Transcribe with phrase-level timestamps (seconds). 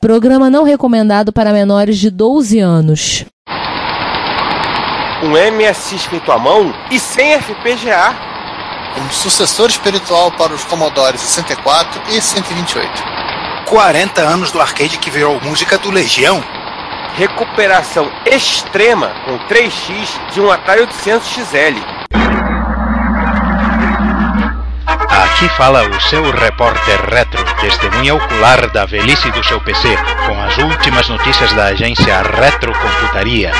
[0.00, 3.26] Programa não recomendado para menores de 12 anos.
[5.22, 8.16] Um MSX feito à mão e sem FPGA.
[8.96, 13.04] Um sucessor espiritual para os Commodore 64 e 128.
[13.68, 16.42] 40 anos do arcade que virou música do Legião.
[17.16, 22.39] Recuperação extrema com 3x de um Atari 800 XL.
[25.20, 29.86] Aqui fala o seu repórter retro, testemunha ocular da velhice do seu PC,
[30.26, 33.52] com as últimas notícias da agência Retrocomputaria.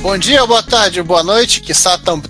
[0.00, 1.74] Bom dia, boa tarde, boa noite, que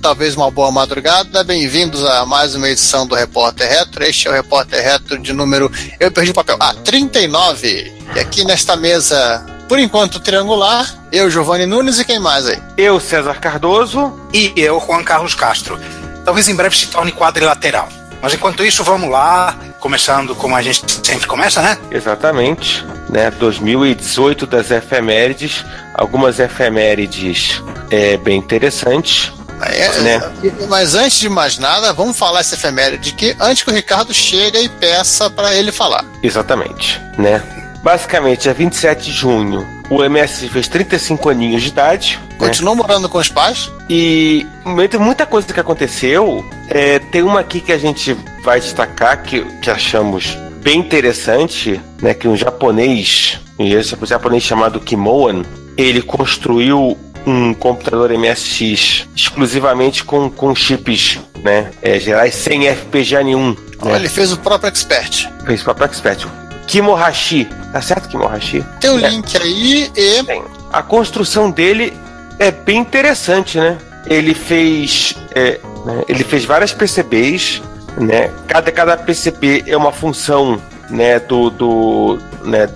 [0.03, 1.45] talvez uma boa madrugada.
[1.45, 4.03] Bem-vindos a mais uma edição do Repórter Retro.
[4.03, 5.71] Este é o Repórter Retro de número.
[6.01, 6.57] Eu perdi o papel.
[6.59, 7.93] Ah, 39.
[8.17, 12.61] E aqui nesta mesa, por enquanto, triangular, eu, Giovanni Nunes e quem mais aí?
[12.77, 14.13] Eu, César Cardoso.
[14.35, 15.79] E eu, Juan Carlos Castro.
[16.25, 17.89] Talvez em breve se torne quadrilateral.
[18.21, 21.79] Mas enquanto isso, vamos lá, começando como a gente sempre começa, né?
[21.89, 23.31] Exatamente, né?
[23.31, 27.63] 2018 das efemérides, algumas efemérides
[27.93, 29.33] é, bem interessantes.
[29.63, 30.33] É, né?
[30.69, 34.59] Mas antes de mais nada, vamos falar essa efeméride que antes que o Ricardo chegue
[34.59, 36.05] e peça para ele falar.
[36.25, 37.41] Exatamente, né?
[37.83, 42.21] Basicamente, é 27 de junho, o MS fez 35 aninhos de idade.
[42.39, 42.83] Continuou né?
[42.83, 43.71] morando com os pais?
[43.89, 46.45] E muita coisa que aconteceu.
[46.69, 52.15] É, tem uma aqui que a gente vai destacar que, que achamos bem interessante, né?
[52.15, 53.67] Que um japonês, um
[54.07, 55.43] japonês chamado Kimoan,
[55.77, 63.57] ele construiu um computador MSX exclusivamente com, com chips né, é, gerais sem FPGA nenhum.
[63.83, 63.97] Né?
[63.97, 65.29] Ele fez o próprio Expert.
[65.45, 66.27] Fez o próprio Expert.
[66.71, 67.49] Kimohashi.
[67.73, 68.65] Tá certo, Kimohashi?
[68.81, 69.09] Tem o um é.
[69.09, 70.23] link aí e.
[70.23, 70.43] Tem.
[70.73, 71.93] A construção dele
[72.39, 73.77] é bem interessante, né?
[74.07, 75.17] Ele fez.
[75.35, 76.05] É, né?
[76.09, 77.61] Ele fez várias PCBs,
[77.99, 78.31] né?
[78.47, 82.69] Cada, cada PCB é uma função né, do, do, né,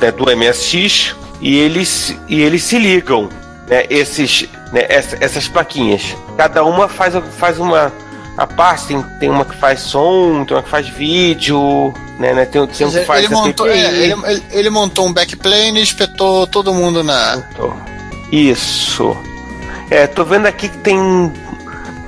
[0.00, 3.28] né do MSX e eles, e eles se ligam.
[3.68, 6.16] Né, esses, né, essa, essas plaquinhas.
[6.36, 7.92] Cada uma faz, faz uma
[8.40, 12.32] a parte tem, tem uma que faz som, tem uma que faz vídeo, né?
[12.32, 15.78] né tem, tem uma que faz ele montou, é, ele, ele, ele, montou um backplane
[15.78, 17.44] e espetou todo mundo na.
[18.32, 19.14] Isso.
[19.90, 21.30] É, tô vendo aqui que tem.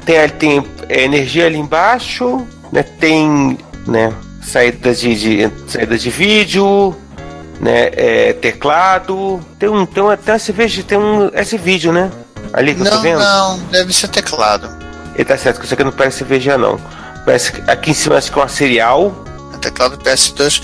[0.06, 2.82] Tem, tem é, energia ali embaixo, né?
[2.82, 3.58] Tem.
[3.86, 4.10] Né,
[4.42, 6.96] saídas de, de, saída de vídeo,
[7.60, 7.90] né?
[7.92, 9.38] É, teclado.
[9.58, 9.84] Tem um.
[9.84, 11.30] Tem, uma, tem, esse, tem um.
[11.34, 12.10] Esse vídeo, né?
[12.54, 13.18] Ali que não, eu tô vendo.
[13.18, 14.81] Não, deve ser teclado.
[15.14, 16.80] Ele tá certo, que isso aqui não parece VGA, não.
[17.24, 19.14] Parece aqui em cima que é uma serial.
[19.60, 20.60] Teclado PS2.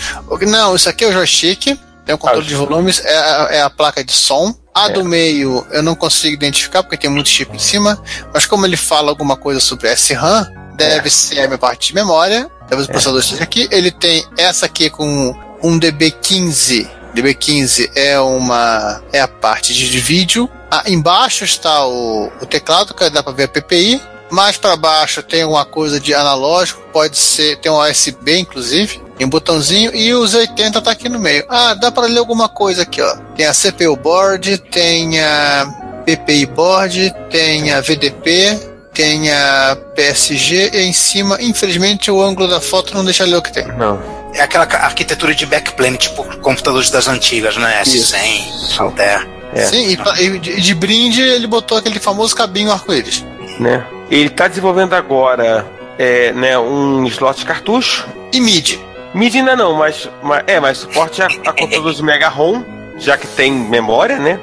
[0.48, 1.78] Não, isso aqui é o joystick.
[2.04, 4.54] Tem um controle ah, de volumes, é a, é a, placa de som.
[4.74, 4.92] A é.
[4.92, 8.78] do meio eu não consigo identificar porque tem muito chip em cima, mas como ele
[8.78, 11.10] fala alguma coisa sobre SRAM, deve é.
[11.10, 12.50] ser a minha parte de memória.
[12.66, 12.92] Talvez o é.
[12.92, 13.68] processador esteja aqui.
[13.70, 16.88] Ele tem essa aqui com um DB15.
[17.14, 20.48] DB15 é uma é a parte de vídeo.
[20.70, 24.00] Ah, embaixo está o, o teclado, que dá para ver a PPI.
[24.30, 29.26] Mais para baixo tem uma coisa de analógico, pode ser, tem um USB inclusive, tem
[29.26, 31.44] um botãozinho e os 80 tá aqui no meio.
[31.48, 33.16] Ah, dá para ler alguma coisa aqui, ó.
[33.36, 35.66] Tem a CPU board, tem a
[36.04, 38.58] PPI board, tem a VDP,
[38.94, 43.42] tem a PSG e em cima, infelizmente, o ângulo da foto não deixa ler o
[43.42, 43.66] que tem.
[43.76, 44.00] Não.
[44.34, 47.82] É aquela arquitetura de backplane, tipo computadores das antigas, né?
[47.82, 49.26] S100, Altair.
[49.52, 49.64] É.
[49.66, 53.24] Sim, e, de, de brinde ele botou aquele famoso cabinho arco-íris.
[53.58, 53.84] Né?
[54.10, 55.66] Ele está desenvolvendo agora
[55.98, 58.06] é, né, um slot cartucho.
[58.32, 58.80] E MIDI.
[59.14, 62.62] MIDI ainda não, mas, mas é, mas suporte a, a computadores Mega ROM,
[62.98, 64.38] já que tem memória, né?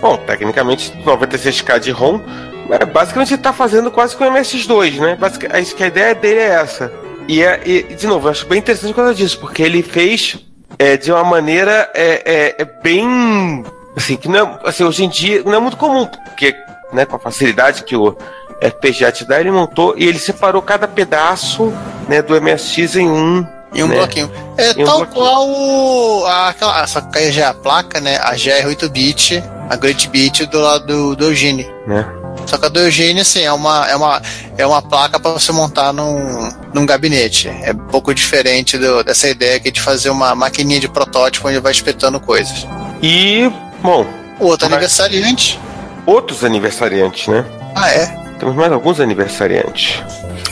[0.00, 2.20] Bom, tecnicamente 96K de ROM,
[2.68, 5.16] mas basicamente ele está fazendo quase com o MSX2, né?
[5.16, 6.92] Basicamente, a ideia dele é essa.
[7.26, 10.38] E, é, e, de novo, eu acho bem interessante por causa disso, porque ele fez
[10.78, 13.64] é, de uma maneira é, é, é bem.
[13.96, 16.54] Assim, que não é, assim, hoje em dia não é muito comum, porque
[16.92, 18.16] né, com a facilidade que o
[18.60, 21.72] FPGA te dá, ele montou e ele separou cada pedaço
[22.08, 23.46] né, do MSX em um.
[23.74, 23.96] Em um né?
[23.96, 24.30] bloquinho.
[24.56, 28.18] É em tal um qual o, a, aquela, só que já é a placa, né?
[28.18, 31.66] A GR8-bit, a Great Bit do lado do, do Eugene.
[31.86, 32.06] Né?
[32.46, 34.22] Só que a do Eugene, assim, é uma, é uma,
[34.56, 37.48] é uma placa para você montar num, num gabinete.
[37.48, 41.58] É um pouco diferente do, dessa ideia aqui de fazer uma maquininha de protótipo onde
[41.58, 42.66] vai espetando coisas.
[43.02, 43.50] E,
[43.82, 44.06] bom.
[44.38, 45.58] Outro aniversariante.
[46.06, 47.44] Outros aniversariantes, né?
[47.74, 48.23] Ah, é?
[48.38, 50.02] Temos mais alguns aniversariantes.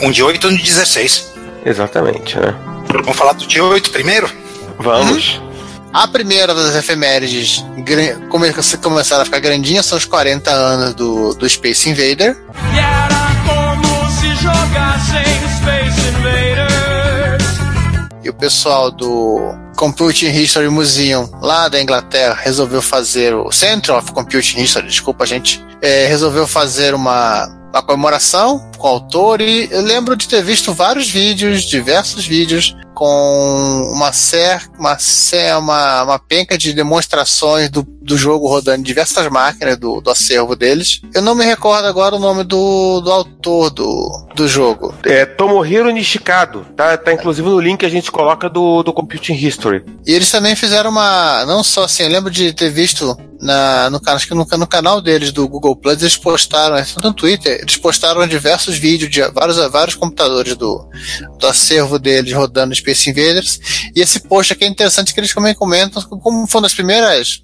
[0.01, 1.33] Um de 8 e um de 16.
[1.65, 2.53] Exatamente, né?
[2.87, 4.29] Vamos falar do dia 8 primeiro?
[4.79, 5.37] Vamos.
[5.37, 5.53] Uhum.
[5.93, 7.63] A primeira das efemérides
[8.81, 12.35] começaram a ficar grandinha são os 40 anos do, do Space Invader.
[12.73, 15.23] E era como se jogassem
[15.57, 17.43] Space Invaders.
[18.27, 24.61] o pessoal do Computing History Museum, lá da Inglaterra, resolveu fazer o Center of Computing
[24.61, 30.15] History, desculpa, gente, é, resolveu fazer uma, uma comemoração com o autor e eu lembro
[30.15, 34.97] de ter visto vários vídeos, diversos vídeos, com uma ser, uma,
[35.57, 40.55] uma, uma penca de demonstrações do, do jogo rodando em diversas máquinas do, do acervo
[40.55, 41.01] deles.
[41.13, 44.93] Eu não me recordo agora o nome do, do autor do, do jogo.
[45.03, 49.33] É Tomohiro Nishikado, tá, tá inclusive no link que a gente coloca do, do Computing
[49.33, 49.83] History.
[50.05, 51.45] E eles também fizeram uma.
[51.45, 55.01] Não só assim, eu lembro de ter visto na, no, acho que no, no canal
[55.01, 59.57] deles do Google Plus, eles postaram, é, no Twitter, eles postaram diversos vídeos de vários,
[59.69, 60.87] vários computadores do,
[61.37, 63.59] do acervo deles rodando Space Invaders.
[63.95, 67.43] E esse post aqui é interessante que eles também comentam como foi uma das primeiras.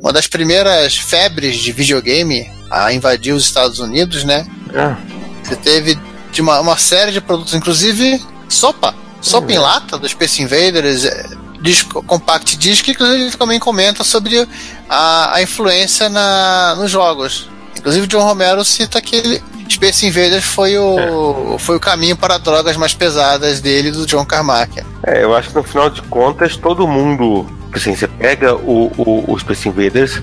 [0.00, 4.46] Uma das primeiras febres de videogame a invadir os Estados Unidos, né?
[4.74, 4.96] Ah,
[5.42, 5.98] Você teve
[6.30, 8.94] de uma, uma série de produtos, inclusive sopa.
[9.20, 11.26] Sopa em lata do Space Invaders, é,
[11.60, 14.48] disco, Compact Disc, que inclusive ele também comenta sobre
[14.88, 17.48] a, a influência na, nos jogos.
[17.78, 22.76] Inclusive, John Romero cita que ele, Space Invaders foi o, foi o caminho para drogas
[22.76, 24.82] mais pesadas dele do John Carmack.
[25.06, 27.46] é, eu acho que no final de contas todo mundo.
[27.74, 30.22] Assim, você pega o, o, o Space Invaders,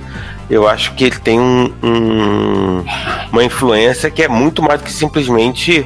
[0.52, 2.86] eu acho que ele tem um, um-
[3.32, 5.84] uma influência que é muito mais do que simplesmente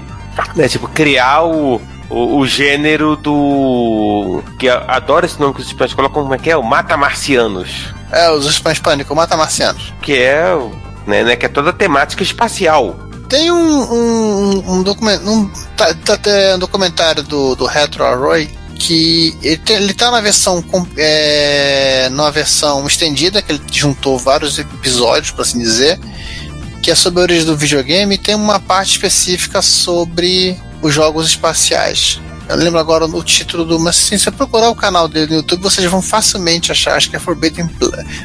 [0.57, 4.43] né, tipo, criar o, o, o gênero do.
[4.59, 6.57] que eu adoro esse nome que os espanhóis colocam, como é que é?
[6.57, 7.93] O Mata Marcianos.
[8.11, 9.93] É, os Spans Pânico, Mata Marcianos.
[10.01, 10.45] Que é.
[11.05, 12.97] Né, né, que é toda a temática espacial.
[13.27, 16.19] Tem um, um, um, document, um, tá, tá,
[16.55, 20.63] um documentário do, do Retro Arroy que ele, tem- ele tá na versão
[20.97, 25.99] é, numa versão estendida que ele juntou vários episódios por assim dizer
[26.81, 31.27] que é sobre a origem do videogame e tem uma parte específica sobre os jogos
[31.27, 35.27] espaciais eu lembro agora o título do mas assim, se você procurar o canal dele
[35.27, 37.69] no YouTube vocês vão facilmente achar acho que é Forbidden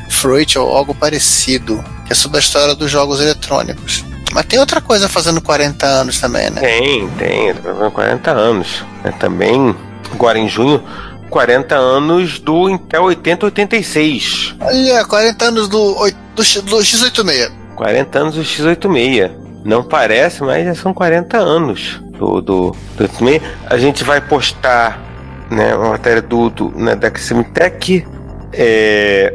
[0.08, 4.80] Fruit ou algo parecido que é sobre a história dos jogos eletrônicos mas tem outra
[4.80, 6.60] coisa fazendo 40 anos também, né?
[6.60, 8.84] Tem, tem, fazendo 40 anos.
[9.02, 9.74] né, também,
[10.12, 10.82] agora em junho,
[11.30, 14.56] 40 anos do Intel 8086.
[14.60, 15.94] Olha, 40 anos do,
[16.34, 17.50] do, do X86.
[17.74, 19.30] 40 anos do X86.
[19.64, 23.42] Não parece, mas já são 40 anos do, do, do 86.
[23.66, 25.00] A gente vai postar
[25.50, 28.06] né, uma matéria do, do, né, da Ximitec,
[28.52, 29.34] é,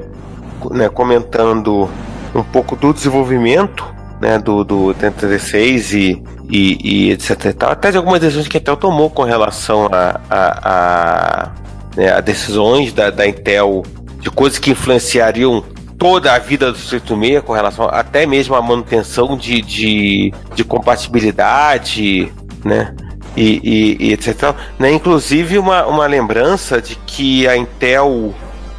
[0.72, 1.90] né, comentando
[2.36, 7.92] um pouco do desenvolvimento né, do, do 8016 e, e, e etc e tal, até
[7.92, 11.52] de algumas decisões que a Intel tomou com relação a, a, a,
[11.96, 13.84] né, a decisões da, da Intel
[14.20, 15.64] de coisas que influenciariam
[15.98, 22.32] toda a vida do 86 com relação até mesmo à manutenção de, de, de compatibilidade,
[22.64, 22.94] né?
[23.36, 24.56] E, e, e etc.
[24.78, 24.92] Né?
[24.92, 28.34] Inclusive uma, uma lembrança de que a Intel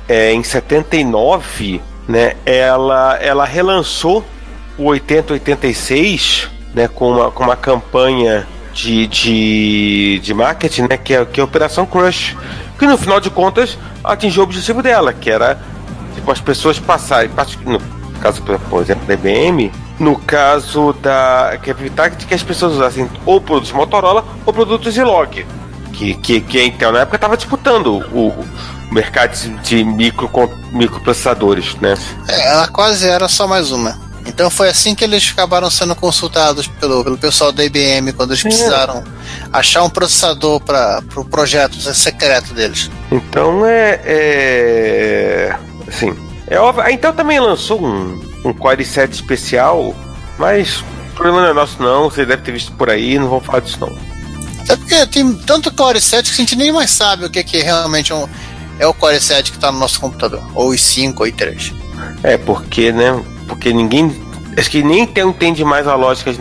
[0.08, 4.25] é, em 79, né, ela, ela relançou
[4.78, 11.25] o 8086 né, com, uma, com uma campanha de, de, de marketing né, que, é,
[11.25, 12.36] que é a Operação Crush,
[12.78, 15.58] que no final de contas atingiu o objetivo dela, que era
[16.14, 17.31] tipo, as pessoas passarem,
[17.64, 17.81] no
[18.20, 23.41] caso, por exemplo, da IBM, no caso da que evitar que as pessoas usassem ou
[23.41, 25.46] produtos Motorola ou produtos Zilog,
[25.93, 28.48] que, que, que Intel na época estava disputando o, o
[28.93, 30.31] mercado de- micro,
[30.72, 31.94] microprocessadores, né?
[32.29, 34.03] É, ela quase era só mais uma.
[34.27, 38.43] Então foi assim que eles acabaram sendo consultados pelo, pelo pessoal da IBM quando eles
[38.43, 39.05] precisaram
[39.53, 42.91] achar um processador para o pro projeto secreto deles.
[43.13, 44.01] Então é.
[44.05, 46.33] é assim.
[46.46, 46.84] É óbvio.
[46.84, 49.94] A Intel também lançou um, um Core i7 especial,
[50.39, 52.10] mas o problema não é nosso, não.
[52.10, 54.15] Você deve ter visto por aí, não vou falar disso, não.
[54.65, 57.58] Até porque tem tanto Core 7 que a gente nem mais sabe o que, que
[57.58, 58.27] realmente é, um,
[58.79, 60.43] é o Core 7 que está no nosso computador.
[60.55, 61.72] Ou os 5 ou i 3.
[62.22, 63.22] É, porque, né?
[63.46, 64.24] Porque ninguém.
[64.56, 66.32] Acho que nem Intel entende mais a lógica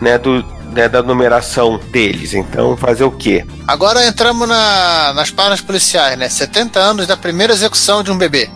[0.00, 2.34] né, do, né, da numeração deles.
[2.34, 3.44] Então, fazer o quê?
[3.68, 6.28] Agora entramos na, nas páginas policiais, né?
[6.28, 8.50] 70 anos da primeira execução de um bebê.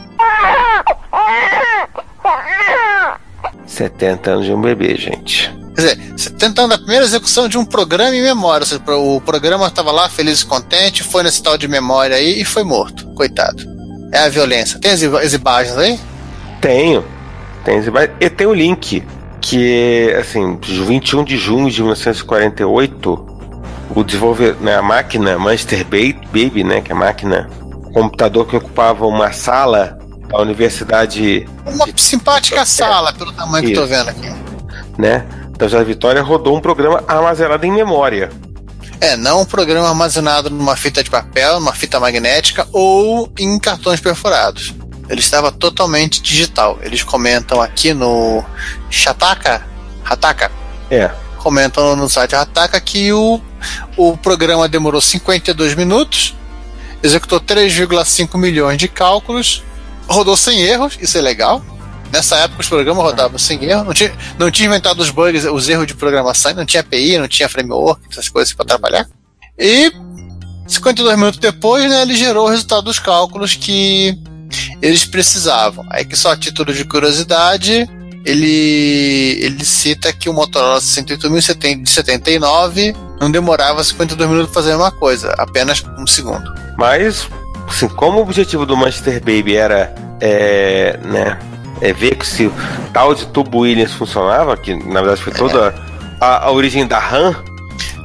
[3.66, 5.54] 70 anos de um bebê, gente.
[5.75, 8.64] Quer dizer, 70 anos da primeira execução de um programa em memória.
[8.64, 12.40] Ou seja, o programa estava lá feliz e contente, foi nesse tal de memória aí
[12.40, 13.06] e foi morto.
[13.14, 13.64] Coitado.
[14.12, 14.80] É a violência.
[14.80, 16.00] Tem as, as imagens aí?
[16.61, 17.04] Tenho.
[17.64, 17.80] Tem,
[18.20, 19.04] e tem o link.
[19.40, 23.26] Que, assim, 21 de junho de 1948,
[23.94, 28.47] o desenvolvedor, né, a máquina Master Ba- Baby, né, que é a máquina, o computador
[28.47, 29.97] que ocupava uma sala
[30.28, 33.90] da universidade, Uma simpática sala, pelo tamanho que eu tô Isso.
[33.94, 34.32] vendo aqui.
[34.99, 38.30] né, da José Vitória, rodou um programa armazenado em memória.
[39.00, 44.00] É, não um programa armazenado numa fita de papel, numa fita magnética ou em cartões
[44.00, 44.75] perfurados.
[45.08, 46.78] Ele estava totalmente digital.
[46.82, 48.44] Eles comentam aqui no
[48.90, 49.64] Shataka,
[50.04, 50.50] Hataka,
[50.90, 51.11] É.
[51.38, 53.40] comentam no site Hataka que o,
[53.97, 56.35] o programa demorou 52 minutos,
[57.02, 59.62] executou 3,5 milhões de cálculos,
[60.08, 61.62] rodou sem erros, isso é legal.
[62.10, 65.68] Nessa época os programas rodavam sem erro, não tinha, não tinha inventado os bugs, os
[65.68, 69.06] erros de programação, não tinha API, não tinha framework, essas coisas para trabalhar.
[69.58, 69.92] E
[70.66, 74.18] 52 minutos depois, né, ele gerou o resultado dos cálculos que
[74.80, 75.84] eles precisavam.
[75.90, 77.88] Aí que só a título de curiosidade,
[78.24, 84.92] ele, ele cita que o Motorola 68079 não demorava 52 minutos para fazer a mesma
[84.92, 86.54] coisa, apenas um segundo.
[86.76, 87.26] Mas,
[87.68, 91.38] assim, como o objetivo do Manchester Baby era é, né,
[91.80, 92.52] é ver que se o
[92.92, 95.75] tal de tubo Williams funcionava, que na verdade foi toda
[96.20, 97.34] a, a origem da RAM,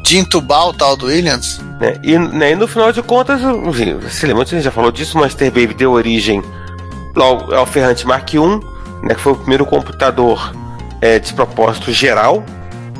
[0.03, 3.99] De entubar o tal do Williams, né, e, né, e no final de contas, enfim,
[4.09, 6.43] se lembra, a gente já falou disso, o Manchester Baby deu origem
[7.15, 8.39] logo ao Ferrante Mark I,
[9.01, 10.53] né, que foi o primeiro computador
[11.01, 12.43] é, de propósito geral,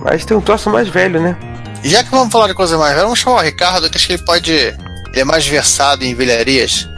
[0.04, 1.38] mas tem um troço mais velho, né?
[1.84, 4.14] Já que vamos falar de coisa mais velha, vamos chamar o Ricardo, que acho que
[4.14, 4.74] ele pode.
[5.14, 6.90] Ele é mais versado em velharias.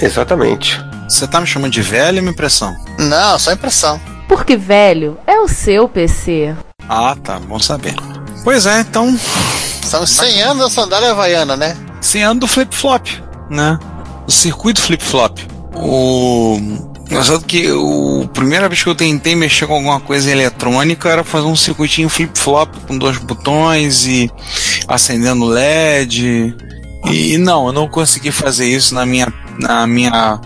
[0.00, 0.84] Exatamente.
[1.08, 2.74] Você tá me chamando de velho ou minha impressão?
[2.98, 4.00] Não, só impressão.
[4.28, 6.56] Porque, velho, é o seu PC.
[6.88, 7.94] Ah, tá, bom saber.
[8.42, 9.16] Pois é, então,
[9.84, 11.76] São 100 anos da sandália havaiana, né?
[12.00, 13.06] 100 anos do flip-flop,
[13.48, 13.78] né?
[14.26, 15.38] O circuito flip-flop.
[15.76, 16.58] O.
[17.08, 21.22] Engraçado que o a primeira vez que eu tentei mexer com alguma coisa eletrônica era
[21.22, 24.30] fazer um circuitinho flip-flop com dois botões e
[24.88, 26.56] acendendo LED.
[27.10, 30.40] E não, eu não consegui fazer isso na minha, na minha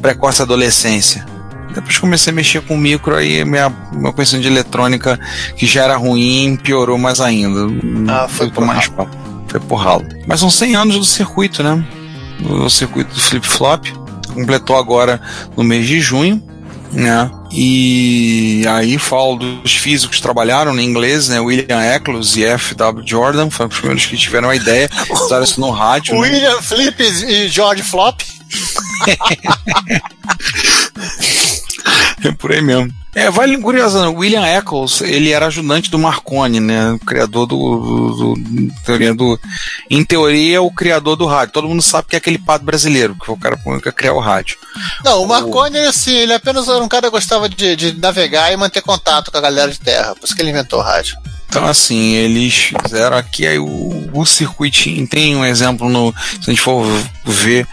[0.00, 1.26] precoce adolescência.
[1.74, 5.18] Depois comecei a mexer com micro, aí minha, meu conhecimento de eletrônica,
[5.56, 7.60] que já era ruim, piorou mais ainda.
[8.08, 9.08] Ah, foi por mais pau.
[9.48, 10.04] Foi por ralo.
[10.26, 11.82] Mas são 100 anos do circuito, né?
[12.48, 13.86] O circuito do flip-flop.
[14.34, 15.20] Completou agora
[15.56, 16.42] no mês de junho.
[16.92, 17.30] Né?
[17.50, 21.40] E aí falo dos físicos que trabalharam em inglês, né?
[21.40, 23.02] William Eccles e F.W.
[23.06, 26.14] Jordan, foram os primeiros que tiveram a ideia, usaram isso no rádio.
[26.14, 26.20] né?
[26.20, 28.20] William Flip e George Flop.
[32.24, 32.92] É por aí mesmo.
[33.14, 34.08] É, vale curioso, né?
[34.08, 36.92] William Eccles, ele era ajudante do Marconi, né?
[36.92, 39.38] O criador do, do, do, teoria do.
[39.90, 41.52] Em teoria, o criador do rádio.
[41.52, 44.14] Todo mundo sabe que é aquele padre brasileiro, que foi o cara que ia criar
[44.14, 44.56] o rádio.
[45.04, 48.56] Não, o Marconi, assim, ele apenas era um cara que gostava de, de navegar e
[48.56, 50.14] manter contato com a galera de terra.
[50.14, 51.18] Por isso que ele inventou o rádio.
[51.52, 55.06] Então, assim, eles fizeram aqui aí o, o circuitinho.
[55.06, 56.14] Tem um exemplo no.
[56.40, 56.86] Se a gente for
[57.26, 57.68] ver.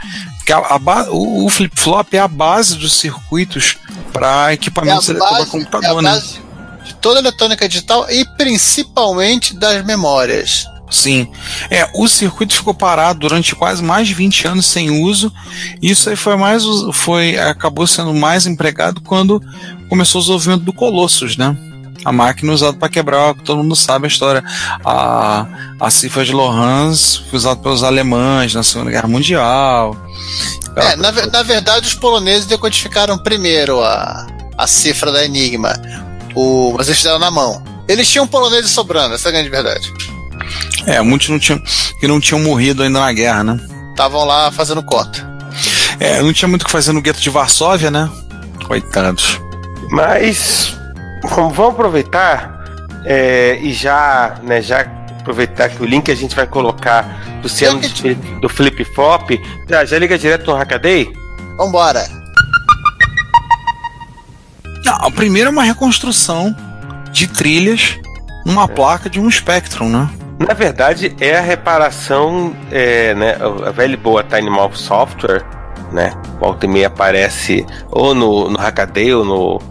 [0.50, 3.78] Que a, a o, o flip-flop é a base dos circuitos
[4.12, 6.10] para equipamentos É para computador, é a né?
[6.10, 6.42] base
[6.84, 10.66] de toda a eletrônica digital e principalmente das memórias.
[10.90, 11.32] Sim.
[11.70, 15.32] É, o circuito ficou parado durante quase mais de 20 anos sem uso.
[15.84, 16.64] Isso aí foi mais
[16.94, 19.40] foi acabou sendo mais empregado quando
[19.88, 21.56] começou o desenvolvimento do Colossus, né?
[22.06, 24.44] A máquina usada para quebrar, todo mundo sabe a história.
[24.86, 25.46] A,
[25.80, 29.98] a cifra de Lohans foi usada pelos alemães na Segunda Guerra Mundial.
[30.76, 34.28] É, na, na verdade, os poloneses decodificaram primeiro a,
[34.58, 35.74] a cifra da Enigma.
[36.36, 37.62] O, mas eles fizeram na mão.
[37.88, 39.92] Eles tinham poloneses sobrando, essa é a grande verdade.
[40.86, 41.62] É, muitos não tinham,
[42.00, 43.60] que não tinham morrido ainda na guerra, né?
[43.92, 45.28] Estavam lá fazendo conta.
[46.00, 48.10] É, não tinha muito o que fazer no gueto de Varsóvia, né?
[48.66, 49.40] Coitados.
[49.92, 50.79] Mas
[51.24, 52.64] vamos, vamos aproveitar
[53.06, 54.82] é, e já, né, já
[55.20, 57.04] aproveitar que o link a gente vai colocar
[57.42, 59.32] do Link do flip flop,
[59.68, 61.12] já, já liga direto no Hackaday?
[61.58, 62.04] Vambora.
[64.84, 66.56] Não, a primeira é uma reconstrução
[67.12, 67.98] de trilhas
[68.46, 70.10] numa placa de um Spectrum, né?
[70.40, 73.36] Na verdade, é a reparação, é, né,
[73.66, 75.46] a velha e boa Tiny Mouth Software,
[75.92, 79.62] né, volta e meia aparece ou no, no Hackaday ou no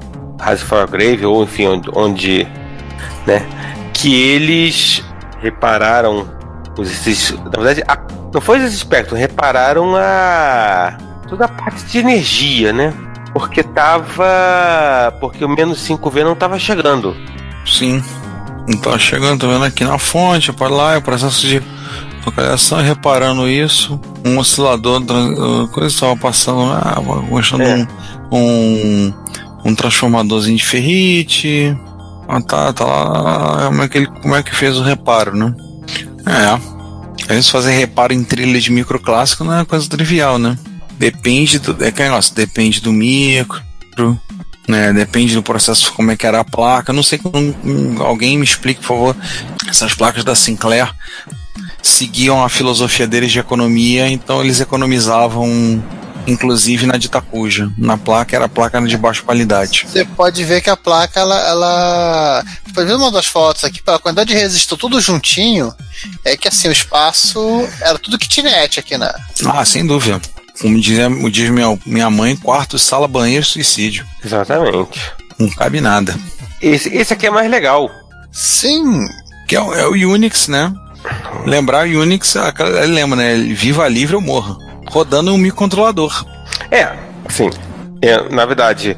[0.41, 2.49] Rise for Grave, ou enfim, onde, onde,
[3.27, 3.45] né,
[3.93, 5.03] que eles
[5.41, 6.29] repararam
[6.79, 7.99] os, esses, na verdade, a-
[8.33, 10.97] não foi esse Spectrum, repararam a
[11.29, 12.93] toda a parte de energia, né,
[13.33, 17.17] porque tava, porque o menos 5V não tava chegando.
[17.67, 18.03] Sim.
[18.69, 21.63] Então chegando, tô vendo aqui na fonte, para lá, o processo de
[22.25, 23.99] localização, reparando isso.
[24.25, 25.03] Um oscilador,
[25.73, 26.97] coisa estava passando lá,
[27.31, 27.87] mostrando É.
[28.31, 29.15] um, um,
[29.69, 31.77] um transformadorzinho de ferrite.
[32.29, 33.67] Ah, tá, tá lá.
[33.69, 35.55] Como é, que ele, como é que fez o reparo, né?
[36.27, 37.33] É.
[37.33, 40.59] Eles fazer reparo em trilha de microclássico não é coisa trivial, né?
[40.99, 41.83] Depende do.
[41.85, 43.63] É que negócio, depende do micro
[44.69, 44.93] né?
[44.93, 46.93] Depende do processo, como é que era a placa.
[46.93, 47.19] Não sei,
[47.65, 49.17] um- alguém me explique, por favor,
[49.67, 50.93] essas placas da Sinclair.
[51.81, 55.83] seguiam a filosofia deles de economia, então eles economizavam
[56.29, 57.71] inclusive na de Takuja.
[57.77, 59.87] Na placa era placa de baixa qualidade.
[59.91, 61.37] Você pode ver que a placa, ela.
[61.49, 62.45] ela...
[62.75, 65.75] Pode ver uma das fotos aqui, pela quantidade de resistor tudo juntinho,
[66.25, 69.13] é que assim, o espaço era tudo kitnet aqui na.
[69.47, 70.21] Ah, sem dúvida.
[70.61, 74.05] Como dizia, diz minha, minha mãe, quarto, sala, banheiro, suicídio.
[74.25, 75.01] Exatamente.
[75.39, 76.17] Não cabe nada.
[76.61, 77.89] Esse, esse aqui é mais legal.
[78.33, 79.07] Sim.
[79.47, 80.73] Que é, o- é o Unix, né?
[81.47, 82.35] Lembrar o Unix,
[82.89, 83.37] lembra, né?
[83.55, 84.57] Viva livre ou morra.
[84.91, 86.25] Rodando um microcontrolador.
[86.71, 87.51] É, assim,
[88.01, 88.97] é, na verdade,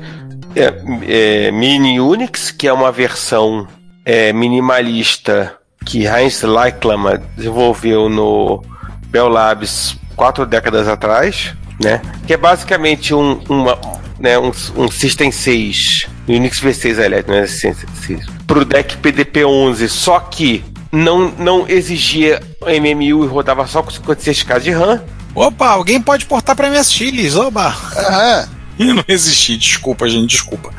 [0.55, 3.67] é, é Mini Unix, que é uma versão
[4.05, 8.63] é, minimalista que Heinz Leiklamer desenvolveu no
[9.07, 12.01] Bell Labs quatro décadas atrás, né?
[12.27, 13.79] Que é basicamente um, uma,
[14.19, 19.89] né, um, um System 6, Unix V6, aliás, não é System 6, pro deck PDP-11,
[19.89, 25.03] só que não, não exigia MMU e rodava só com 56k de RAM.
[25.35, 27.69] Opa, alguém pode portar pra MSX, oba!
[27.97, 28.49] Aham.
[28.81, 30.73] Eu não resisti, desculpa, gente, desculpa.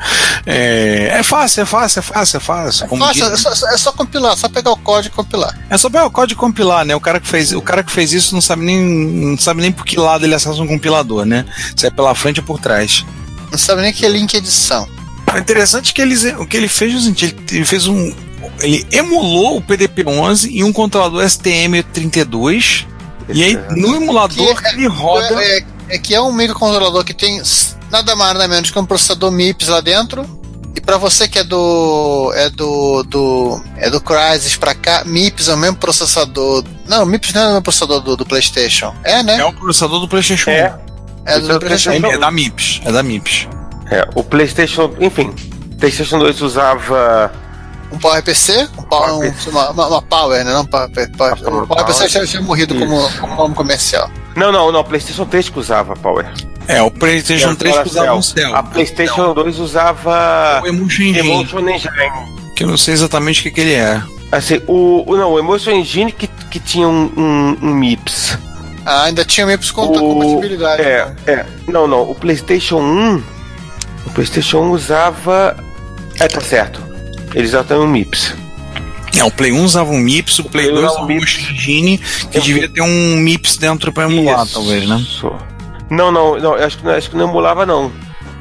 [0.44, 2.88] É, é fácil, é fácil, é fácil, é fácil.
[2.88, 5.56] Como Nossa, diz- é, só, é só compilar, só pegar o código e compilar.
[5.70, 6.96] É só pegar o código e compilar, né?
[6.96, 9.70] O cara que fez, o cara que fez isso não sabe nem, não sabe nem
[9.70, 11.44] por que lado ele acessa um compilador, né?
[11.76, 13.06] Se é pela frente ou por trás.
[13.52, 14.88] Não sabe nem que é link edição.
[15.32, 17.86] O interessante é que ele, o que ele fez é o seguinte, ele, ele fez
[17.86, 18.12] um,
[18.62, 22.84] ele emulou o PDP-11 em um controlador STM32
[23.28, 25.42] e aí no emulador Que é- ele roda.
[25.42, 27.40] É, é- é que é um microcontrolador que tem
[27.90, 30.40] nada mais nada menos que um processador MIPS lá dentro.
[30.74, 35.48] E pra você que é do é do do é do Crysis pra cá, MIPS
[35.48, 36.64] é o mesmo processador.
[36.88, 38.94] Não, MIPS não é o mesmo processador do, do PlayStation.
[39.04, 39.36] É, né?
[39.38, 40.52] É o processador do PlayStation 1.
[40.54, 40.78] É,
[41.26, 41.90] É do, do PlayStation.
[42.00, 42.16] PlayStation.
[42.16, 43.48] É da MIPS, é da MIPS.
[43.90, 45.34] é, o PlayStation, enfim,
[45.78, 47.30] PlayStation 2 usava
[47.92, 50.52] Um PowerPC, um power, um- uma, uma, uma Power, né?
[50.52, 52.08] Não Power, power, o PowerPC Power.
[52.10, 54.10] já tinha morrido como, como nome comercial.
[54.34, 56.26] Não, não, não, PlayStation 3 que usava Power.
[56.68, 58.54] É, o PlayStation 3 que usava um Cell.
[58.56, 61.92] A PlayStation 2 usava O Emotion Engine, Emotion Engine.
[62.56, 64.00] que eu não sei exatamente o que, que ele é.
[64.30, 68.38] Assim, o, o- não, o Emotion Engine que, que tinha um, um, um MIPS.
[68.86, 70.82] Ah, ainda tinha MIPS com O- compatibilidade.
[70.82, 71.14] É, né?
[71.26, 71.46] é.
[71.68, 73.22] Não, não, o PlayStation 1.
[74.06, 75.56] O PlayStation 1 usava.
[76.18, 76.81] É, tá certo.
[77.34, 78.34] Eles já têm um MIPS.
[79.16, 81.34] É, o Play 1 usava um MIPS, o Play Play 2 usava um MIPS.
[81.38, 81.98] Emotion Engine,
[82.30, 84.54] que Eu- devia ter um MIPS dentro pra emular, Isso.
[84.54, 85.04] talvez, né?
[85.90, 87.92] Não, não, não, eu acho que, não- acho que não emulava, não.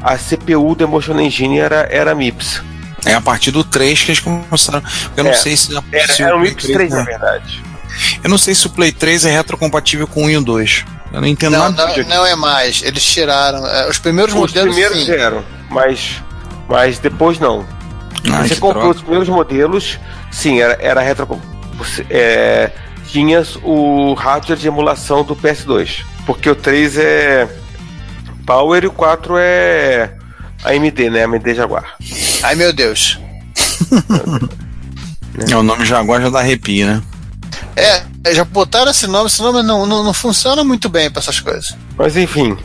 [0.02, 2.62] A CPU do Emotion Engine era, era MIPS.
[3.06, 4.82] É a partir do 3 que eles começaram.
[5.18, 7.04] Eu não É, sei se, Era, se era o um MIPS 3, na né?
[7.04, 7.64] verdade.
[8.24, 10.86] Eu não sei se o Play 3 é retrocompatível com o 1 e o 2.
[11.12, 12.08] Eu não entendo Não, nada não, disso.
[12.10, 12.82] não é mais.
[12.84, 13.68] Eles tiraram.
[13.68, 14.74] é, Os primeiros Os modelos.
[14.74, 15.12] primeiros sim.
[15.12, 16.22] eram, mas,
[16.70, 17.66] mas depois não.
[18.30, 18.96] Ai, Você que comprou droga.
[18.98, 20.00] os primeiros modelos,
[20.32, 21.42] sim, era, era retro.
[21.78, 22.72] Você, é,
[23.08, 26.04] tinha o hardware de emulação do PS2.
[26.26, 27.50] Porque o 3 é
[28.46, 30.14] Power e o 4 é
[30.64, 31.24] AMD, né?
[31.26, 31.96] AMD Jaguar.
[32.44, 33.20] Ai meu Deus.
[35.50, 37.02] É, o nome Jaguar já dá arrepio, né?
[37.76, 41.22] É, é, já botaram esse nome, esse nome não, não, não funciona muito bem pra
[41.22, 41.74] essas coisas.
[41.98, 42.58] Mas enfim.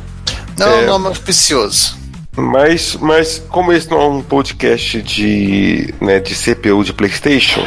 [0.58, 0.82] Não é, É.
[0.82, 1.96] um nome auspicioso.
[2.36, 7.62] Mas, mas como esse não é um podcast de, né, de CPU de PlayStation,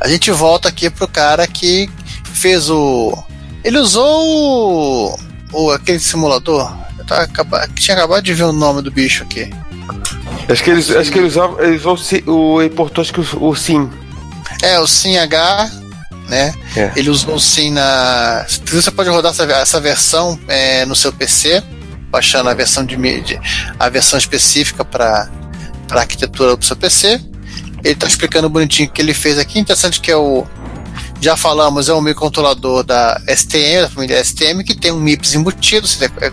[0.00, 1.90] A gente volta aqui pro cara que
[2.32, 3.16] fez o.
[3.64, 5.18] Ele usou o.
[5.52, 6.72] o aquele simulador.
[6.98, 7.28] Eu tava
[7.74, 9.52] tinha acabado de ver o nome do bicho aqui.
[10.48, 13.56] acho que eles, acho que eles usavam, eles usou o, importou acho que o, o
[13.56, 13.90] SIM.
[14.62, 15.70] É, o SimH,
[16.28, 16.54] né?
[16.76, 16.92] É.
[16.94, 18.46] Ele usou o Sim na.
[18.66, 21.62] Você pode rodar essa, essa versão é, no seu PC,
[22.10, 22.96] baixando a versão de
[23.78, 25.28] a versão específica para
[25.90, 27.20] a arquitetura do seu PC.
[27.84, 29.58] Ele está explicando bonitinho o que ele fez aqui.
[29.58, 30.46] Interessante que é o.
[31.20, 35.86] Já falamos, é um microcontrolador da STM, da família STM, que tem um MIPS embutido.
[36.20, 36.32] é-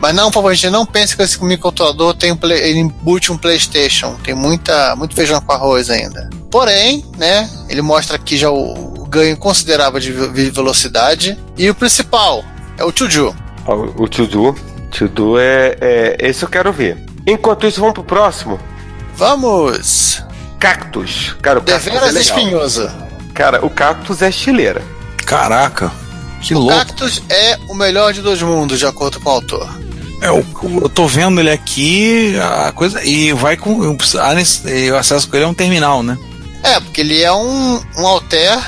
[0.00, 3.32] Mas não, por favor, gente, não pense que esse microcontrolador tem um play, ele embute
[3.32, 4.14] um PlayStation.
[4.22, 6.28] Tem muita, muito feijão com arroz ainda.
[6.50, 11.38] Porém, né, ele mostra aqui já o, ganho considerável de ve- velocidade.
[11.56, 12.44] E o principal
[12.76, 13.34] é o Chuju.
[13.66, 14.08] Ó, O, o
[14.98, 15.08] Tudu.
[15.08, 16.16] Tudu é, é.
[16.18, 16.96] Esse eu quero ver.
[17.26, 18.58] Enquanto isso, vamos pro próximo.
[19.14, 20.22] Vamos!
[20.58, 21.36] Cactus.
[21.40, 23.08] Cara, o Cactus é Deveras espinhosa.
[23.34, 24.82] Cara, o Cactus é chileira.
[25.24, 25.92] Caraca,
[26.40, 26.76] que O louco.
[26.78, 29.68] Cactus é o melhor de dois mundos, de acordo com o autor.
[30.20, 30.44] É, eu,
[30.82, 33.04] eu tô vendo ele aqui, a coisa.
[33.04, 33.78] E vai com.
[33.78, 36.18] o acesso com ele é um terminal, né?
[36.62, 38.58] É, porque ele é um, um Alter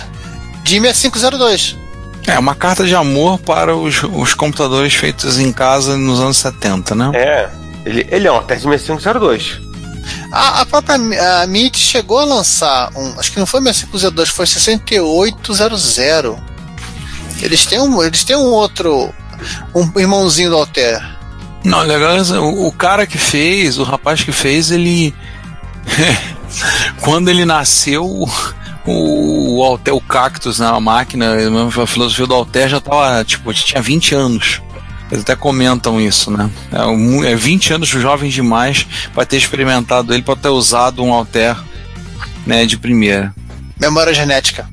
[0.63, 1.80] de 6502.
[2.27, 6.95] É uma carta de amor para os, os computadores feitos em casa nos anos 70,
[6.95, 7.11] né?
[7.15, 7.51] É.
[7.85, 9.61] Ele, ele é um Atari 6502.
[10.33, 13.19] A, a própria a MIT chegou a lançar um.
[13.19, 16.39] Acho que não foi 6502, foi 6800.
[17.43, 19.13] Eles têm um, eles têm um outro,
[19.75, 21.03] um irmãozinho do Alter.
[21.65, 25.15] Não, legal, o, o cara que fez, o rapaz que fez, ele.
[27.01, 28.29] Quando ele nasceu,
[28.87, 33.83] o, o Alter, o Cactus na máquina, a filosofia do Alter já tava, tipo, tinha
[33.83, 34.63] 20 anos.
[35.11, 36.49] Eles até comentam isso, né?
[36.73, 41.57] É, é 20 anos jovens demais para ter experimentado ele, para ter usado um Alter
[42.47, 43.35] né, de primeira.
[43.79, 44.69] Memória genética.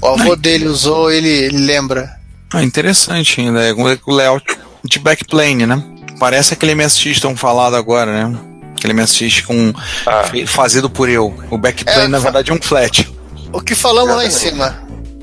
[0.00, 2.08] O avô dele usou, ele, ele lembra.
[2.52, 3.62] Ah, interessante ainda.
[3.62, 5.82] É o layout de backplane, né?
[6.18, 8.38] Parece aquele MSX tão falado agora, né?
[8.76, 9.72] Aquele MSX com
[10.06, 10.22] ah.
[10.46, 11.34] fazido por eu.
[11.50, 13.12] O backplane, é, na verdade, é um flat.
[13.54, 14.76] O que falamos lá em cima.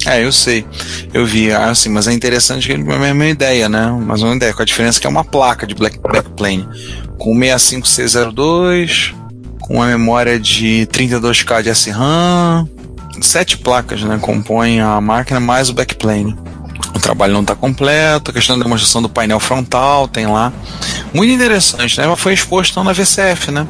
[0.05, 0.65] É, eu sei.
[1.13, 3.95] Eu vi, assim, mas é interessante que é a mesma ideia, né?
[4.01, 6.67] Mas uma ideia, com a diferença que é uma placa de black, backplane
[7.19, 9.13] com 65602,
[9.59, 12.67] com uma memória de 32K de SRAM,
[13.21, 14.17] sete placas, né?
[14.19, 16.35] Compõem a máquina mais o backplane.
[16.95, 20.51] O trabalho não está completo, a questão da demonstração do painel frontal tem lá.
[21.13, 22.15] Muito interessante, né?
[22.15, 23.67] Foi exposto então, na VCF, né?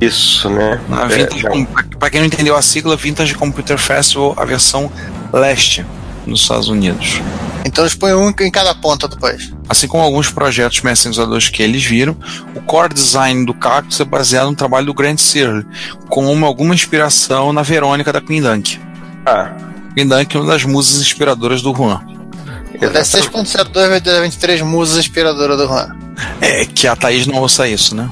[0.00, 0.80] Isso, né?
[1.10, 4.90] É, para quem não entendeu a sigla, Vintage Computer Festival, a versão
[5.32, 5.84] leste
[6.24, 7.20] nos Estados Unidos.
[7.64, 9.52] Então eles põem um em cada ponta do país.
[9.68, 12.16] Assim como alguns projetos mestres que eles viram,
[12.54, 15.66] o core design do Cactus é baseado no trabalho do Grant Searle,
[16.08, 18.80] com uma, alguma inspiração na Verônica da Queen Dunk.
[19.26, 19.52] Ah.
[19.94, 22.00] Queen Dunk é uma das musas inspiradoras do Juan.
[22.92, 25.96] Das 6.02 vai ter 23 musas inspiradoras do Juan.
[26.40, 28.08] É, que a Thaís não ouça isso, né?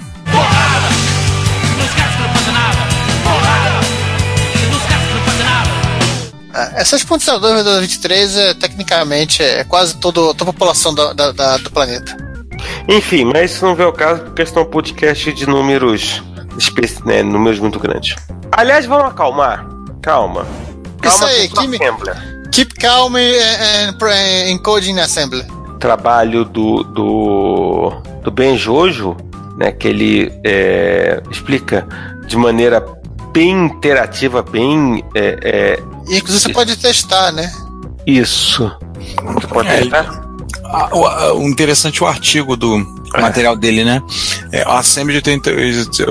[6.57, 11.57] É, 6.02 vezes 23 é, tecnicamente é quase todo, toda a população da, da, da,
[11.59, 12.17] do planeta.
[12.89, 16.23] Enfim, mas isso não vê o caso porque esse é um podcast de números,
[17.05, 18.17] né, números muito grandes.
[18.53, 19.67] Aliás, vamos acalmar.
[20.03, 20.47] Calma.
[21.03, 21.79] Calma isso aí, keep,
[22.53, 25.45] keep calm and, and encoding assembly.
[25.79, 27.91] Trabalho do, do,
[28.23, 29.15] do Ben Jojo,
[29.59, 31.87] né, que ele é, explica
[32.27, 32.81] de maneira
[33.37, 37.53] bem interativa, bem é, é, inclusive você pode testar, né?
[38.07, 38.75] Isso.
[39.35, 40.27] Você pode é, testar?
[40.93, 42.79] o, o, interessante o artigo do
[43.15, 43.21] é.
[43.21, 44.03] material dele, né?
[44.53, 45.51] É, a Assembly, 80,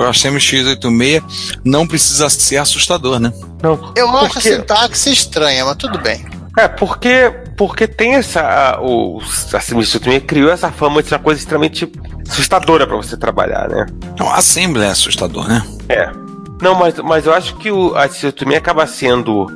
[0.07, 1.23] Assembly X86
[1.63, 3.33] não precisa ser assustador, né?
[3.63, 3.91] Não.
[3.95, 6.23] Eu acho a sintaxe estranha, mas tudo bem.
[6.59, 8.77] É, porque, porque tem essa.
[8.81, 9.19] O,
[9.51, 11.91] a Assembly X86 criou essa fama de ser uma coisa extremamente
[12.29, 13.88] assustadora para você trabalhar, né?
[14.19, 15.65] Não, a Assembly é assustador, né?
[15.89, 16.24] É.
[16.62, 19.48] Não, mas, mas eu acho que o, a também acaba sendo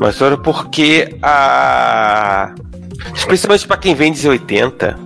[0.00, 2.54] uma história porque a.
[3.14, 4.96] Especialmente para quem vende Z80.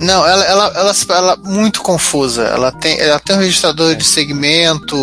[0.00, 2.42] Não, ela, ela, ela, ela é muito confusa.
[2.44, 4.96] Ela tem, ela tem um registrador de segmento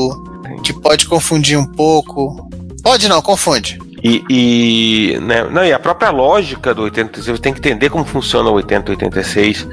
[0.64, 2.50] que pode confundir um pouco.
[2.84, 3.80] Pode não, confunde.
[4.04, 8.50] E, e, né, não, e a própria lógica do 86, tem que entender como funciona
[8.50, 9.68] o 8086,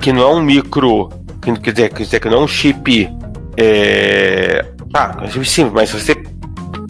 [0.00, 1.10] que não é um micro,
[1.42, 3.10] que, quer, dizer, quer dizer que não é um chip
[3.56, 6.14] é, Tá, sim, mas se você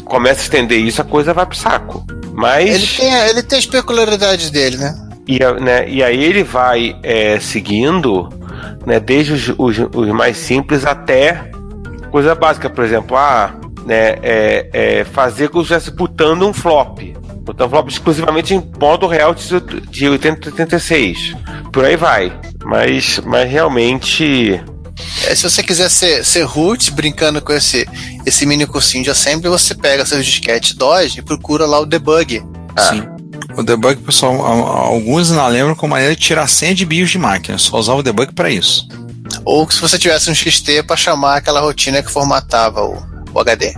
[0.05, 2.05] começa a estender isso, a coisa vai pro saco.
[2.33, 2.71] Mas.
[2.71, 4.95] Ele tem, ele tem as peculiaridades dele, né?
[5.27, 8.29] E, né, e aí ele vai é, seguindo,
[8.85, 11.51] né, desde os, os, os, mais simples até
[12.11, 13.55] coisa básica, por exemplo, ah,
[13.87, 16.99] né, é, é fazer com que estivesse botando um flop.
[17.43, 21.37] Botando um flop exclusivamente em modo real de, de 8086.
[21.73, 22.33] Por aí vai.
[22.65, 24.61] Mas, mas realmente
[25.27, 27.87] é, se você quiser ser, ser root, brincando com esse,
[28.25, 32.43] esse mini cursinho de assembly, você pega seus disquetes DOS e procura lá o debug.
[32.77, 32.83] Ah.
[32.83, 33.03] Sim.
[33.57, 37.59] O debug, pessoal, alguns não lembram como maneira de tirar senha de BIOS de máquina.
[37.59, 38.87] Só usava o debug para isso.
[39.45, 43.75] Ou se você tivesse um XT para chamar aquela rotina que formatava o, o HD.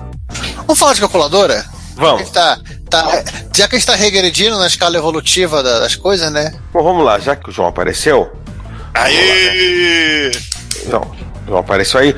[0.56, 1.64] Vamos falar de calculadora?
[1.94, 2.30] Vamos.
[2.30, 2.58] Tá,
[2.88, 3.22] tá,
[3.54, 6.54] já que a gente está regredindo na escala evolutiva das coisas, né?
[6.72, 8.32] Bom, vamos lá, já que o João apareceu.
[8.94, 10.32] Aí!
[10.86, 11.10] Então,
[11.46, 12.16] João apareceu aí.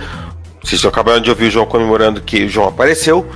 [0.63, 3.29] Vocês acabaram de ouvir o João comemorando que o João apareceu,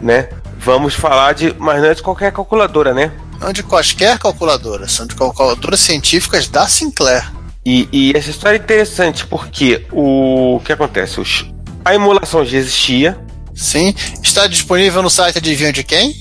[0.00, 0.28] né?
[0.58, 3.12] Vamos falar de, mas não é de qualquer calculadora, né?
[3.40, 7.30] Não de quaisquer calculadora, são de calculadoras científicas da Sinclair.
[7.64, 11.20] E, e essa história é interessante porque o, o que acontece?
[11.20, 11.46] Os,
[11.84, 13.18] a emulação já existia.
[13.54, 16.18] Sim, está disponível no site Adivinha de quem?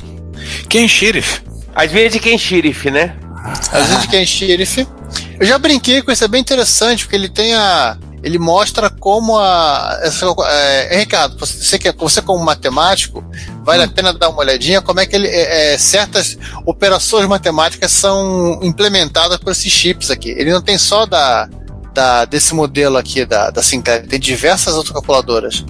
[0.67, 1.41] Quem Sheriff.
[1.75, 3.15] Adivinha de quem Sheriff, né?
[3.71, 4.88] Adivinha de quem Sheriff.
[5.39, 9.38] Eu já brinquei com isso, é bem interessante, porque ele tem a, ele mostra como
[9.38, 9.99] a.
[10.01, 13.23] Essa, é, Ricardo, você, que, você como matemático,
[13.63, 13.86] vale hum.
[13.86, 18.60] a pena dar uma olhadinha como é que ele, é, é, certas operações matemáticas são
[18.62, 20.29] implementadas por esses chips aqui.
[20.32, 21.49] Ele não tem só da,
[21.93, 25.63] da, desse modelo aqui da, da Sinclair, tem diversas outras calculadoras.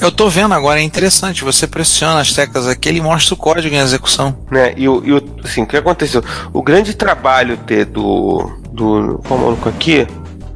[0.00, 1.44] Eu tô vendo agora, é interessante.
[1.44, 4.36] Você pressiona as teclas aqui, ele mostra o código em execução.
[4.50, 4.74] Né?
[4.76, 6.22] E, o, e o, assim, o que aconteceu?
[6.52, 8.50] O grande trabalho ter do.
[8.70, 10.06] do qual é o maluco aqui?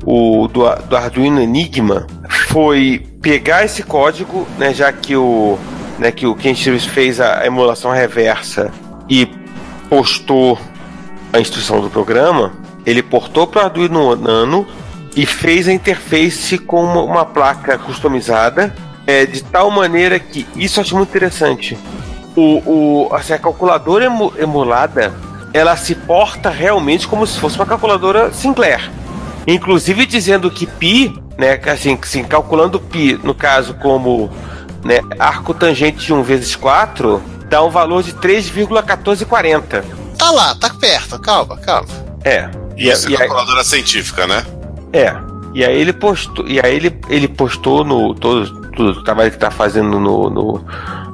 [0.05, 2.07] O do, do Arduino Enigma
[2.49, 5.59] foi pegar esse código, né, já que o,
[5.99, 8.71] né, que o Ken Stevens fez a emulação reversa
[9.09, 9.29] e
[9.89, 10.59] postou
[11.33, 12.53] a instrução do programa,
[12.87, 14.67] ele portou para o Arduino Nano
[15.15, 18.75] e fez a interface com uma, uma placa customizada
[19.07, 21.77] é, de tal maneira que isso eu acho muito interessante.
[22.37, 25.13] O, o, assim, a calculadora emu, emulada
[25.53, 28.89] ela se porta realmente como se fosse uma calculadora Sinclair.
[29.47, 34.31] Inclusive dizendo que pi, né, assim, assim calculando pi, no caso como
[34.85, 39.85] né, arco tangente de 1 vezes 4, dá um valor de 3,1440.
[40.19, 41.89] Tá lá, tá perto, calma, calma.
[42.25, 42.49] É.
[42.77, 44.45] Isso e, é calculadora científica, né?
[44.93, 45.15] É.
[45.53, 49.39] E aí ele postou, e aí ele, ele postou no todo, todo o trabalho que
[49.39, 50.65] tá fazendo no, no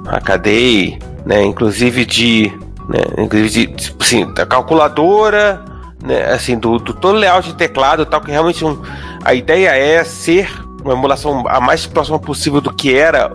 [0.05, 2.53] na cadeia, né, inclusive de,
[2.89, 5.65] né, inclusive de, assim, da calculadora,
[6.07, 8.81] né, assim, do, do todo layout de teclado e tal, que realmente um,
[9.25, 10.49] a ideia é ser
[10.83, 13.33] uma emulação a mais próxima possível do que era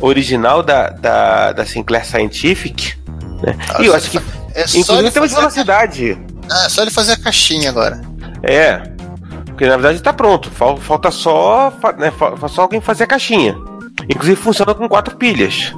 [0.00, 2.94] original da, da, da Sinclair Scientific,
[3.42, 3.56] né?
[3.80, 4.18] E eu acho que
[4.54, 6.18] É inclusive temos a velocidade.
[6.50, 8.00] Ah, é só ele fazer a caixinha agora.
[8.42, 8.82] É.
[9.46, 10.50] Porque na verdade tá pronto.
[10.50, 12.12] Fal- Falta só, né,
[12.48, 13.56] só alguém fazer a caixinha.
[14.08, 15.72] Inclusive funciona com quatro pilhas.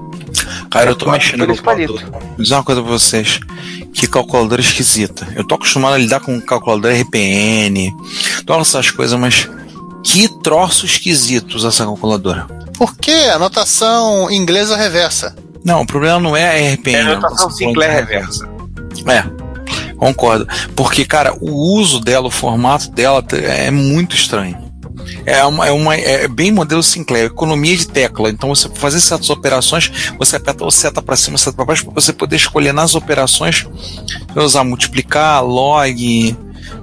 [0.74, 1.94] Cara, eu tô mexendo no palito.
[2.10, 3.38] Vou dizer uma coisa pra vocês.
[3.92, 5.24] Que calculadora esquisita.
[5.36, 7.94] Eu tô acostumado a lidar com calculadora RPN,
[8.44, 9.48] todas essas coisas, mas
[10.02, 12.48] que troço esquisito usar essa calculadora.
[12.76, 15.36] Por que a notação inglesa reversa?
[15.64, 16.96] Não, o problema não é a RPN.
[16.96, 18.48] É a notação Sinclair reversa.
[19.06, 19.24] É,
[19.96, 20.44] concordo.
[20.74, 24.58] Porque, cara, o uso dela, o formato dela é muito estranho.
[25.26, 28.30] É, uma, é, uma, é bem modelo Sinclair, economia de tecla.
[28.30, 31.94] Então, você fazer certas operações, você aperta o seta para cima, seta para baixo, para
[31.94, 33.66] você poder escolher nas operações,
[34.36, 36.36] usar multiplicar, log,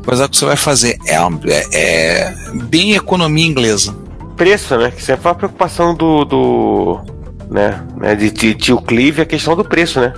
[0.06, 0.98] coisa que você vai fazer.
[1.06, 3.96] É, é, é bem economia inglesa.
[4.36, 4.92] Preço, né?
[4.92, 6.26] Que sempre foi a preocupação do.
[6.26, 7.02] do
[7.50, 10.14] né, né, de, de tio Clive a questão do preço, né?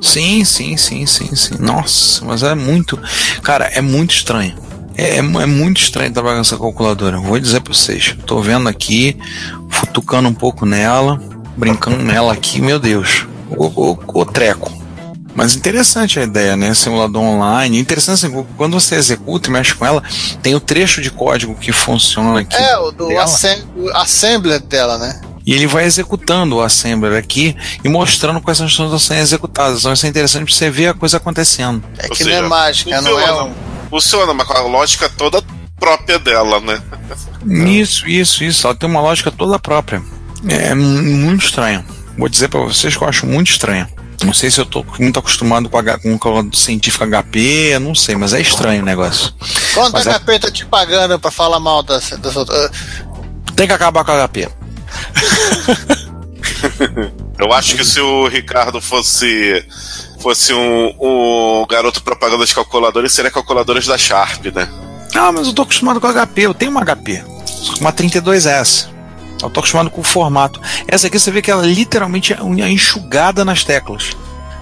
[0.00, 1.56] Sim, sim, sim, sim, sim.
[1.58, 2.98] Nossa, mas é muito.
[3.42, 4.54] Cara, é muito estranho.
[4.96, 7.18] É, é é muito estranho trabalhar com essa calculadora.
[7.20, 8.16] Vou dizer pra vocês.
[8.26, 9.16] Tô vendo aqui,
[9.68, 11.20] futucando um pouco nela,
[11.56, 13.26] brincando nela aqui, meu Deus.
[13.50, 14.80] O, o, o treco.
[15.34, 16.74] Mas interessante a ideia, né?
[16.74, 17.78] Simulador online.
[17.78, 20.02] Interessante assim, quando você executa e mexe com ela,
[20.42, 22.56] tem o trecho de código que funciona aqui.
[22.56, 23.22] É, o do dela.
[23.22, 25.20] assem o assembler dela, né?
[25.46, 29.80] E ele vai executando o assembler aqui e mostrando quais são as sendo executadas.
[29.80, 31.82] Então isso é interessante pra você ver a coisa acontecendo.
[31.98, 33.69] É que seja, não é mágica, não é um.
[33.90, 35.42] Funciona, mas com a lógica toda
[35.78, 36.80] própria dela, né?
[37.68, 38.66] Isso, isso, isso.
[38.66, 40.02] Ela tem uma lógica toda própria.
[40.48, 41.84] É mu- muito estranho.
[42.16, 43.86] Vou dizer pra vocês que eu acho muito estranho.
[44.22, 46.14] Não sei se eu tô muito acostumado com, H, com
[46.50, 49.32] o científico HP, não sei, mas é estranho o negócio.
[49.72, 52.70] Quanto Mas a é- HP tá te pagando pra falar mal das, das outras?
[53.56, 54.46] Tem que acabar com o HP.
[57.38, 59.64] Eu acho que se o Ricardo fosse
[60.20, 64.68] fosse um, um garoto propaganda de calculadores, seria calculadoras da Sharp, né?
[65.14, 67.24] Ah, mas eu tô acostumado com HP, eu tenho uma HP.
[67.46, 68.88] Só que uma 32S.
[69.42, 70.60] Eu tô acostumado com o formato.
[70.86, 74.16] Essa aqui você vê que ela literalmente é uma enxugada nas teclas.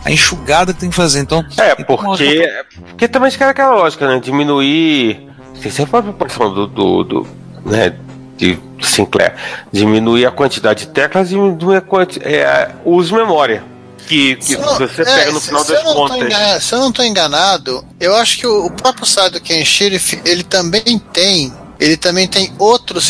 [0.04, 1.20] A enxugada que tem que fazer.
[1.20, 2.48] Então, É, então, porque.
[2.90, 4.20] Porque também fica aquela lógica, né?
[4.20, 5.28] Diminuir.
[5.60, 6.66] Tem sempre a proporção do.
[6.66, 7.26] do, do
[7.66, 7.96] né?
[8.36, 9.34] De Sinclair.
[9.72, 13.64] Diminuir a quantidade de teclas e diminuir a quanti, é, o uso de memória.
[14.08, 16.16] Que, que não- você é, pega no se- final se das tô contas.
[16.18, 19.64] enganado- se eu não estou enganado, eu acho que o, o próprio site do Ken
[19.64, 21.52] Sheriff, ele também tem.
[21.78, 23.08] Ele também tem outros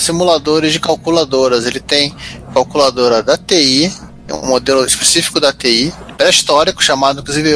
[0.00, 1.64] simuladores de calculadoras.
[1.64, 2.14] Ele tem
[2.52, 3.90] calculadora da TI,
[4.32, 7.50] um modelo específico da TI, pré-histórico, chamado inclusive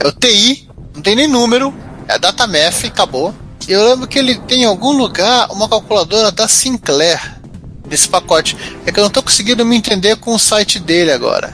[0.00, 1.74] é o TI, não tem nem número,
[2.06, 3.34] é a DataMath, acabou.
[3.68, 7.20] E eu lembro que ele tem em algum lugar uma calculadora da Sinclair
[7.86, 8.56] desse pacote.
[8.86, 11.52] É que eu não tô conseguindo me entender com o site dele agora.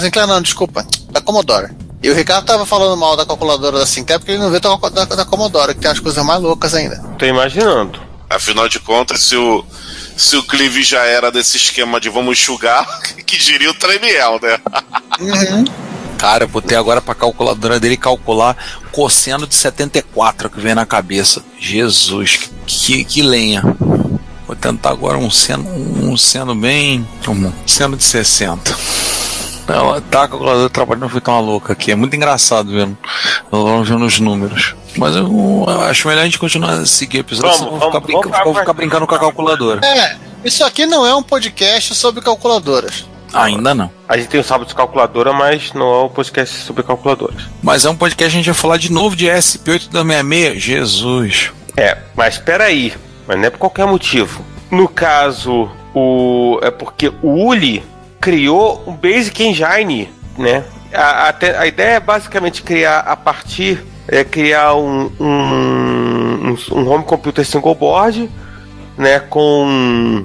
[0.00, 1.70] Sinclair não, desculpa, da Commodore.
[2.02, 4.76] E o Ricardo tava falando mal da calculadora da Sinclair porque ele não vê da,
[4.76, 6.96] da, da Commodore, que tem as coisas mais loucas ainda.
[7.18, 8.00] Tô imaginando.
[8.30, 9.64] Afinal de contas, se o,
[10.16, 12.86] se o Clive já era desse esquema de vamos enxugar,
[13.26, 14.60] que diria o Tremiel, né?
[16.18, 18.56] Cara, eu botei agora pra calculadora dele calcular
[18.90, 21.44] cosseno de 74 que vem na cabeça.
[21.58, 23.62] Jesus, que, que lenha.
[24.46, 27.06] Vou tentar agora um seno, um seno bem.
[27.28, 28.76] Um seno de 60.
[29.68, 31.92] Ela tá, a calculadora trabalhando não fica uma louca aqui.
[31.92, 32.96] É muito engraçado vendo.
[33.50, 34.74] Vamos vendo os números.
[34.96, 37.78] Mas eu, eu acho melhor a gente continuar a seguir o episódio, Vamos, senão eu
[37.78, 39.86] vou ficar, vamos, brinca- vamos ficar brincando com a calculadora.
[39.86, 43.06] É, Isso aqui não é um podcast sobre calculadoras.
[43.32, 43.90] Ainda não.
[44.08, 47.42] A gente tem o sábado de calculadora, mas não é um podcast sobre calculadoras.
[47.62, 50.62] Mas é um podcast que a gente vai falar de novo de SP8 da 66.
[50.62, 51.50] Jesus.
[51.76, 52.94] É, mas espera aí,
[53.26, 54.42] mas não é por qualquer motivo.
[54.70, 57.84] No caso, o é porque o Uli
[58.20, 60.64] criou um Basic Engine, né?
[60.92, 65.26] A, a, a ideia é basicamente criar a partir é criar um, um,
[66.50, 68.30] um- um home computer single board,
[68.96, 70.24] né, com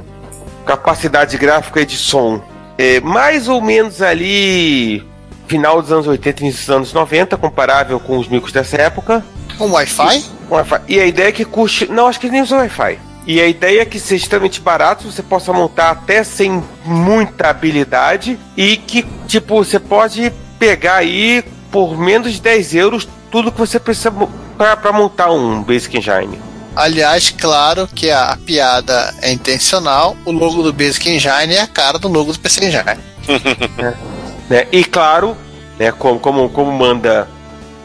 [0.66, 2.42] capacidade gráfica e de som
[2.78, 5.04] é, mais ou menos ali
[5.48, 9.24] final dos anos 80 e início dos anos 90, comparável com os micros dessa época.
[9.60, 10.24] Um Wi-Fi?
[10.50, 10.80] Com Wi-Fi.
[10.88, 11.86] E a ideia é que custe.
[11.92, 12.98] Não, acho que nem usa Wi-Fi.
[13.26, 18.38] E a ideia é que seja extremamente barato, você possa montar até sem muita habilidade
[18.58, 23.80] e que, tipo, você pode pegar aí por menos de 10 euros tudo que você
[23.80, 24.14] precisa
[24.58, 26.40] para montar um Basic Engine.
[26.76, 30.18] Aliás, claro que a, a piada é intencional.
[30.26, 32.84] O logo do Basic Engine é a cara do logo do PC Engine.
[34.50, 34.68] né?
[34.72, 35.38] E claro,
[35.80, 37.28] né, como, como, como manda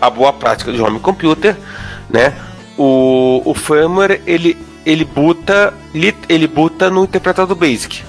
[0.00, 1.56] a boa prática de home computer,
[2.08, 2.34] né,
[2.76, 5.74] o, o firmware ele, ele buta
[6.28, 8.02] ele, buta no interpretador Basic.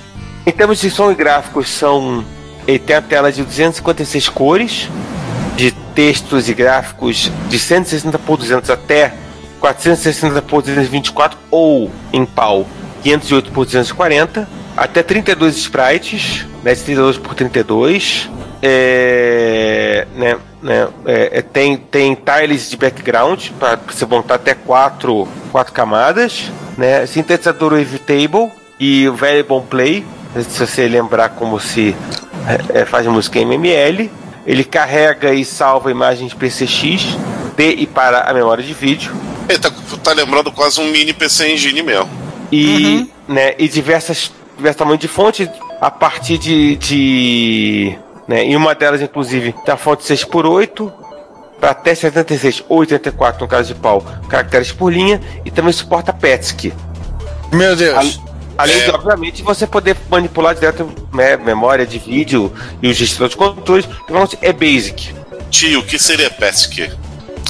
[0.46, 2.24] Em termos de som e gráficos são
[2.68, 4.90] ele tem a tela de 256 cores,
[5.56, 9.14] de textos e gráficos de 160 por 200 até
[9.60, 12.68] 460 por 224 ou em pau
[13.04, 18.30] 508 por 240, até 32 sprites, né, de 32 por 32.
[18.62, 25.28] É, né, né, é, é, tem, tem tiles de background para você montar até quatro,
[25.52, 31.96] quatro camadas, né, sintetizador wavetable e o variable play, se você lembrar como se
[32.74, 34.12] é, é, faz música em MML.
[34.46, 37.18] Ele carrega e salva imagens PCX
[37.56, 39.12] de e para a memória de vídeo
[39.48, 39.70] Ele tá,
[40.02, 42.10] tá lembrando quase um mini PC Engine mesmo.
[42.52, 45.50] e, né, e diversas, diversos tamanhos de fonte
[45.82, 46.76] a partir de.
[46.78, 50.92] de né, em uma delas, inclusive, tem a fonte 6x8
[51.60, 56.14] para até 76 ou 84 no caso de pau, caracteres por linha e também suporta
[56.14, 56.72] PETSC.
[57.52, 58.20] Meu Deus.
[58.58, 58.86] Além É.
[58.86, 63.86] de, obviamente, você poder manipular direto né, memória de vídeo e os gestores de controles,
[63.86, 65.16] provavelmente é basic.
[65.50, 66.92] Tio, o que seria PESC?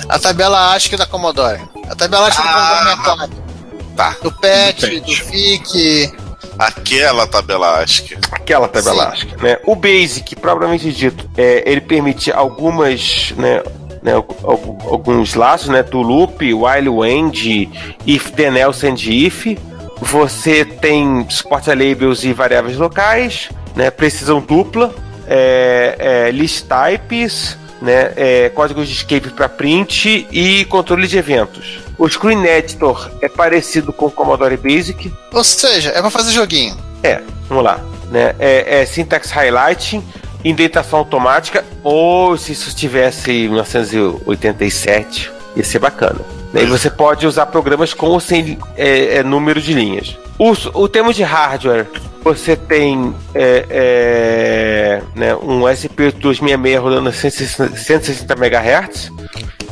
[0.07, 1.59] A tabela ASCII da Commodore.
[1.89, 2.97] A tabela ASCII da Ah.
[2.97, 3.49] Commodore 64.
[3.95, 4.15] Tá.
[4.23, 5.11] Do PET, Do do.
[5.15, 6.13] FIC.
[6.57, 8.17] Aquela tabela ASCII.
[8.31, 9.57] Aquela tabela ASCII, né?
[9.65, 13.61] O Basic, propriamente dito, é, ele permite algumas, né,
[14.01, 17.69] né, al- alguns laços, né, do loop, while end,
[18.05, 19.57] if then else and if.
[20.01, 24.93] Você tem suporte a labels e variáveis locais, né, precisão dupla,
[25.27, 25.95] é,
[26.27, 31.79] é, list types, né, é, códigos de escape para print e controle de eventos.
[31.99, 36.77] O Screen Editor é parecido com o Commodore Basic, Ou seja, é pra fazer joguinho.
[37.03, 37.79] é, vamos lá.
[38.09, 38.33] Né?
[38.39, 40.01] É, é syntax highlighting,
[40.43, 46.21] indentação automática, ou se isso tivesse em 1987, ia ser bacana.
[46.53, 50.17] Daí você pode usar programas com ou sem é, é, número de linhas.
[50.39, 51.85] O, o termo de hardware,
[52.23, 59.11] você tem é, é, né, um SP8266 rodando a 160 160 MHz.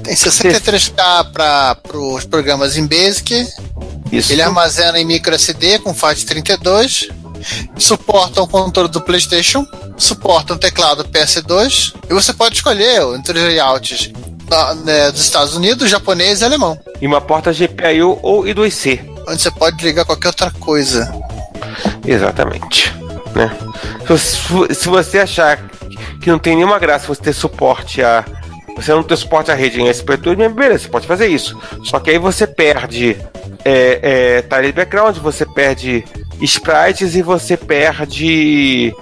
[0.08, 3.46] Tem 63K para os programas em Basic.
[4.12, 4.32] Isso.
[4.32, 7.10] Ele armazena em micro SD com FAT32.
[7.78, 9.65] Suporta o controle do PlayStation.
[9.98, 11.93] Suporta um teclado PS2.
[12.10, 14.12] E você pode escolher entre os layouts
[14.48, 16.80] da- né, dos Estados Unidos, japonês e alemão.
[17.02, 19.02] E uma porta GPIO ou I2C.
[19.28, 21.13] Onde você pode ligar qualquer outra coisa.
[22.06, 22.93] Exatamente.
[23.36, 23.52] Né?
[24.17, 25.60] Se, se você achar
[26.22, 28.24] que não tem nenhuma graça você ter suporte a.
[28.78, 31.60] Você não ter suporte à rede em SP2, beleza, você pode fazer isso.
[31.84, 33.18] Só que aí você perde
[33.66, 36.06] é, é, tile de background, você perde
[36.40, 38.94] sprites e você perde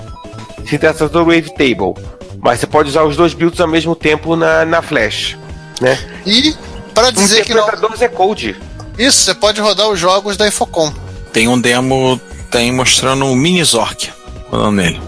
[0.66, 1.94] sintetizador wavetable.
[2.40, 5.38] Mas você pode usar os dois builds ao mesmo tempo na, na flash.
[5.82, 6.00] Né?
[6.26, 6.56] E,
[6.94, 7.68] para dizer que não.
[8.00, 8.56] É code.
[8.98, 10.94] Isso, você pode rodar os jogos da Infocom.
[11.34, 14.10] Tem um demo tem mostrando o Mini Zork
[14.50, 15.02] rodando nele.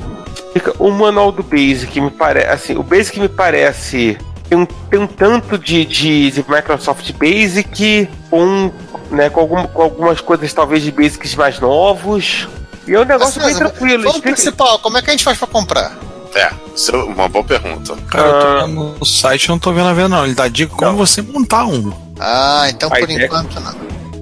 [0.52, 2.50] Fica- O manual do Basic me parece.
[2.50, 4.18] Assim, o Basic me parece.
[4.50, 8.72] Tem um, tem um tanto de, de, de Microsoft Basic com,
[9.12, 12.48] né, com, algum- com algumas coisas talvez de Basics mais novos.
[12.88, 14.04] E é um negócio Mas, bem tranquilo.
[14.04, 15.98] Vamos Explica- principal, como é que a gente faz pra comprar?
[16.34, 17.96] É, isso é uma boa pergunta.
[18.10, 18.42] Cara, eu Ah.
[18.42, 20.24] tô vendo no site eu não tô vendo a ver, não.
[20.24, 20.98] Ele dá dica como Não.
[20.98, 21.92] você montar um.
[22.20, 23.76] Ah, então por ideia- enquanto não.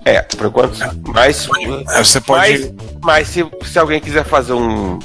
[0.05, 0.77] É, por enquanto.
[1.13, 1.47] Mas,
[1.89, 2.39] Aí você pode.
[2.59, 2.73] mas,
[3.03, 4.97] mas se, se alguém quiser fazer um.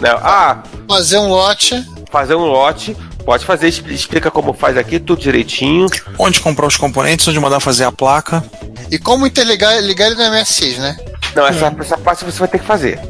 [0.00, 1.84] né, ah, Fazer um lote.
[2.10, 5.86] fazer um lote, pode fazer, expl- explica como faz aqui, tudo direitinho.
[6.18, 8.44] Onde comprar os componentes, onde mandar fazer a placa.
[8.90, 10.96] E como interligar ligar ele no MSX, né?
[11.34, 13.00] Não, essa, essa parte você vai ter que fazer.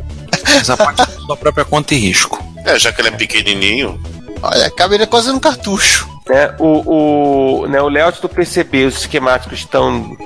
[0.46, 2.42] Essa parte é da própria conta e risco.
[2.64, 4.00] É, já que ele é pequenininho.
[4.42, 6.08] Olha, caberia quase no cartucho.
[6.28, 10.16] Né, o, o, né, o layout do PCB, os esquemáticos estão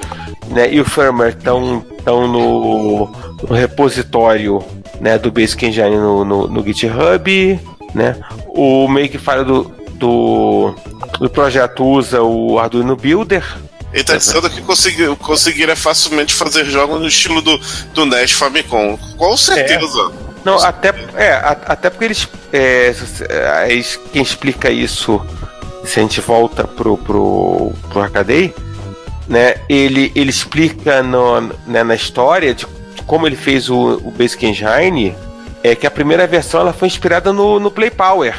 [0.48, 3.06] né, e o firmware estão estão no,
[3.42, 4.62] no repositório
[5.00, 7.60] né, do Basic Engine no, no, no GitHub.
[7.94, 8.14] Né?
[8.48, 10.74] O Makefile do, do,
[11.18, 13.44] do projeto usa o Arduino Builder.
[13.92, 17.58] Ele tá dizendo que conseguir, conseguiria facilmente fazer jogos no estilo do,
[17.94, 18.98] do NES Famicom.
[19.16, 20.12] Com certeza.
[20.44, 21.32] Não, até, é,
[21.66, 22.28] até porque eles.
[22.52, 22.94] É,
[23.28, 25.20] é, eles- quem explica isso,
[25.84, 28.54] se a gente volta pro, pro, pro Hackaday,
[29.26, 29.56] né?
[29.68, 32.66] Ele, ele explica no, né, na história de
[33.06, 35.14] como ele fez o, o Basic Engine,
[35.62, 38.34] é que a primeira versão ela foi inspirada no, no Play Power.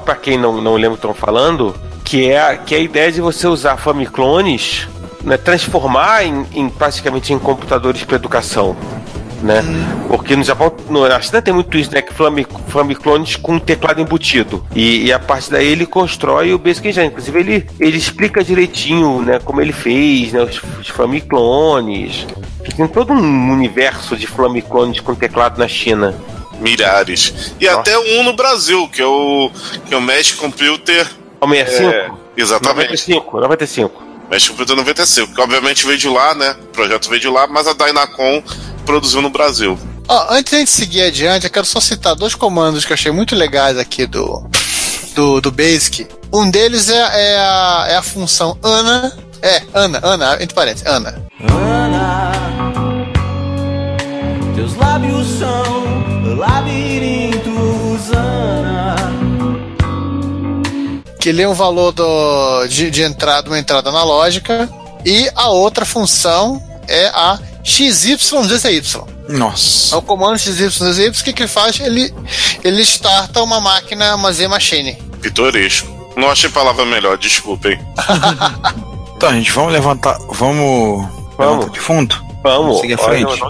[0.00, 2.80] Para quem não, não lembra o que estão falando, que é, a- que é a
[2.80, 4.88] ideia de você usar Famiclones,
[5.22, 8.76] né, transformar em, em praticamente em computadores para educação
[9.42, 9.62] né?
[10.08, 12.00] Porque no Japão, no, na China tem muito isso, né?
[12.00, 12.14] Que
[12.68, 14.64] Famiclones com teclado embutido.
[14.74, 17.06] E, e a partir daí ele constrói o Basic Engine.
[17.08, 19.38] Inclusive ele, ele explica direitinho, né?
[19.44, 20.40] Como ele fez, né?
[20.42, 22.26] Os, os Famiclones.
[22.74, 26.14] Tem todo um universo de Famiclones com teclado na China.
[26.64, 27.52] Milhares.
[27.60, 29.50] E até um no Brasil, que é o,
[29.86, 31.06] que é o Mesh Computer.
[31.40, 31.94] O 65?
[31.94, 32.86] É, exatamente.
[32.86, 34.02] 95, 95.
[34.30, 36.56] Mesh Computer 95, que obviamente veio de lá, né?
[36.62, 38.42] O projeto veio de lá, mas a Dynacon
[38.86, 39.78] produziu no Brasil.
[40.08, 43.34] Ó, antes de seguir adiante, eu quero só citar dois comandos que eu achei muito
[43.34, 44.46] legais aqui do,
[45.14, 46.06] do, do Basic.
[46.32, 49.16] Um deles é, é a, é a função Ana.
[49.42, 51.22] É, Ana, Ana, entre parênteses, Ana.
[51.52, 52.32] Ana,
[54.54, 55.73] teus lábios são
[56.36, 58.96] labirintos, Ana.
[61.20, 64.68] que lê um valor do, de, de entrada, uma entrada analógica,
[65.06, 68.18] e a outra função é a XYZY.
[69.30, 69.94] Nossa.
[69.94, 71.80] É o comando XYZY, o que, que ele faz?
[71.80, 72.14] Ele,
[72.62, 74.94] ele starta uma máquina, uma Z-Machine.
[75.22, 75.88] Pitoresco.
[76.14, 77.80] Não achei palavra melhor, desculpem.
[79.16, 80.18] Então, gente, vamos levantar.
[80.30, 81.08] Vamos.
[81.38, 81.38] Vamos.
[81.38, 82.33] levantar de fundo?
[82.44, 83.40] Vamos, Seguir à frente.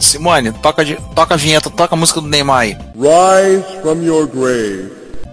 [0.00, 2.76] Simone, toca, de, toca a vinheta, toca a música do Neymar aí.
[2.96, 4.90] Rise from your grave.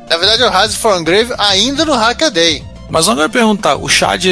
[0.10, 2.62] Na verdade, o Rise for Grave ainda no Hackaday.
[2.90, 4.26] Mas eu quero perguntar, o Chad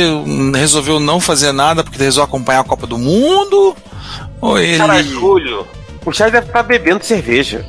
[0.54, 3.74] resolveu não fazer nada porque ele resolveu acompanhar a Copa do Mundo?
[4.41, 4.78] Ou ele.
[4.78, 5.66] Cara, Júlio,
[6.06, 7.66] o Charles deve estar bebendo cerveja.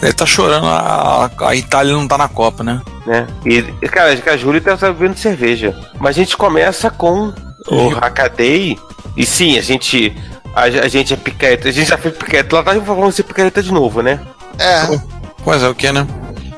[0.00, 2.80] Ele tá chorando, a, a Itália não tá na Copa, né?
[3.04, 3.26] né?
[3.44, 5.76] E, cara, a Júlia tá bebendo cerveja.
[5.98, 7.32] Mas a gente começa com
[7.68, 8.78] o Hackaday.
[9.16, 10.14] E sim, a gente.
[10.54, 11.68] A, a gente é picareta.
[11.68, 12.54] A gente já fez picareta.
[12.54, 14.20] Lá atrás vamos ser picareta de novo, né?
[14.58, 14.98] É,
[15.44, 16.06] Pois é, o que, né?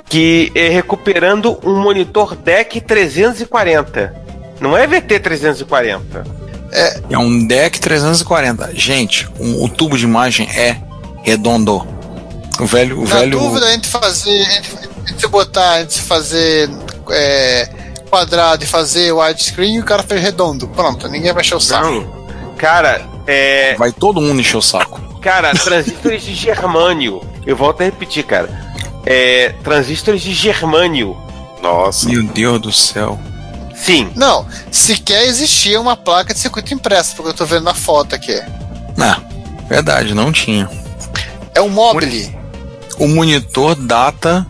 [0.08, 4.14] Que é recuperando um monitor DEC 340.
[4.60, 6.24] Não é VT 340.
[7.10, 8.70] É um deck 340.
[8.74, 10.76] Gente, um- o tubo de imagem é
[11.22, 11.86] redondo.
[12.60, 13.00] O velho.
[13.00, 14.40] O na velho dúvida entre fazer.
[14.42, 16.70] Entre, entre botar, entre fazer
[17.10, 17.68] é,
[18.10, 20.68] quadrado e fazer widescreen, o cara fez redondo.
[20.68, 22.15] Pronto, ninguém vai encher o saco.
[22.56, 23.74] Cara, é.
[23.76, 25.00] Vai todo mundo encher o saco.
[25.20, 27.22] Cara, transistores de germânio.
[27.44, 28.48] Eu volto a repetir, cara.
[29.04, 29.54] É.
[29.62, 31.16] Transistores de germânio.
[31.62, 32.08] Nossa.
[32.08, 33.18] Meu Deus do céu.
[33.74, 34.10] Sim.
[34.14, 38.40] Não, sequer existia uma placa de circuito impresso, porque eu tô vendo na foto aqui.
[38.98, 39.20] Ah,
[39.68, 40.68] verdade, não tinha.
[41.54, 42.34] É um mobile.
[42.98, 44.46] O monitor data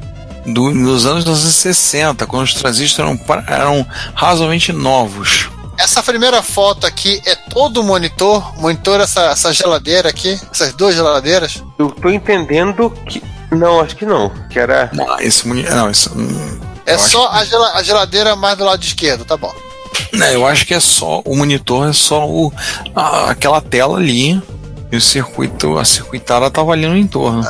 [0.47, 5.49] do, dos anos 1960, quando os transistores eram, eram razoavelmente novos.
[5.79, 10.95] Essa primeira foto aqui é todo o monitor, monitor essa, essa geladeira aqui, essas duas
[10.95, 11.63] geladeiras.
[11.79, 13.23] Eu tô entendendo que.
[13.51, 14.31] Não, acho que não.
[14.49, 14.91] Que era.
[14.93, 15.75] Não, esse monitor.
[15.75, 19.53] Não, esse, hum, É só a, gela- a geladeira mais do lado esquerdo, tá bom.
[20.13, 22.53] Não, eu acho que é só o monitor, é só o,
[22.95, 24.41] a- aquela tela ali.
[24.91, 27.43] E o circuito, a circuitada tava ali no entorno.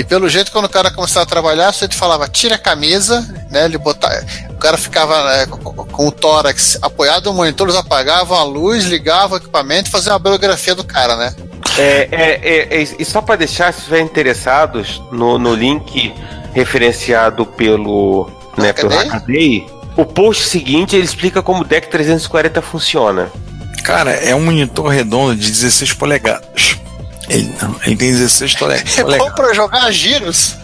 [0.00, 3.20] E pelo jeito, quando o cara começava a trabalhar, você te falava, tira a camisa,
[3.50, 3.66] né?
[3.66, 8.42] Ele botava, o cara ficava né, com, o tórax apoiado no monitor, eles apagavam a
[8.42, 11.34] luz, ligavam o equipamento e faziam uma biografia do cara, né?
[11.76, 16.14] É, é, é, é- e só para deixar, se estiverem interessados, no, no link
[16.54, 19.10] referenciado pelo, né, pelo Hackaday?
[19.10, 19.66] Hackaday,
[19.98, 23.30] o post seguinte ele explica como o DEC 340 funciona.
[23.84, 26.80] Cara, é um monitor redondo de 16 polegadas.
[27.30, 29.34] Ele, não, ele tem 16 tole- É bom polegadas.
[29.34, 30.56] pra jogar giros.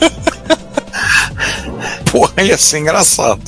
[2.10, 3.40] Porra, ia ser engraçado.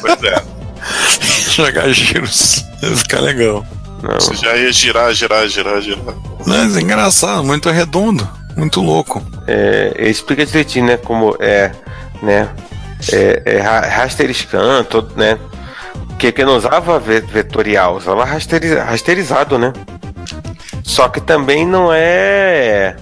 [0.00, 0.42] Pois é.
[1.52, 2.64] Jogar giros.
[2.82, 3.64] Ia ficar legal.
[4.14, 6.14] Você já ia girar, girar, girar, girar.
[6.46, 8.28] Mas é engraçado, muito redondo.
[8.56, 9.22] Muito louco.
[9.46, 11.70] É, explica direitinho, né, como é,
[12.22, 12.48] né,
[13.12, 15.38] é, é ra- raster scan, todo, né,
[16.18, 19.72] que, que não usava ve- vetorial, usava rasteriza- rasterizado, né.
[20.82, 22.96] Só que também não é.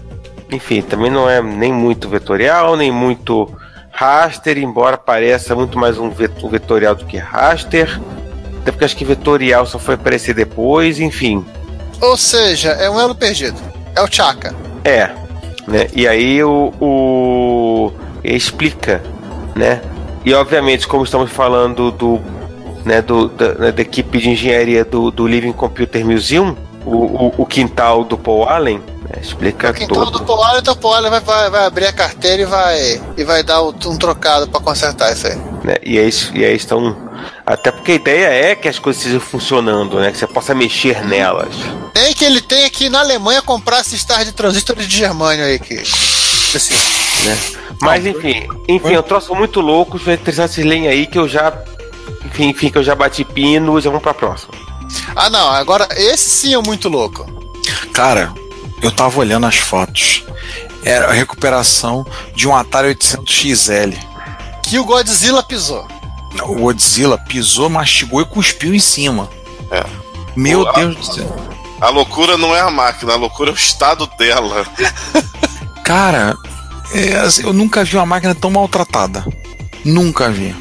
[0.50, 3.48] Enfim, também não é nem muito vetorial, nem muito
[3.90, 8.00] raster, embora pareça muito mais um vet- vetorial do que raster.
[8.60, 11.44] Até porque acho que vetorial só foi aparecer depois, enfim.
[12.00, 13.58] Ou seja, é um elo perdido.
[13.96, 14.54] É o Chaka.
[14.84, 15.10] É,
[15.66, 15.86] né?
[15.94, 17.92] E aí o, o
[18.24, 19.02] explica,
[19.54, 19.80] né?
[20.24, 22.20] E obviamente, como estamos falando do,
[22.84, 27.34] né, do da, né, da equipe de engenharia do, do Living Computer Museum, o, o,
[27.38, 30.10] o quintal do Paul Allen né, explica Então todo.
[30.18, 33.00] do Paul Allen, então o Paul Allen vai, vai, vai abrir a carteira e vai,
[33.16, 35.36] e vai dar o- um trocado pra consertar isso aí.
[35.64, 35.76] né?
[35.84, 37.08] E aí, e aí estão.
[37.46, 40.10] Até porque a ideia é que as coisas estejam funcionando, né?
[40.10, 41.54] Que você possa mexer nelas.
[41.94, 45.44] Nem que ele tenha que ir na Alemanha comprar esses tais de transistores de germânio
[45.44, 45.74] aí que.
[45.74, 46.74] Assim,
[47.24, 47.38] né?
[47.82, 51.52] Mas enfim, enfim, eu troço muito louco, vai interessar vocês leem aí que eu já.
[52.24, 54.52] Enfim, enfim, que eu já bati pino e já vamos pra próxima.
[55.14, 57.26] Ah não, agora esse sim é muito louco.
[57.92, 58.32] Cara,
[58.82, 60.24] eu tava olhando as fotos.
[60.84, 63.92] Era a recuperação de um Atari 800 XL.
[64.62, 65.86] Que o Godzilla pisou.
[66.42, 69.28] O Godzilla pisou, mastigou e cuspiu em cima.
[69.70, 69.84] É.
[70.36, 71.36] Meu Pô, Deus do céu.
[71.80, 74.66] A loucura não é a máquina, a loucura é o estado dela.
[75.84, 76.36] Cara,
[76.92, 79.24] é, assim, eu nunca vi uma máquina tão maltratada.
[79.84, 80.54] Nunca vi.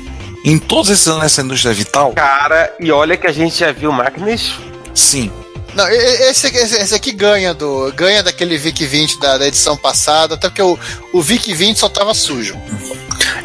[0.43, 3.91] Em todos esses anos nessa indústria vital, Cara, e olha que a gente já viu
[3.91, 4.53] máquinas.
[4.93, 5.31] sim.
[5.75, 10.33] Não, esse, esse, esse aqui ganha do ganha daquele VIC 20 da, da edição passada,
[10.33, 10.77] até porque o,
[11.13, 12.57] o VIC 20 só tava sujo.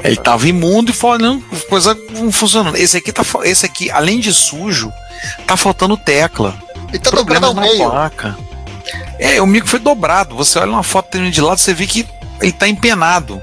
[0.03, 2.77] Ele tava imundo e falando, coisa não funcionando.
[2.77, 4.91] Esse aqui tá, esse aqui, além de sujo,
[5.47, 6.57] tá faltando tecla.
[6.95, 7.91] E tá Problemas dobrado ao na meio.
[7.91, 8.39] placa.
[9.19, 10.35] É, o micro foi dobrado.
[10.35, 12.07] Você olha uma foto dele de lado, você vê que
[12.41, 13.41] ele tá empenado.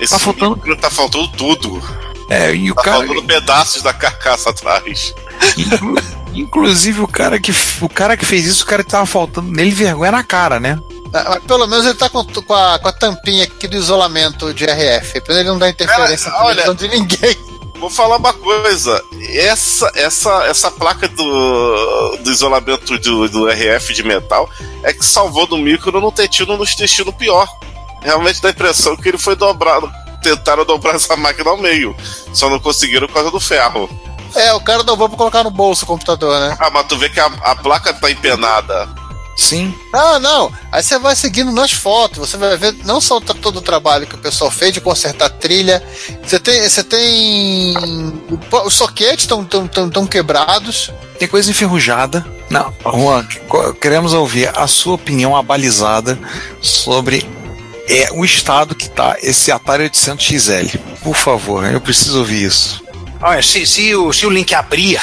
[0.00, 1.80] Esse Tá faltando- micro tá faltando tudo.
[2.28, 5.14] É, e o Tá cara, faltando pedaços da carcaça atrás.
[5.56, 5.96] inclu-
[6.32, 9.70] inclusive o cara que o cara que fez isso, o cara que tava faltando nele
[9.70, 10.78] vergonha na cara, né?
[11.12, 14.52] Ah, Mas pelo menos ele tá com, com, a, com a tampinha aqui do isolamento
[14.52, 15.20] de RF.
[15.20, 17.36] Pra ele não dar interferência Cara, televisão de ninguém.
[17.78, 19.00] Vou falar uma coisa.
[19.30, 24.48] Essa, essa, essa placa do, do isolamento do, do RF de metal
[24.82, 27.46] é que salvou do micro não ter tido no destino pior.
[28.02, 29.90] Realmente dá a impressão que ele foi dobrado.
[30.24, 31.94] Tentaram dobrar essa máquina ao meio.
[32.32, 33.90] Só não conseguiram por causa do ferro.
[34.34, 36.56] É, o cara dobrou pra colocar no bolso o computador, né?
[36.58, 38.88] Ah, mas tu vê que a, a placa tá empenada.
[39.36, 39.74] Sim.
[39.92, 40.52] Não, não.
[40.72, 44.14] Aí você vai seguindo nas fotos, você vai ver não só todo o trabalho que
[44.14, 45.82] o pessoal fez de consertar trilha.
[46.24, 46.62] Você tem.
[46.62, 47.74] Você tem.
[48.64, 50.90] Os soquetes estão tão, tão, tão quebrados.
[51.18, 52.24] Tem coisa enferrujada.
[52.48, 53.26] Não, Juan,
[53.80, 56.18] queremos ouvir a sua opinião abalizada
[56.62, 57.28] sobre
[57.88, 60.78] é, o estado que tá esse Atari 800 XL.
[61.02, 62.82] Por favor, eu preciso ouvir isso.
[63.20, 65.00] Olha, se, se, o, se o link abrir,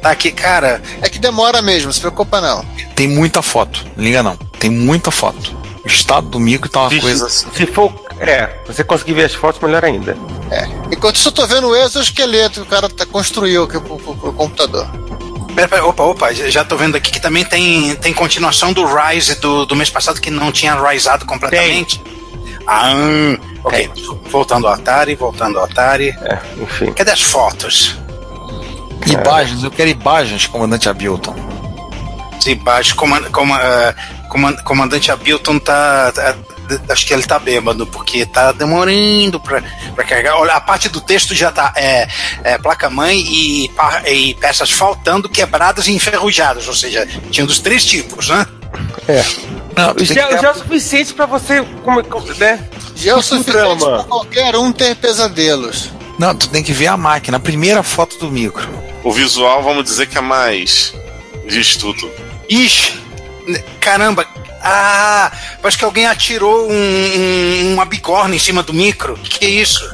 [0.00, 0.82] tá aqui, cara.
[1.02, 2.64] É que demora mesmo, não se preocupa não.
[2.94, 4.36] Tem muita foto, liga não.
[4.36, 5.56] Tem muita foto.
[5.84, 7.46] O estado do micro tá uma Se- coisa assim.
[7.54, 8.04] Se for.
[8.18, 10.16] É, você conseguir ver as fotos, melhor ainda.
[10.90, 14.16] Enquanto isso, eu tô vendo o exoesqueleto que o cara tá, construiu aqui pro, pro-
[14.16, 14.88] pro computador.
[15.56, 19.36] Pera, pera, opa, opa, já tô vendo aqui que também tem, tem continuação do Rise
[19.40, 22.00] do, do mês passado que não tinha risado completamente.
[22.66, 23.90] Ah, hum, ok.
[24.30, 26.08] Voltando ao Atari, voltando ao Atari.
[26.20, 26.92] É, enfim.
[26.92, 27.96] Cadê as fotos?
[29.06, 31.34] Imagens, eu quero imagens, comandante Abilton.
[32.46, 33.94] Imagens, comand, comand, eh,
[34.28, 36.34] comand- comandante Abilton tá, tá-
[36.88, 39.62] Acho que ele tá bêbado, porque tá demorando pra,
[39.94, 40.36] pra carregar.
[40.36, 42.08] Olha, a parte do texto já tá é,
[42.44, 43.70] é, placa-mãe e,
[44.06, 46.66] e peças faltando, quebradas e enferrujadas.
[46.68, 48.46] Ou seja, tinha dos três tipos, né?
[49.76, 51.62] Não, tem que Já, ter- já é o suficiente pra você.
[51.84, 52.68] Como, como- né?
[52.94, 53.96] Já é o suficiente drama.
[53.98, 55.90] pra qualquer um ter pesadelos.
[56.18, 58.66] Não, tu tem que ver a máquina, a primeira foto do micro.
[59.04, 60.94] O visual, vamos dizer que é mais.
[61.46, 62.10] diz tudo.
[62.48, 62.94] Ixi,
[63.80, 64.26] caramba.
[64.62, 65.30] Ah,
[65.62, 69.14] parece que alguém atirou um, um- uma bigorna em cima do micro.
[69.18, 69.88] Que isso?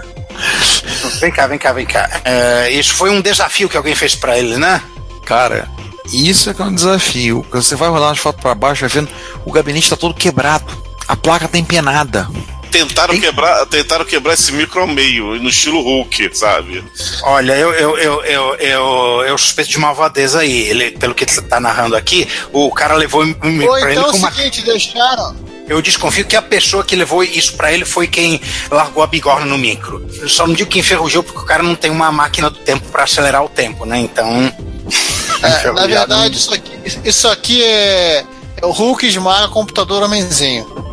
[1.20, 2.08] Vem cá, vem cá, vem cá.
[2.24, 4.80] É, isso foi um desafio que alguém fez pra ele, né?
[5.24, 5.68] Cara,
[6.12, 7.46] isso é que é um desafio.
[7.52, 9.08] Você vai rolar as fotos pra baixo, vai vendo
[9.44, 10.64] o gabinete tá todo quebrado.
[11.06, 12.28] A placa tá empenada.
[12.72, 16.82] Tentaram quebrar, tentaram quebrar esse micro ao meio, no estilo Hulk, sabe?
[17.22, 20.62] Olha, eu, eu, eu, eu, eu, eu suspeito de malvadeza aí.
[20.70, 24.10] Ele, pelo que tá narrando aqui, o cara levou um micro pra ele então é
[24.10, 24.32] com o uma.
[24.32, 25.36] seguinte, deixaram.
[25.68, 29.44] Eu desconfio que a pessoa que levou isso pra ele foi quem largou a bigorna
[29.44, 30.04] no micro.
[30.18, 32.88] Eu só não digo que enferrujou porque o cara não tem uma máquina do tempo
[32.88, 33.98] pra acelerar o tempo, né?
[33.98, 34.52] Então.
[35.42, 36.72] É, na verdade, isso aqui,
[37.04, 38.24] isso aqui é,
[38.56, 40.91] é o Hulk esmaga computador homenzinho.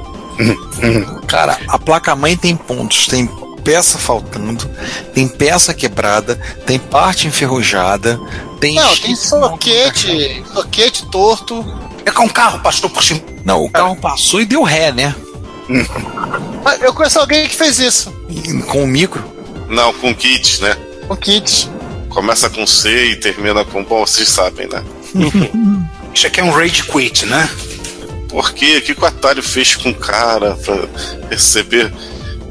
[1.27, 3.29] Cara, a placa-mãe tem pontos, tem
[3.63, 4.65] peça faltando,
[5.13, 6.35] tem peça quebrada,
[6.65, 8.19] tem parte enferrujada,
[8.59, 8.75] tem.
[8.75, 11.65] Não, tem soquete, soquete torto.
[12.05, 13.21] É que um carro passou por cima.
[13.43, 15.13] Não, o carro passou e deu ré, né?
[16.65, 18.11] Ah, Eu conheço alguém que fez isso.
[18.67, 19.23] Com o micro.
[19.67, 20.75] Não, com kits, né?
[21.07, 21.69] Com kits.
[22.09, 23.83] Começa com C e termina com.
[23.83, 24.83] Bom, vocês sabem, né?
[26.13, 27.47] Isso aqui é um rage quit, né?
[28.29, 28.77] Por quê?
[28.77, 30.87] O que que o Atari fez com o cara pra
[31.29, 31.91] receber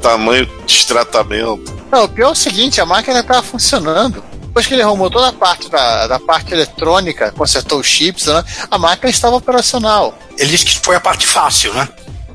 [0.01, 1.79] tamanho de tratamento?
[1.89, 4.23] Não, o pior é o seguinte, a máquina estava funcionando.
[4.41, 8.43] Depois que ele arrumou toda a parte da, da parte eletrônica, consertou os chips, né,
[8.69, 10.17] a máquina estava operacional.
[10.37, 11.87] Ele disse que foi a parte fácil, né?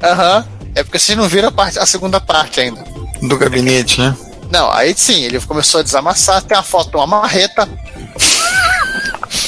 [0.03, 0.47] Aham.
[0.75, 2.83] É porque vocês não viram a, parte, a segunda parte ainda.
[3.23, 4.17] Do gabinete, né?
[4.51, 7.69] Não, aí sim, ele começou a desamassar, tem a foto de uma marreta.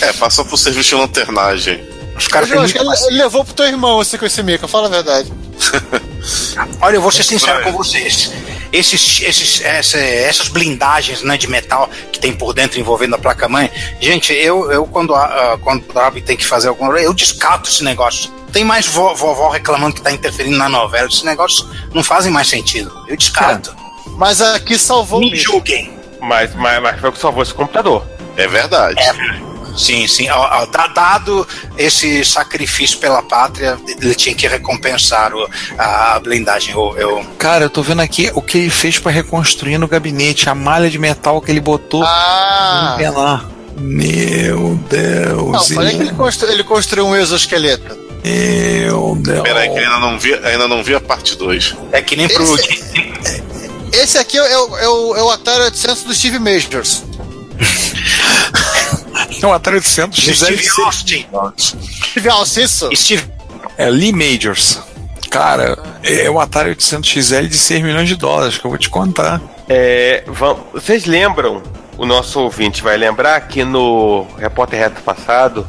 [0.01, 1.96] É, passou por serviço de lanternagem.
[2.17, 4.67] Os caras Eu acho que ele, ele levou pro teu irmão assim, com esse mico,
[4.67, 5.33] fala a verdade.
[6.81, 8.33] Olha, eu vou ser sincero com vocês.
[8.73, 13.71] Esses, esses, essa- essas blindagens né, de metal que tem por dentro envolvendo a placa-mãe,
[14.01, 17.69] gente, eu, eu quando, a- quando a Abby tem que fazer alguma coisa, eu descarto
[17.71, 18.31] esse negócio.
[18.53, 21.07] Tem mais vo- vovó reclamando que tá interferindo na novela.
[21.09, 22.93] Esses negócios não fazem mais sentido.
[23.07, 23.75] Eu descarto.
[24.17, 25.93] Mas aqui salvou o Me julguem.
[26.21, 28.05] Mas, mas, mas foi o que salvou esse computador.
[28.37, 28.97] É verdade.
[29.77, 30.27] Sim, sim.
[30.95, 31.47] Dado
[31.77, 35.49] esse sacrifício pela pátria, ele tinha que recompensar o-
[35.79, 36.73] a blindagem.
[36.75, 40.49] Eu, eu- Cara, eu tô vendo aqui o que ele fez pra reconstruir no gabinete,
[40.49, 42.97] a malha de metal que ele botou Ah!
[43.15, 43.45] lá.
[43.79, 45.53] Meu Deus.
[45.53, 47.95] Não, falei que ele, constru- ele construiu um exoesqueleto.
[48.25, 49.43] Meu Deus.
[49.43, 51.75] Peraí, que ainda não vi, ainda não vi a parte 2.
[51.93, 52.43] é que nem pro.
[53.93, 57.03] Esse aqui é o, é o, é o Atari 800 do Steve Majors.
[59.43, 60.83] É um Atari 800 Steve XL.
[60.83, 61.27] Austin.
[61.57, 62.91] Steve Austin, isso?
[62.95, 63.25] Steve
[63.77, 64.81] É Lee Majors.
[65.31, 68.89] Cara, é o Atari 800 XL de 6 milhões de dólares, que eu vou te
[68.89, 69.41] contar.
[69.69, 70.25] É,
[70.73, 71.63] vocês lembram,
[71.99, 75.67] o nosso ouvinte vai lembrar que no Repórter Reto passado,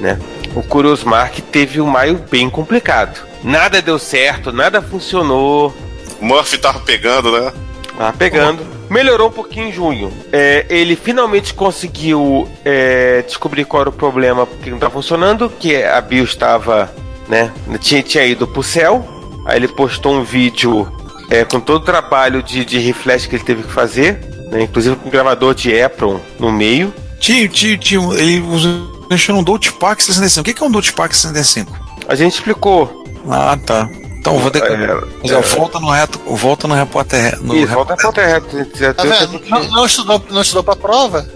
[0.00, 0.18] né,
[0.54, 3.20] o Curious Mark teve um maio bem complicado.
[3.42, 5.74] Nada deu certo, nada funcionou,
[6.20, 7.52] Murphy tava pegando, né?
[7.98, 8.64] Tá pegando.
[8.92, 10.12] Melhorou um pouquinho em junho.
[10.30, 15.82] É, ele finalmente conseguiu é, descobrir qual era o problema que não estava funcionando, que
[15.82, 16.94] a BIOS estava,
[17.26, 17.50] né?
[17.80, 19.02] Tinha, tinha ido pro céu.
[19.46, 20.86] Aí ele postou um vídeo
[21.30, 24.20] é, com todo o trabalho de, de reflash que ele teve que fazer,
[24.50, 26.92] né, inclusive com um gravador de Epron no meio.
[27.18, 30.40] Tio, tio, tio, ele usou, deixou um Pack 65.
[30.40, 31.72] O que é um Dolce Pack 65?
[32.06, 33.04] A gente explicou.
[33.26, 33.88] Ah, tá.
[34.22, 34.72] Então vou ter que.
[34.72, 37.42] É, Mas, ó, volta no reto, volta no repórter.
[37.42, 38.94] No Isso, volta pra Repórter Reto.
[38.94, 39.42] Tá vendo?
[39.48, 41.28] Não, não estudou, não estudou pra prova?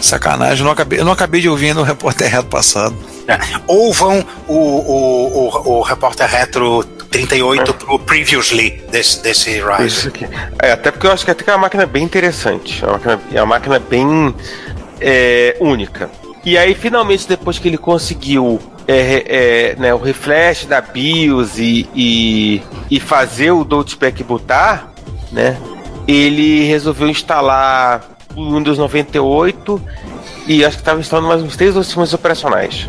[0.00, 2.94] Sacanagem, eu não acabei, eu não acabei de ouvir no repórter reto passado.
[3.66, 10.12] Ou vão o, o, o, o repórter retro 38 pro previously desse, desse Rise.
[10.62, 12.80] É, até porque eu acho que até que é uma máquina bem interessante.
[12.84, 14.34] É uma máquina, é uma máquina bem
[15.00, 16.08] é, única.
[16.44, 19.24] E aí, finalmente, depois que ele conseguiu é,
[19.72, 24.92] é, né, o refresh da BIOS e, e, e fazer o Doltpack botar,
[25.30, 25.56] né?
[26.08, 28.02] Ele resolveu instalar
[28.34, 29.80] o Windows 98
[30.46, 32.88] e acho que estava instalando mais uns três ou sistemas operacionais.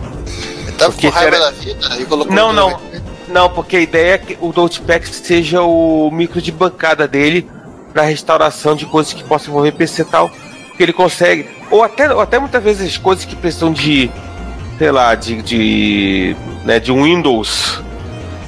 [0.64, 2.80] Ele tava Porque com raiva era- da vida e colocou Não, não.
[3.28, 7.50] Não, porque a ideia é que o Doltpack seja o micro de bancada dele
[7.94, 10.30] para restauração de coisas que possam envolver PC e tal.
[10.76, 11.48] Que ele consegue.
[11.70, 14.10] Ou até, ou até muitas vezes coisas que precisam de.
[14.78, 15.41] Sei lá, de.
[15.41, 17.82] de, né, de um Windows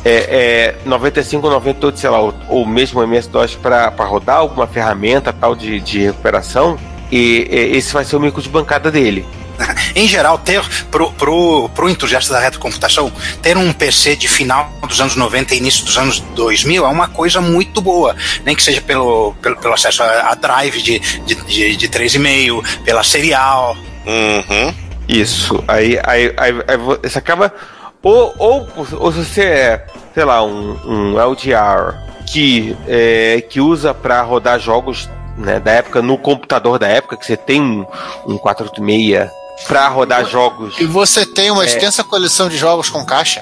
[0.06, 5.32] é, é, 95 ou 98, sei lá, ou, ou mesmo MS-DOS para rodar alguma ferramenta
[5.32, 6.78] tal de, de recuperação.
[7.12, 9.26] E, e esse vai ser o micro de bancada dele.
[9.96, 13.12] Em geral, ter pro, pro, pro entusiasta da retrocomputação,
[13.42, 17.08] ter um PC de final dos anos 90 e início dos anos 2000 é uma
[17.08, 18.16] coisa muito boa.
[18.44, 22.84] Nem que seja pelo, pelo, pelo acesso a, a drive de, de, de, de 3,5,
[22.84, 23.78] pela serial.
[24.06, 24.74] Uhum.
[25.14, 25.64] Isso.
[25.68, 27.54] Aí, aí, aí, aí vo- você acaba.
[28.02, 28.68] Ou, ou,
[29.00, 31.96] ou se você é, sei lá, um, um LGR
[32.30, 37.26] que, é, que usa para rodar jogos né, da época no computador da época, que
[37.26, 37.86] você tem um,
[38.28, 39.30] um 486
[39.68, 40.76] para rodar jogos.
[40.80, 41.68] E você tem uma É.
[41.68, 43.42] extensa coleção de jogos com caixa?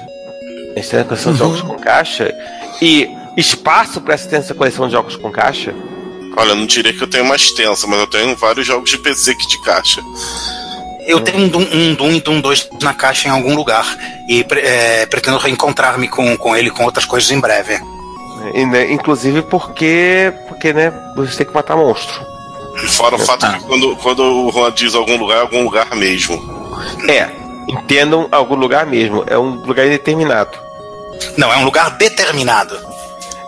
[0.76, 2.32] Extensa coleção de jogos com caixa.
[2.80, 5.74] E espaço para essa extensa coleção de jogos com caixa.
[6.36, 8.98] Olha, eu não diria que eu tenho uma extensa, mas eu tenho vários jogos de
[8.98, 10.00] PC que de caixa.
[11.06, 13.86] Eu tenho um Doom, um Doom e Doom 2 na caixa em algum lugar.
[14.28, 17.78] E é, pretendo reencontrar-me com, com ele com outras coisas em breve.
[18.54, 22.32] E, né, inclusive porque, porque né, você tem que matar monstro.
[22.88, 26.40] Fora o fato que quando, quando o Juan diz algum lugar, é algum lugar mesmo.
[27.08, 27.28] É,
[27.68, 29.24] entendam algum lugar mesmo.
[29.26, 30.58] É um lugar indeterminado.
[31.36, 32.76] Não, é um lugar determinado.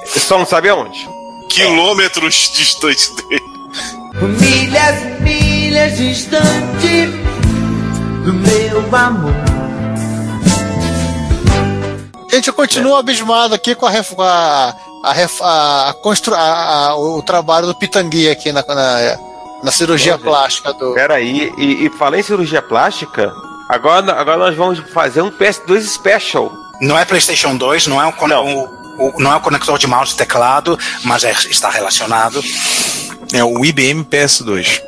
[0.06, 1.08] Só não sabe aonde.
[1.48, 3.42] Quilômetros distante dele.
[4.38, 7.33] Milhas e milhas distante
[8.24, 9.32] do meu amor.
[12.30, 16.38] Gente, eu continuo abismado aqui com a, ref- a, a, a, a constru, a-
[16.88, 19.18] a- o trabalho do Pitangui aqui na, na,
[19.62, 20.94] na cirurgia plástica do.
[20.94, 23.32] Peraí, e, e falar em cirurgia plástica,
[23.68, 26.50] agora, agora nós vamos fazer um PS2 Special.
[26.80, 29.86] Não é PlayStation 2, não é um, con- o- o- não é um conector de
[29.86, 32.42] mouse e teclado, mas é- está relacionado.
[33.32, 34.80] É o IBM PS2.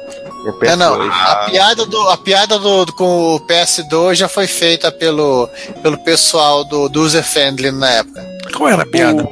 [0.62, 1.00] É, não.
[1.10, 5.48] A piada, do, a piada do, do- com o PS2 já foi feita pelo,
[5.82, 8.24] pelo pessoal do, do User Friendly na época.
[8.56, 9.26] Qual era a piada?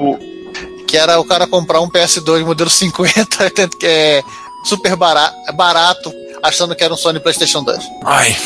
[0.89, 4.23] Que era o cara comprar um PS2 modelo 50, tanto que é
[4.65, 6.13] super barato, barato
[6.43, 7.79] achando que era um Sony PlayStation 2.
[8.05, 8.37] Ai.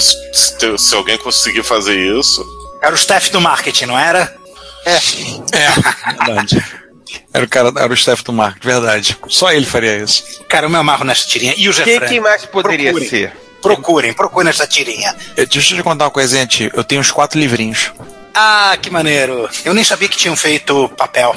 [0.00, 2.44] Se, se- se alguém conseguir fazer isso.
[2.82, 4.34] Era o staff do marketing, não era?
[4.84, 4.94] É.
[5.56, 6.64] É, verdade.
[7.32, 9.16] Era o cara, era o Steph do Marco, verdade.
[9.28, 10.22] Só ele faria isso.
[10.48, 11.54] Cara, eu me amarro nessa tirinha.
[11.56, 12.08] E o Quem, Jeffrey?
[12.08, 13.08] quem mais poderia Procurem.
[13.08, 13.32] ser?
[13.62, 15.14] Procurem, procurem essa tirinha.
[15.36, 16.70] Eu- Deixa eu te contar uma coisinha, tio.
[16.74, 17.92] Eu tenho uns quatro livrinhos.
[18.34, 19.48] Ah, que maneiro.
[19.64, 21.36] Eu nem sabia que tinham feito papel.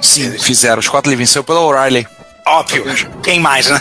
[0.00, 0.78] Sim, fizeram.
[0.80, 1.30] Os quatro livrinhos.
[1.30, 2.06] Saiu pela O'Reilly.
[2.46, 2.84] Óbvio.
[3.22, 3.80] Quem mais, né?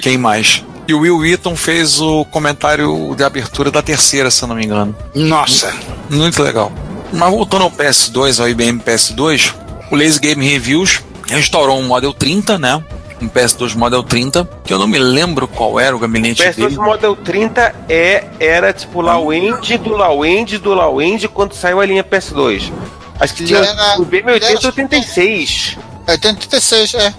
[0.00, 0.62] Quem mais?
[0.86, 4.64] E o Will Wheaton fez o comentário de abertura da terceira, se eu não me
[4.64, 4.94] engano.
[5.14, 5.72] Nossa.
[6.10, 6.72] Muito legal.
[7.12, 9.54] Mas voltando ao PS2, ao IBM PS2,
[9.92, 12.82] o Lazy Game Reviews restaurou um Model 30, né?
[13.20, 16.54] Um PS2 Model 30, que eu não me lembro qual era o O gabinete PS2
[16.56, 16.76] dele.
[16.76, 21.78] Model 30 é, era tipo Low End do Low End do Low End quando saiu
[21.80, 22.72] a linha PS2.
[23.20, 25.76] Acho que tinha Era- o BM80 86.
[26.08, 27.14] É 86, é.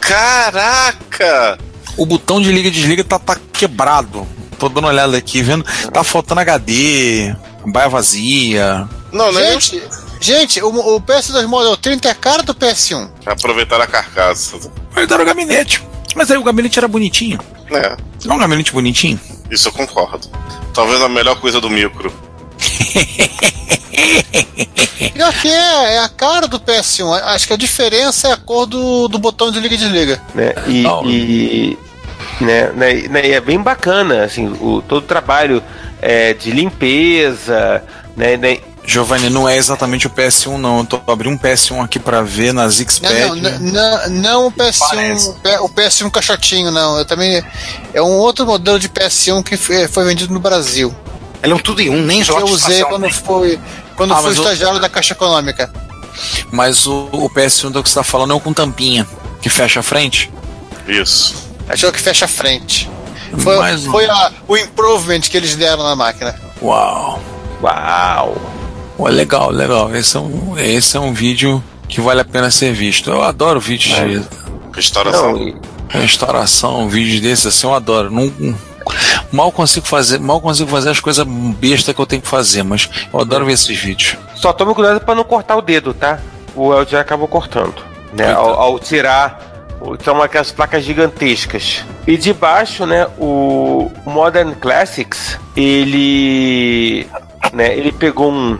[0.00, 1.58] Caraca!
[1.98, 4.26] O botão de liga e desliga tá, tá quebrado.
[4.58, 5.64] Tô dando uma olhada aqui, vendo.
[5.92, 7.34] Tá faltando HD,
[7.66, 8.88] baia vazia.
[9.12, 9.58] Não, não é
[10.22, 13.10] Gente, o, o PS2 Model 30 é a cara do PS1.
[13.26, 14.56] aproveitar a carcaça.
[14.94, 15.82] Mas era o gabinete.
[16.14, 17.40] Mas aí o gabinete era bonitinho.
[17.70, 19.18] É, Não é um gabinete bonitinho?
[19.50, 20.28] isso eu concordo.
[20.72, 22.12] Talvez a melhor coisa do micro.
[25.12, 27.20] Pior que é, é a cara do PS1.
[27.24, 30.22] Acho que a diferença é a cor do, do botão de liga e desliga.
[30.34, 30.54] né?
[30.66, 31.78] E, e,
[32.40, 35.62] né, né, né, e é bem bacana, assim, o, todo o trabalho
[36.00, 37.84] é, de limpeza,
[38.16, 40.78] né, né, Giovanni, não é exatamente o PS1, não.
[40.80, 43.14] Eu tô abrindo um PS1 aqui pra ver na Zixpad.
[43.14, 46.98] Não, não, não, não o PS1, o P- o PS1 caixotinho, não.
[46.98, 47.42] Eu também
[47.94, 50.94] é um outro modelo de PS1 que foi, foi vendido no Brasil.
[51.42, 53.58] Ele é um tudo em um, nem Que eu usei quando fui
[53.96, 55.72] quando Ah, fui o- estagiário da Caixa Econômica.
[56.50, 59.06] Mas o, o PS1 do que você tá falando é o com tampinha,
[59.40, 60.32] que fecha a frente.
[60.88, 61.34] Isso.
[61.68, 62.90] Achou que fecha a frente.
[63.38, 63.90] Foi, um.
[63.92, 66.34] foi a- o improvement que eles deram na máquina.
[66.60, 67.20] Uau.
[67.62, 68.51] Uau.
[68.96, 69.94] Pô, legal, legal.
[69.94, 73.10] Esse é, um, esse é um vídeo que vale a pena ser visto.
[73.10, 74.22] Eu adoro vídeos de
[74.74, 75.32] Restauração.
[75.32, 75.56] Não, e-
[75.88, 78.10] restauração, vídeos desses assim, eu adoro.
[78.10, 78.32] Não,
[79.30, 82.88] mal consigo fazer, mal consigo fazer as coisas bestas que eu tenho que fazer, mas
[83.12, 84.16] eu adoro ver esses vídeos.
[84.34, 86.18] Só tome cuidado pra não cortar o dedo, tá?
[86.56, 87.74] O El já acabou cortando.
[88.14, 88.32] Né?
[88.32, 89.50] Ao, ao tirar.
[90.04, 91.84] São aquelas placas gigantescas.
[92.06, 97.06] E de baixo, né, o Modern Classics, ele.
[97.52, 98.58] Né, ele pegou um,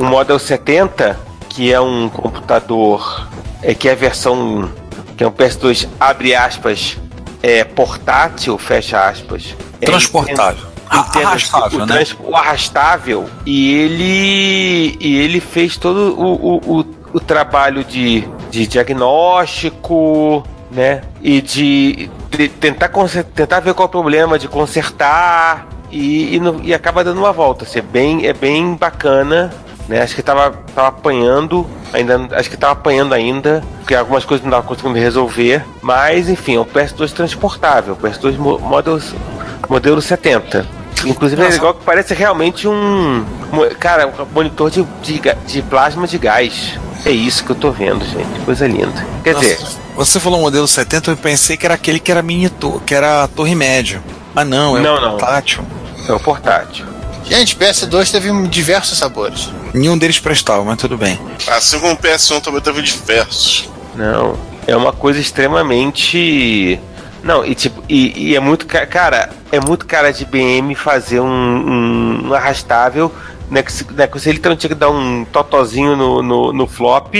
[0.00, 3.28] um Model 70, que é um computador.
[3.62, 4.70] É, que é a versão.
[5.16, 6.96] Que é um PS2, abre aspas,
[7.42, 9.54] é portátil, fecha aspas.
[9.80, 10.64] É, Transportável.
[10.92, 12.04] entenda- Arrastável, o, né?
[12.24, 18.66] o arrastável e ele e ele fez todo o, o, o, o trabalho de, de
[18.66, 22.90] diagnóstico né e de, de tentar
[23.34, 27.32] tentar ver qual é o problema de consertar e, e, no- e acaba dando uma
[27.32, 29.52] volta assim, é bem é bem bacana
[29.90, 34.44] né acho que tava, tava apanhando ainda acho que tava apanhando ainda porque algumas coisas
[34.44, 38.98] não tava conseguindo resolver mas enfim é um PS2 transportável PS2 mo- model
[39.68, 43.24] modelo 70 Inclusive é legal que parece realmente um.
[43.78, 46.78] Cara, um monitor de, de, de plasma de gás.
[47.06, 48.38] É isso que eu tô vendo, gente.
[48.44, 49.02] Coisa linda.
[49.24, 49.66] Quer Nossa, dizer,
[49.96, 52.52] Você falou modelo 70, eu pensei que era aquele que era mini
[52.86, 54.02] que era a torre média.
[54.34, 55.10] Mas não, é Não, o não.
[55.12, 55.64] portátil.
[56.06, 56.84] é o portátil.
[57.24, 59.48] Gente, PS2 teve diversos sabores.
[59.72, 61.18] Nenhum deles prestava, mas tudo bem.
[61.48, 63.68] Assim como o PS1 também teve diversos.
[63.94, 64.36] Não.
[64.66, 66.78] É uma coisa extremamente.
[67.22, 68.66] Não, e tipo, e, e é muito.
[68.66, 73.12] ca- Cara, é muito cara de BM fazer um, um, um arrastável,
[73.50, 73.62] né?
[73.62, 77.14] Que, se- né, que você literalmente tinha que dar um totozinho no, no, no flop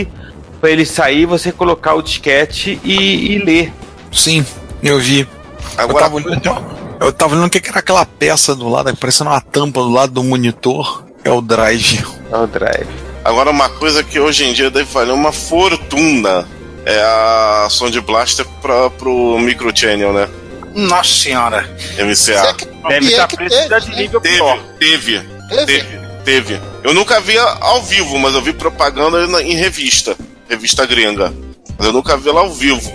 [0.61, 3.73] pra ele sair, você colocar o disquete e, e ler.
[4.13, 4.45] Sim,
[4.83, 5.29] eu vi.
[5.77, 9.31] Agora- eu, tava eu tava olhando o que que era aquela peça do lado, parecendo
[9.31, 11.05] uma tampa do lado do monitor.
[11.25, 12.05] É o drive.
[12.31, 12.89] É o drive.
[13.25, 16.47] Agora, uma coisa que hoje em dia deve valer uma fortuna
[16.87, 20.29] é a Sound Blaster pra, pro Microchannel, né?
[20.75, 21.69] Nossa senhora.
[21.99, 22.57] MCA.
[22.89, 24.59] Deve é estar que precisando de teve, nível Teve, pior.
[24.79, 25.67] teve, Teve?
[25.67, 26.01] teve.
[26.25, 26.61] Teve.
[26.85, 30.17] Eu nunca vi ao vivo, mas eu vi propaganda em revista.
[30.49, 31.33] Revista gringa.
[31.77, 32.93] Mas eu nunca vi ela ao vivo.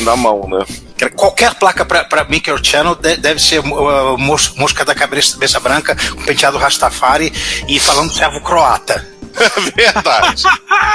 [0.00, 0.64] Na mão, né?
[1.16, 5.96] Qualquer placa pra, pra microchannel de- deve ser uh, mos- mosca da cabeça, cabeça branca,
[6.14, 7.32] com penteado Rastafari
[7.68, 9.06] e falando servo croata.
[9.76, 10.44] Verdade.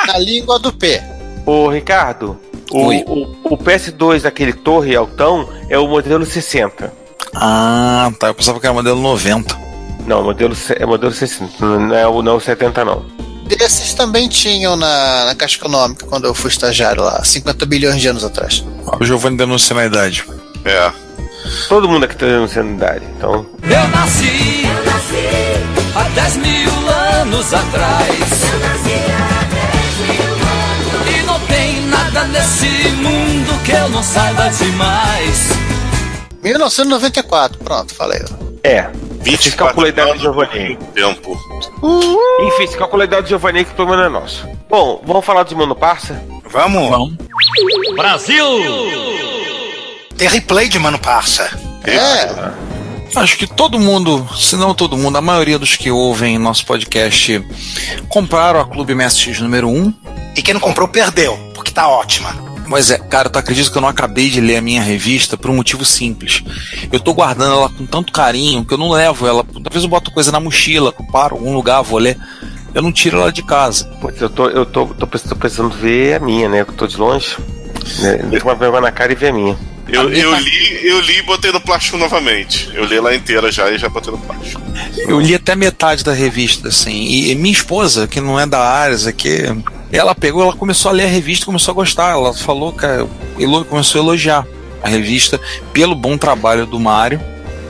[0.08, 1.02] Na língua do P.
[1.46, 2.40] Ô, Ricardo,
[2.72, 6.92] o, o, o PS2 daquele torre altão é o modelo 60.
[7.36, 8.28] Ah, tá.
[8.28, 9.58] Eu pensava que era modelo 90.
[10.06, 11.66] Não, modelo, é modelo 60.
[11.66, 13.06] Não é o não o 70, não.
[13.58, 18.08] Desses também tinham na, na Caixa Econômica quando eu fui estagiário lá, 50 bilhões de
[18.08, 18.64] anos atrás.
[19.00, 20.24] O Giovanni denunciando a idade.
[20.64, 20.92] É.
[21.68, 23.46] Todo mundo aqui tá denunciando idade, então.
[23.64, 24.64] Eu nasci,
[25.96, 26.90] há 10 mil
[27.20, 28.20] anos atrás.
[31.08, 35.50] E não tem nada nesse mundo que eu não saiba demais.
[36.42, 38.22] 1994, pronto, falei.
[38.64, 38.90] É.
[39.22, 40.78] 20 calcula a idade do Giovanni.
[40.94, 41.38] Tempo.
[42.48, 44.48] Enfim, se calcula a idade do Giovanni, que o problema não é nosso.
[44.70, 46.22] Bom, vamos falar de Mano Parça?
[46.50, 46.90] Vamos?
[46.90, 47.14] Vamos.
[50.18, 51.50] Tem replay de Mano Parça.
[51.84, 52.70] É,
[53.16, 57.44] Acho que todo mundo, se não todo mundo, a maioria dos que ouvem nosso podcast
[58.08, 59.94] compraram a Clube MSX número 1.
[60.36, 62.49] E quem não comprou perdeu, porque tá ótima.
[62.70, 65.50] Mas é, cara, tu acredita que eu não acabei de ler a minha revista por
[65.50, 66.44] um motivo simples.
[66.92, 69.44] Eu tô guardando ela com tanto carinho que eu não levo ela.
[69.44, 72.16] Talvez eu boto coisa na mochila, eu paro em algum lugar, vou ler.
[72.74, 73.86] Eu não tiro ela de casa.
[74.00, 76.62] Putz, eu tô, eu tô, tô, tô precisando ver a minha, né?
[76.62, 77.36] Eu tô de longe.
[78.02, 78.20] Né?
[78.44, 79.58] Uma vergonha na cara e ver a minha.
[79.88, 82.70] Eu, A eu tá- li, eu li e botei no plástico novamente.
[82.76, 84.62] Eu li ela inteira já e já botei no plástico.
[84.98, 86.94] Eu li até metade da revista, assim.
[86.94, 89.40] E, e minha esposa, que não é da área, aqui,
[89.98, 92.12] ela pegou, ela começou a ler a revista, começou a gostar.
[92.12, 92.86] Ela falou que
[93.42, 94.46] elo- começou a elogiar
[94.84, 95.40] a revista
[95.74, 97.22] pelo bom trabalho do Mário,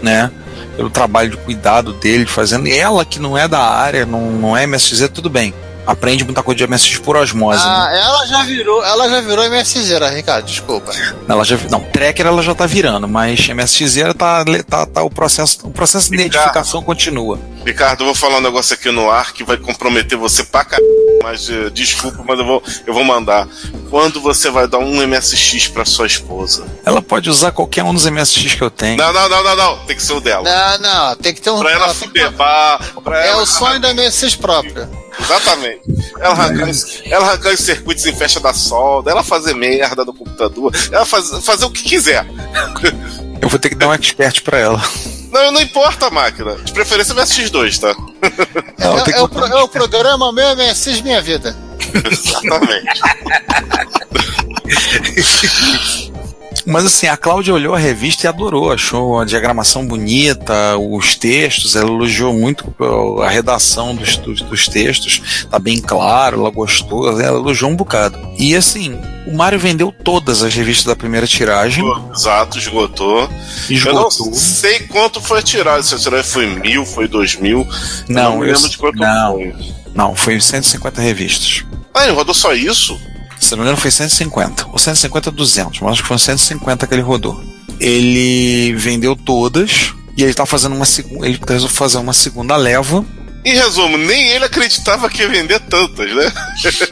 [0.01, 0.31] né?
[0.75, 2.67] Pelo trabalho de cuidado dele, fazendo.
[2.67, 5.53] E ela que não é da área, não, não é MSZ, tudo bem.
[5.87, 7.65] Aprende muita coisa de MSX por osmose.
[7.65, 7.65] né?
[7.67, 10.91] ah, ela já virou, ela já virou MSZera, Ricardo, desculpa.
[11.27, 15.57] Ela já, não, tracker ela já tá virando, mas MSX tá, tá, tá o processo,
[15.63, 17.39] o processo de identificação continua.
[17.65, 20.87] Ricardo, eu vou falar um negócio aqui no ar que vai comprometer você pra caralho,
[21.21, 23.47] mas eh, desculpa, mas eu vou, eu vou mandar.
[23.89, 26.65] Quando você vai dar um MSX pra sua esposa?
[26.85, 28.97] Ela pode usar qualquer um dos MSX que eu tenho.
[28.97, 29.85] Não, não, não, não, não.
[29.85, 30.43] Tem que ser o dela.
[30.43, 30.79] Não,
[31.09, 31.59] não, tem que ter um.
[31.59, 33.43] Pra ela que- fuder bar, pra é ela.
[33.43, 34.89] o sonho da MSX própria.
[35.19, 35.81] Exatamente.
[36.19, 40.13] Ela arrancar, os- ela arrancar os circuitos em festa da solda, ela fazer merda no
[40.13, 42.25] computador, ela faz, fazer o que quiser.
[43.41, 44.81] Eu vou ter que dar um expert pra ela.
[45.31, 46.55] Não, não importa a máquina.
[46.55, 47.95] De preferência MSX2, tá?
[48.79, 51.55] Não, é, tem que é o, pro- é o programa Meu MSX Minha Vida.
[52.11, 52.99] Exatamente.
[56.69, 61.75] Mas assim, a Cláudia olhou a revista e adorou, achou a diagramação bonita, os textos,
[61.75, 62.71] ela elogiou muito
[63.23, 68.19] a redação dos, dos, textos, tá bem claro, ela gostou, ela elogiou um bocado.
[68.37, 73.21] E assim, o Mário vendeu todas as revistas da primeira tiragem, Exato, esgotou.
[73.67, 74.27] Eu esgotou.
[74.27, 75.81] não sei quanto foi tirado.
[75.81, 77.67] Se a tiragem foi mil, foi dois mil.
[78.07, 79.33] Não, não eu- lembro de quanto não.
[79.33, 79.55] foi.
[79.95, 81.65] Não, foi 150 revistas.
[81.93, 82.99] Ah, ele rodou só isso?
[83.39, 84.67] Se não me engano, foi 150.
[84.71, 85.79] Ou 150, 200.
[85.79, 87.41] Mas acho que foram 150 que ele rodou.
[87.79, 89.93] Ele vendeu todas.
[90.17, 91.25] E ele tá fazendo uma segunda.
[91.25, 93.05] Ele resolveu fazer uma segunda leva.
[93.45, 96.31] Em resumo, nem ele acreditava que ia vender tantas, né?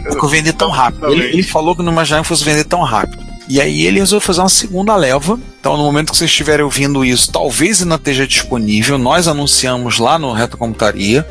[0.04, 1.12] Porque vender tão rápido.
[1.12, 3.22] Ele, ele falou que não imaginava que fosse vender tão rápido.
[3.50, 5.39] E aí ele resolveu fazer uma segunda leva.
[5.60, 8.98] Então, no momento que vocês estiverem ouvindo isso, talvez ainda esteja disponível.
[8.98, 11.28] Nós anunciamos lá no Reto Computaria.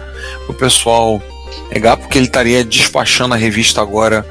[0.49, 1.23] O pessoal
[1.71, 4.27] pegar, porque ele estaria despachando a revista agora.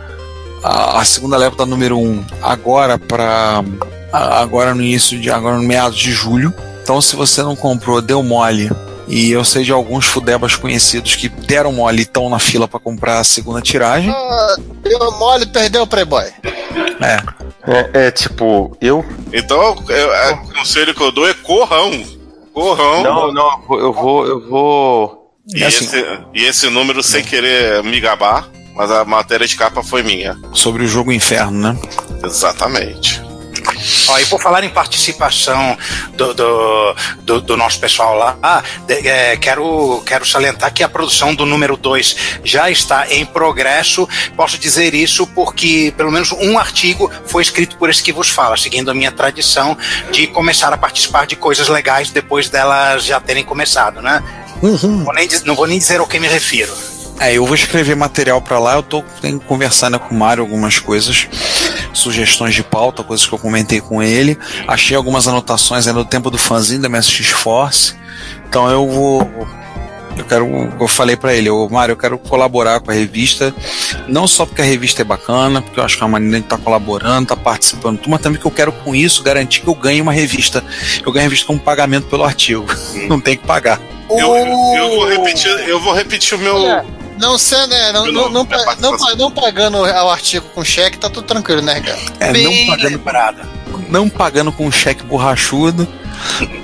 [0.67, 3.63] A, a segunda leva da número 1 um, agora para
[4.11, 6.51] agora no início de agora no meados de julho.
[6.81, 8.71] Então, se você não comprou, deu mole.
[9.07, 12.79] E eu sei de alguns fudebas conhecidos que deram mole e estão na fila para
[12.79, 14.09] comprar a segunda tiragem.
[14.09, 16.25] Ah, deu mole, perdeu o Playboy.
[17.01, 17.45] É.
[17.67, 19.05] É, é tipo, eu.
[19.31, 21.91] Então, é, é, o conselho que eu dou é corrão.
[22.53, 23.03] Corrão.
[23.03, 24.25] Não, não, eu vou- eu vou.
[24.27, 25.31] Eu vou.
[25.53, 25.85] E, É assim.
[25.85, 30.37] esse, e esse número, sem querer me gabar, mas a matéria de capa foi minha.
[30.53, 31.79] Sobre o jogo Inferno, né?
[32.23, 33.23] Exatamente.
[34.07, 35.75] Ó, e por falar em participação
[36.13, 41.33] do, do, do, do nosso pessoal lá, de- é, quero, quero salientar que a produção
[41.33, 44.07] do número 2 já está em progresso.
[44.35, 48.55] Posso dizer isso porque pelo menos um artigo foi escrito por esse que vos fala,
[48.55, 49.75] seguindo a minha tradição
[50.11, 54.21] de começar a participar de coisas legais depois delas já terem começado, né?
[55.03, 56.73] Vou nem não vou nem dizer ao que me refiro.
[57.19, 60.79] É, eu vou escrever material pra lá, eu tô tem, conversando com o Mário algumas
[60.79, 61.27] coisas,
[61.93, 64.37] sugestões de pauta, coisas que eu comentei com ele.
[64.67, 67.95] Achei algumas anotações ainda do tempo do fanzinho da MSX Force.
[68.47, 69.47] Então eu vou
[70.17, 70.45] Eu quero,
[70.79, 73.53] eu falei pra ele, ô Mário, eu quero colaborar com a revista,
[74.07, 76.45] não só porque a revista é bacana, porque eu acho que é uma maneira de
[76.45, 80.01] estar colaborando, tá participando, mas também que eu quero com isso garantir que eu ganhe
[80.01, 80.63] uma revista.
[81.05, 82.65] Eu ganho a revista com pagamento pelo artigo.
[83.09, 83.79] Não tem que pagar.
[84.09, 86.55] Eu, eu- eu vou repetir, eu vou repetir o meu.
[86.55, 86.85] Olha,
[87.19, 88.47] Não, sei, né, não, não, não,
[88.79, 92.01] não, não pagando o artigo com cheque, tá tudo tranquilo, né, Ricardo?
[92.19, 93.49] É, Bem não pagando, lembrada.
[93.89, 95.87] não pagando com cheque borrachudo,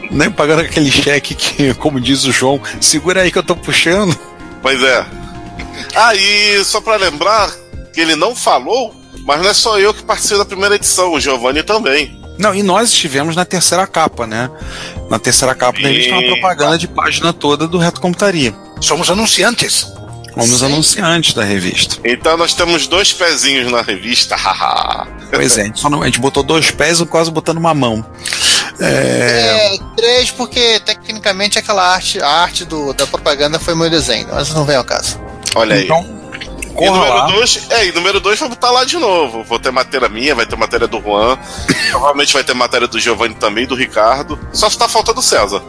[0.09, 4.17] nem pagando aquele cheque que, como diz o João, segura aí que eu tô puxando.
[4.61, 5.05] Pois é.
[5.95, 7.51] Aí, só pra lembrar
[7.93, 8.93] que ele não falou,
[9.25, 12.19] mas não é só eu que participei da primeira edição, o Giovanni também.
[12.37, 14.49] Não, e nós estivemos na terceira capa, né?
[15.09, 18.53] Na terceira capa da revista, uma propaganda de página toda do Reto Computaria.
[18.79, 19.85] Somos anunciantes.
[20.33, 20.65] Fomos Sim.
[20.65, 21.97] anunciantes da revista.
[22.05, 25.05] Então nós temos dois pezinhos na revista, haha.
[25.29, 27.73] Pois é, a gente, só não- a gente botou dois pés e quase botando uma
[27.73, 28.03] mão.
[28.81, 34.27] É, É, três, porque tecnicamente aquela arte, a arte do, da propaganda foi meu desenho,
[34.31, 35.19] mas não vem ao caso.
[35.55, 35.85] Olha aí.
[35.85, 36.05] então,
[36.79, 37.27] E número lá.
[37.27, 39.43] 2, é, e número 2 vai botar lá de novo.
[39.43, 41.37] Vou ter matéria minha, vai ter matéria do Juan.
[41.91, 44.39] provavelmente vai ter matéria do Giovanni também, do Ricardo.
[44.53, 45.61] Só tá faltando o César.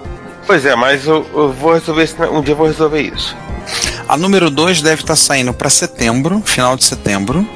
[0.47, 2.17] Pois é, mas eu, eu vou resolver isso.
[2.25, 3.37] Um dia eu vou resolver isso.
[4.09, 7.47] A número 2 deve estar saindo para setembro, final de setembro.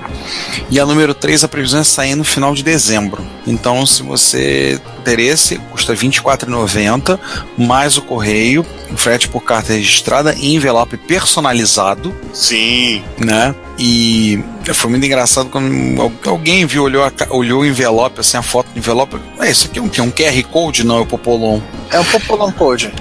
[0.70, 3.22] E a número 3, a previsão é sair no final de dezembro.
[3.46, 7.18] Então, se você interesse, custa R$ 24,90,
[7.58, 13.02] mais o correio, o frete por carta registrada e envelope personalizado, Sim.
[13.18, 13.54] né?
[13.78, 14.42] E
[14.72, 18.68] foi muito engraçado quando al- alguém viu, olhou, a olhou o envelope, assim, a foto
[18.72, 19.16] do envelope.
[19.38, 20.00] É, isso aqui é um, quê?
[20.00, 20.84] um QR Code?
[20.84, 21.60] Não, é o Popolon.
[21.90, 22.92] É um Popolão Code.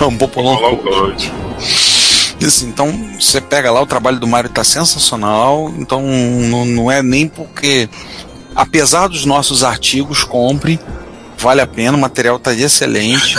[0.00, 1.28] É um Popolon o Code.
[1.30, 1.32] Code.
[2.44, 5.72] Assim, então, você pega lá, o trabalho do Mário tá sensacional.
[5.76, 7.88] Então, não, não é nem porque.
[8.54, 10.78] Apesar dos nossos artigos, compre.
[11.38, 13.36] Vale a pena, o material tá excelente.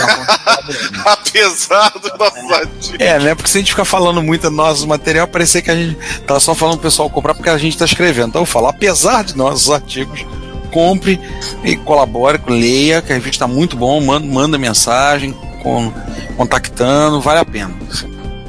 [1.06, 2.96] Apesar do nosso artigo.
[3.02, 3.34] é, né?
[3.34, 5.96] Porque se a gente ficar falando muito do nosso material, parecer que a gente
[6.26, 8.28] tá só falando pro pessoal comprar porque a gente tá escrevendo.
[8.28, 10.26] Então eu falo, apesar de nossos artigos,
[10.70, 11.18] compre
[11.62, 15.32] e colabore, leia, que a revista tá muito bom, manda, manda mensagem,
[15.62, 15.90] com,
[16.36, 17.74] contactando, vale a pena.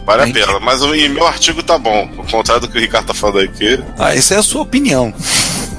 [0.06, 0.60] Vale a pena.
[0.60, 2.10] Mas o meu artigo tá bom.
[2.18, 3.80] Ao contrário do que o Ricardo tá falando aqui.
[3.98, 5.14] Ah, essa é a sua opinião.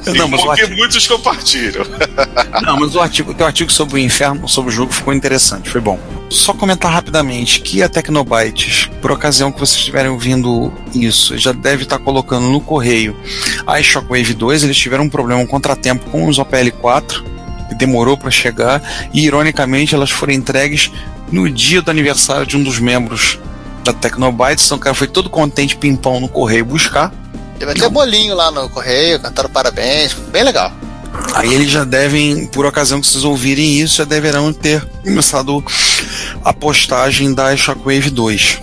[0.03, 1.85] Sim, Não, mas porque artigo- muitos compartilham.
[2.63, 5.69] Não, mas o artigo, o teu artigo sobre o inferno, sobre o jogo, ficou interessante,
[5.69, 5.99] foi bom.
[6.31, 11.83] Só comentar rapidamente que a Tecnobytes, por ocasião que vocês estiverem ouvindo isso, já deve
[11.83, 13.17] estar colocando no correio
[13.67, 17.25] a Shockwave 2, eles tiveram um problema, um contratempo com os OPL 4,
[17.69, 18.81] que demorou para chegar,
[19.13, 20.91] e ironicamente elas foram entregues
[21.33, 23.41] no dia do aniversário de um dos membros
[23.87, 27.13] da Tecnobytes, então o cara foi todo contente, pimpão no correio buscar,
[27.59, 30.71] Teve até bolinho lá no correio, cantaram parabéns, bem legal.
[31.35, 35.65] Aí eles já devem, por ocasião que vocês ouvirem isso, já deverão ter começado
[36.45, 38.61] a postagem da Shockwave 2.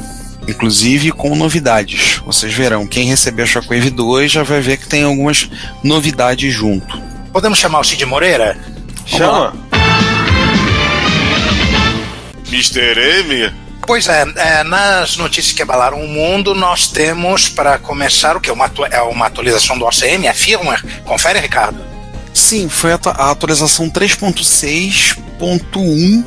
[0.48, 2.22] Inclusive com novidades.
[2.26, 5.50] Vocês verão, quem receber a Shockwave 2 já vai ver que tem algumas
[5.84, 7.02] novidades junto.
[7.32, 8.56] Podemos chamar o Cid Moreira?
[9.06, 9.54] Chama.
[12.48, 13.00] Mr.
[13.00, 13.63] M.
[13.86, 18.50] Pois é, é, nas notícias que abalaram o mundo, nós temos, para começar, o que?
[18.50, 20.82] Uma, é uma atualização do OCM, a firmware.
[21.04, 21.84] Confere, Ricardo.
[22.34, 26.24] Sim, foi a, a atualização 3.6.1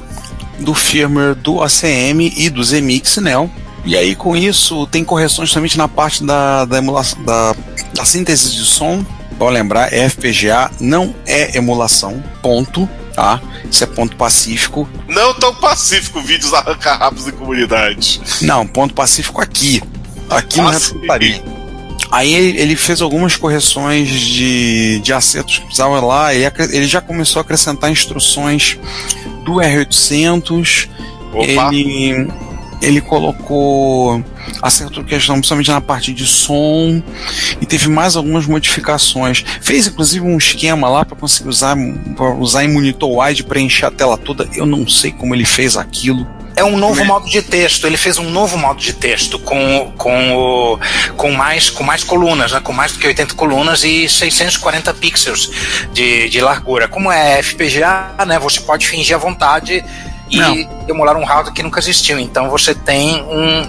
[0.60, 3.50] do firmware do ACM e do ZMix Neo.
[3.84, 7.54] E aí com isso tem correções somente na parte da, da emulação da,
[7.94, 9.04] da síntese de som.
[9.32, 13.40] Bom lembrar, FPGA não é emulação, ponto, tá?
[13.68, 14.86] Isso é ponto pacífico.
[15.08, 18.20] Não tão pacífico, vídeos arranca-rabos em comunidade.
[18.42, 19.82] Não, ponto pacífico aqui.
[20.28, 20.92] Aqui no Ah, Reto sim.
[20.92, 21.42] Computaria.
[22.12, 26.32] Aí ele, fez algumas correções de, de acertos que precisava lá.
[26.32, 28.78] Ele, ele já começou a acrescentar instruções
[29.44, 30.88] do R800.
[31.32, 31.74] Opa.
[31.74, 32.30] Ele,
[32.80, 34.22] ele colocou
[34.62, 37.02] acertou questão principalmente na parte de som
[37.60, 39.44] e teve mais algumas modificações.
[39.60, 41.76] Fez inclusive um esquema lá para conseguir usar,
[42.38, 44.48] usar em monitor wide para encher a tela toda.
[44.54, 46.26] Eu não sei como ele fez aquilo.
[46.56, 47.86] É um novo modo de texto.
[47.86, 50.78] Ele fez um novo modo de texto com, com,
[51.14, 52.60] com, mais, com mais colunas, né?
[52.60, 55.50] com mais do que 80 colunas e 640 pixels
[55.92, 56.88] de, de largura.
[56.88, 58.38] Como é FPGA, né?
[58.38, 59.84] você pode fingir à vontade
[60.30, 60.56] e Não.
[60.88, 62.18] emular um hardware que nunca existiu.
[62.18, 63.68] Então você tem um,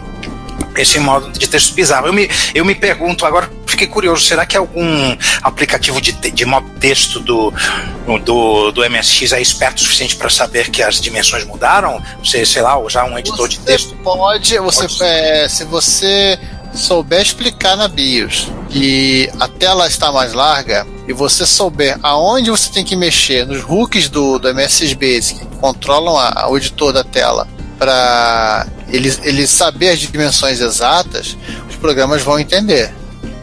[0.78, 2.08] esse modo de texto bizarro.
[2.08, 6.70] Eu me, eu me pergunto agora, fiquei curioso, será que algum aplicativo de, de modo
[6.80, 7.52] texto do,
[8.24, 12.02] do, do MSX é esperto o suficiente para saber que as dimensões mudaram?
[12.24, 13.96] Você, sei lá, usar um editor de Você texto?
[14.04, 15.04] pode, você, Pode.
[15.04, 16.40] é, se você
[16.74, 22.70] souber explicar na BIOS que a tela está mais larga e você souber aonde você
[22.70, 27.04] tem que mexer nos hooks do, do MSX Basic que controlam a- o editor da
[27.04, 27.48] tela
[27.80, 31.38] para ele, ele saber as dimensões exatas,
[31.70, 32.94] os programas vão entender.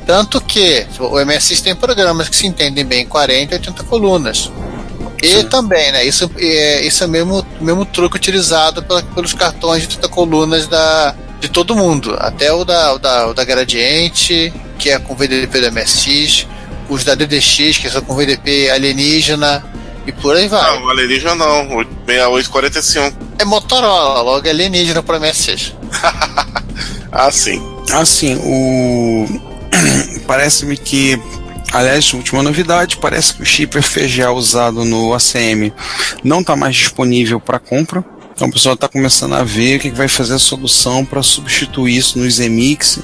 [0.07, 4.51] Tanto que o MSX tem programas que se entendem bem em 40 e 80 colunas.
[5.22, 6.05] E também, né?
[6.05, 10.66] Isso é, isso é o mesmo, mesmo truque utilizado pela, pelos cartões de 80 colunas
[10.66, 12.14] da, de todo mundo.
[12.18, 16.47] Até o da, o da, o da Gradiente, que é com VDP do MSX,
[16.90, 19.64] os da DDX, que são com VDP alienígena,
[20.07, 20.62] e por aí vai.
[20.78, 23.16] Não, alienígena não, o 6845.
[23.38, 25.74] É Motorola, logo é alienígena para MSX.
[27.11, 27.62] ah, sim.
[27.92, 29.26] Assim, o.
[30.26, 31.20] Parece-me que.
[31.72, 35.72] Aliás, última novidade, parece que o chip FPGA usado no ACM
[36.22, 38.05] não está mais disponível para compra.
[38.35, 41.22] Então o pessoal está começando a ver o que, que vai fazer a solução para
[41.22, 42.99] substituir isso nos Zemix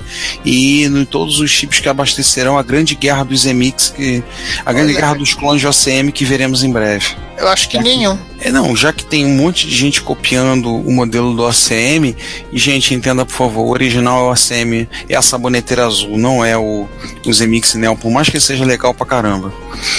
[0.44, 4.22] e em todos os chips que abastecerão a grande guerra dos Zemix, que,
[4.66, 5.00] a grande Olha.
[5.00, 7.14] guerra dos clones de OCM que veremos em breve.
[7.38, 8.18] Eu acho que nenhum.
[8.38, 12.14] É, não, já que tem um monte de gente copiando o modelo do ACM,
[12.52, 16.44] e gente, entenda por favor, o original é o ACM, é a saboneteira azul, não
[16.44, 16.86] é o,
[17.24, 19.52] o Zemix Neo, por mais que seja legal pra caramba.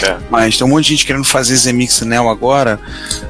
[0.03, 0.17] É.
[0.29, 2.79] Mas tem um monte de gente querendo fazer Zemix Neo agora,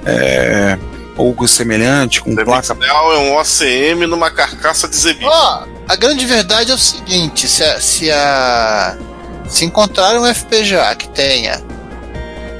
[0.06, 0.78] é,
[1.22, 2.76] algo semelhante, com placa.
[2.82, 5.26] É um OCM numa carcaça de Zemix.
[5.26, 8.97] Ó, a grande verdade é o seguinte: se a, se a
[9.47, 11.61] se encontrar um FPGA que tenha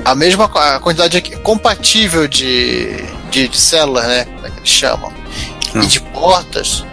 [0.04, 2.96] a mesma a quantidade aqui- compatível de,
[3.30, 4.26] de, de células, né?
[4.26, 5.12] Como é que eles chamam?
[5.76, 6.84] E de portas,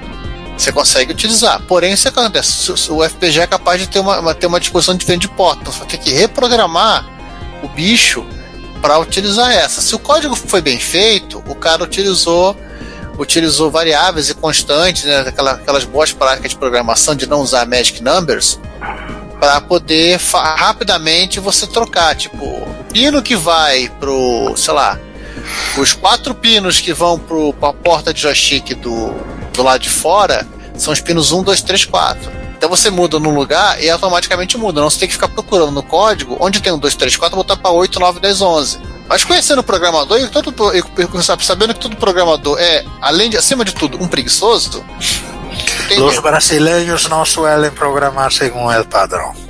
[0.56, 1.60] você consegue utilizar.
[1.66, 2.70] Porém, isso acontece.
[2.92, 5.62] O FPGA é capaz de ter uma, uma- ter uma disposição diferente de portas.
[5.62, 7.08] Então, você vai ter que reprogramar
[7.62, 8.24] o bicho
[8.80, 9.80] para utilizar essa.
[9.80, 12.56] Se o código foi bem feito, o cara utilizou
[13.18, 18.00] utilizou variáveis e constantes, né, aquela- aquelas boas práticas de programação de não usar magic
[18.00, 18.60] numbers,
[19.40, 25.00] para poder rapidamente você trocar, tipo, o pino que vai pro, sei lá,
[25.76, 29.12] os quatro pinos que vão pro pra porta de joystick do,
[29.52, 32.30] do lado de fora são os pinos 1, 2, 3, 4.
[32.58, 34.80] Então você muda num lugar e automaticamente muda.
[34.80, 37.56] Não você tem que ficar procurando no código onde tem um 2, 3, 4, botar
[37.56, 38.78] para 8, 9, 10, 11.
[39.08, 43.64] Mas conhecendo o programador e todo, e- sabendo que todo programador é, além de, acima
[43.64, 44.84] de tudo, um preguiçoso,
[45.88, 49.32] tem Os brasileiros não suelen programar segundo o padrão.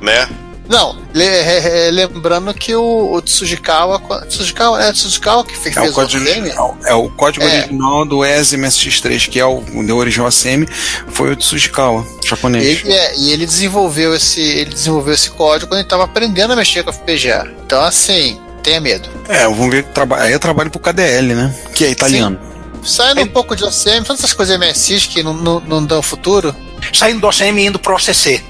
[0.00, 0.26] Né?
[0.70, 4.00] Não, le- é- é- lembrando que o, o Tsujikawa.
[4.28, 7.58] Tsujikawa, é Tsujikawa que fez, É o fez código, original, é o código É.
[7.62, 10.66] original do ESE MSX3, que é o, de origem ACM,
[11.08, 12.64] foi o Tsujikawa, japonês.
[12.84, 16.56] Ele, é, e ele desenvolveu esse, ele desenvolveu esse código quando ele estava aprendendo a
[16.56, 17.50] mexer com FPGA.
[17.66, 19.08] Então, assim, tenha medo.
[19.28, 21.52] É, vamos ver que traba aí eu trabalho pro KDL, né?
[21.74, 22.38] Que é italiano.
[22.84, 26.54] Saindo um pouco de OCM, todas essas coisas MSX que não, não, não dão futuro.
[26.94, 28.40] Saindo do OCM e indo pro OCC.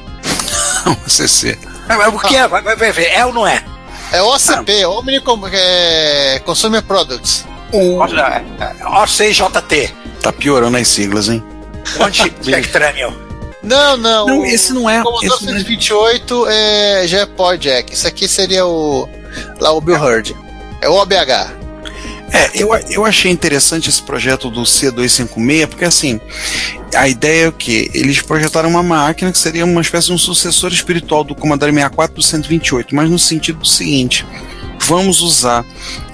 [1.09, 1.59] CC.
[1.91, 2.47] Mas mas por que?
[2.47, 3.07] Vai, vai, vai ver.
[3.13, 3.63] É ou não é?
[4.13, 7.45] É OCP, Omni Com- é, Consumer Products.
[9.03, 9.95] OCJT.
[10.23, 11.43] Tá piorando as siglas, hein?
[11.99, 13.13] Onde Spectranium.
[13.63, 14.27] Não, não.
[14.27, 15.01] Não, o- esse não é.
[15.01, 17.93] O Commodore esse não é- 128 é, já é Pod Jack.
[17.93, 19.09] Isso aqui seria o.
[19.61, 20.37] Lá o Bill Hurd.
[20.81, 21.53] É o OBH.
[22.33, 26.21] É, eu, eu achei interessante esse projeto do C256, porque assim,
[26.95, 27.91] a ideia é o que?
[27.93, 32.15] Eles projetaram uma máquina que seria uma espécie de um sucessor espiritual do Commodore 64
[32.15, 34.25] do 128, mas no sentido do seguinte:
[34.81, 35.65] vamos usar,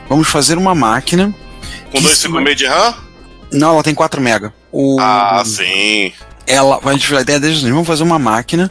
[0.08, 1.34] vamos fazer uma máquina.
[1.90, 2.94] Com que 256 de RAM?
[3.52, 4.52] Não, ela tem 4 mega.
[4.72, 6.12] O, Ah, sim.
[6.47, 8.70] Ela vai a ideia deles, vamos fazer uma máquina.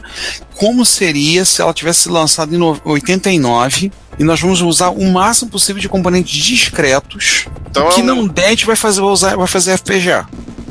[0.56, 5.50] Como seria se ela tivesse lançado em no- 89 e nós vamos usar o máximo
[5.50, 7.46] possível de componentes discretos.
[7.70, 10.26] Então que é um- não der, a gente vai fazer, vai usar, vai fazer FPGA.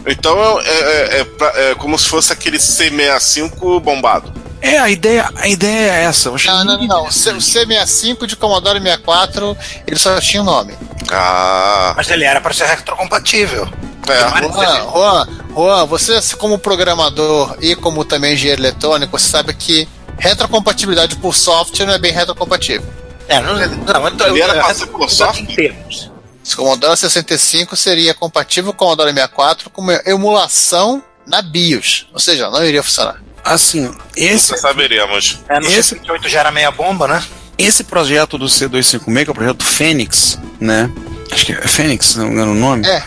[0.08, 4.32] Então é, é- é pra- é como se fosse aquele C65 bombado.
[4.62, 6.32] É, a ideia, a ideia é essa.
[6.32, 7.04] Não, não, não.
[7.06, 9.56] O C65 de Commodore 64,
[9.86, 10.74] ele só tinha o nome.
[11.12, 11.94] Ah.
[11.96, 13.68] Mas ele era para ser retrocompatível.
[14.08, 14.42] É.
[14.48, 19.88] Juan, Juan, Juan, você como programador e como também engenheiro eletrônico, você sabe que
[20.18, 22.88] retrocompatibilidade por software não é bem retrocompatível.
[23.28, 25.42] É, não, não, então, Ele era eu- eu- ser por software?
[25.44, 26.12] em termos.
[26.54, 32.20] O Commodore 65 seria compatível com o Commodore 64 com uma emulação na BIOS, ou
[32.20, 33.20] seja, não iria funcionar.
[33.44, 35.40] Assim, esse, Nunca saberemos.
[35.50, 37.24] É, no Esse- 68 já era meia bomba, né?
[37.58, 40.92] esse projeto do C256, que é o projeto Fênix, né?
[41.32, 42.86] Acho que é Fênix, se não me engano o nome.
[42.86, 43.02] É.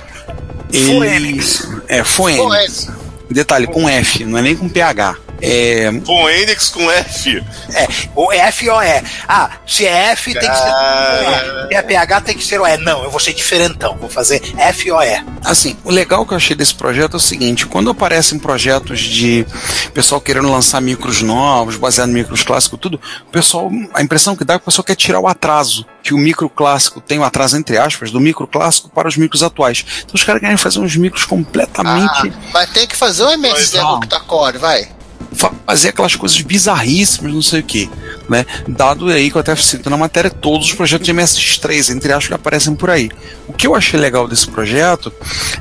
[0.72, 1.40] Ele,
[1.88, 2.04] é.
[2.04, 2.88] Phoenix.
[3.30, 5.16] Detalhe, com F, não é nem com PH.
[5.40, 7.42] É, Com Enix com F.
[7.74, 9.02] É, o F ou E.
[9.28, 10.68] Ah, se é F tem que ser.
[10.68, 11.66] Ah.
[11.68, 12.76] Se é PH tem que ser o E.
[12.78, 13.96] Não, eu vou ser diferentão.
[13.98, 15.24] Vou fazer F ou E.
[15.44, 19.46] Assim, o legal que eu achei desse projeto é o seguinte: quando aparecem projetos de
[19.94, 24.44] pessoal querendo lançar micros novos, baseado em micros clássicos, tudo, o pessoal, a impressão que
[24.44, 27.24] dá é que o pessoal quer tirar o atraso, que o micro clássico tem o
[27.24, 29.84] atraso, entre aspas, do micro clássico para os micros atuais.
[30.00, 32.32] Então os caras querem fazer uns micros completamente.
[32.34, 33.96] Ah, vai ter que fazer um Pois não.
[33.96, 34.88] octa-core, vai.
[35.32, 37.90] Fa- fazer aquelas coisas bizarríssimas, não sei o que,
[38.28, 38.44] né?
[38.66, 42.28] Dado aí que eu até cito na matéria todos os projetos de MSX3, entre aspas,
[42.28, 43.10] que aparecem por aí.
[43.46, 45.12] O que eu achei legal desse projeto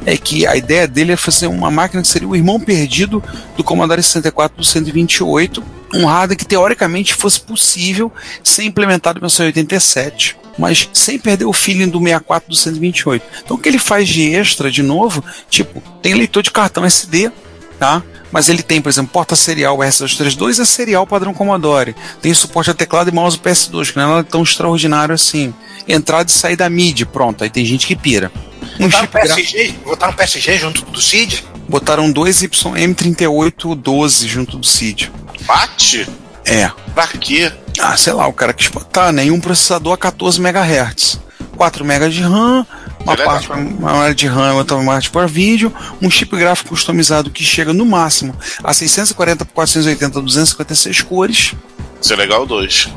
[0.06, 3.24] é que a ideia dele é fazer uma máquina que seria o irmão perdido
[3.56, 5.64] do Commodore 64 do 128,
[5.94, 8.12] um hardware que teoricamente fosse possível
[8.44, 13.24] ser implementado em 1987 mas sem perder o feeling do 64 do 128.
[13.46, 17.32] Então o que ele faz de extra, de novo, tipo, tem leitor de cartão SD,
[17.78, 18.02] tá?
[18.32, 21.96] Mas ele tem, por exemplo, porta serial RS232 é serial padrão Commodore.
[22.22, 25.54] Tem suporte a teclado e mouse PS2, que não é nada tão extraordinário assim.
[25.88, 28.32] Entrada e saída da MIDI, pronto, aí tem gente que pira.
[28.80, 31.46] Um Botaram chip PSG, botaram PSG junto do CID.
[31.70, 35.12] botaram dois YM3812 junto do CID.
[35.46, 36.08] Bate?
[36.46, 36.70] É.
[36.94, 37.52] Pra quê?
[37.80, 41.20] Ah, sei lá, o cara quis botar nenhum processador a 14 MHz.
[41.56, 42.66] 4 MB de RAM,
[43.04, 43.34] uma É legal.
[43.42, 43.50] parte
[43.80, 48.36] maior de RAM outra parte para vídeo, um chip gráfico customizado que chega no máximo
[48.64, 51.54] a 640 por 480, 256 cores.
[52.02, 52.90] Isso é legal dois.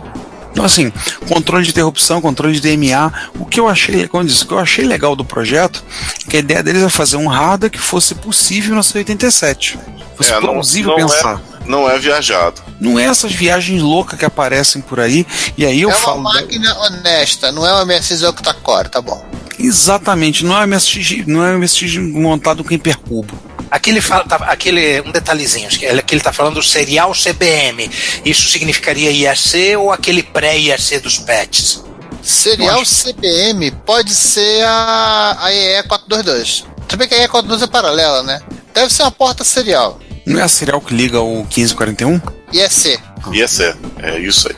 [0.53, 0.93] Então, assim,
[1.29, 3.13] controle de interrupção, controle de DMA.
[3.39, 5.83] O que eu achei, como eu disse, o que eu achei legal do projeto
[6.27, 9.79] é que a ideia deles é fazer um hardware que fosse possível em 1987.
[10.17, 11.41] Fosse É, não- plausível não é- pensar.
[11.67, 12.63] Não é viajado.
[12.81, 15.27] Não é essas viagens loucas que aparecem por aí.
[15.57, 16.19] E aí eu é falo.
[16.21, 19.25] uma máquina honesta, não é uma MSX octa-core, tá bom.
[19.59, 23.39] Exatamente, não é MSX, não é MSX montado com hipercubo.
[23.71, 26.63] Aqui ele fala, tá- aquele, um detalhezinho, acho que ele- aqui ele está falando do
[26.63, 27.89] serial CBM.
[28.25, 31.85] Isso significaria IAC ou aquele pré-IAC dos PETs?
[32.23, 36.65] Serial CBM pode ser a, a EE422.
[36.89, 38.41] Tudo bem que a EE422 é paralela, né?
[38.75, 40.01] Deve ser uma porta serial.
[40.27, 42.21] Não é a serial que liga o 1541?
[42.53, 43.01] IEC.
[43.33, 43.77] Ia ser.
[43.99, 44.57] É isso aí.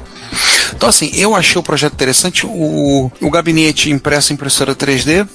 [0.74, 2.46] Então, assim, eu achei o projeto interessante.
[2.46, 5.28] O, o gabinete impresso em impressora 3D,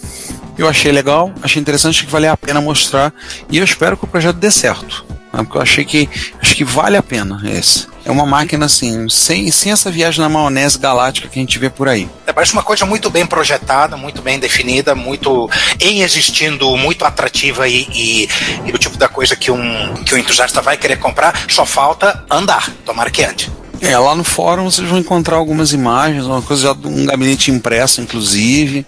[0.58, 3.14] eu achei legal, achei interessante, acho que valia a pena mostrar.
[3.50, 5.06] E eu espero que o projeto dê certo.
[5.32, 6.10] né, Porque eu achei que
[6.42, 7.88] acho que vale a pena esse.
[8.08, 11.70] É uma máquina assim, sem, sem essa viagem na maionese galáctica que a gente vê
[11.70, 12.08] por aí.
[12.26, 17.68] É, Parece uma coisa muito bem projetada, muito bem definida, muito em existindo, muito atrativa
[17.68, 18.30] e, e,
[18.66, 22.24] e o tipo da coisa que um, que o entusiasta vai querer comprar, só falta
[22.32, 22.72] andar.
[22.86, 23.52] Tomara que ande.
[23.82, 27.52] É, lá no fórum vocês vão encontrar algumas imagens, uma coisa já de um gabinete
[27.52, 28.86] impresso, inclusive,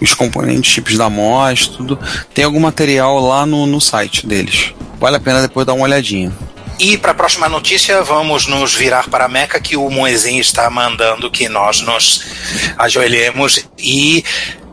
[0.00, 1.98] os componentes, chips da MOS, tudo.
[2.32, 4.72] Tem algum material lá no, no site deles.
[4.98, 6.32] Vale a pena depois dar uma olhadinha.
[6.78, 10.70] E para a próxima notícia, vamos nos virar para a Meca, que o Moezinho está
[10.70, 12.24] mandando que nós nos
[12.76, 14.24] ajoelhemos e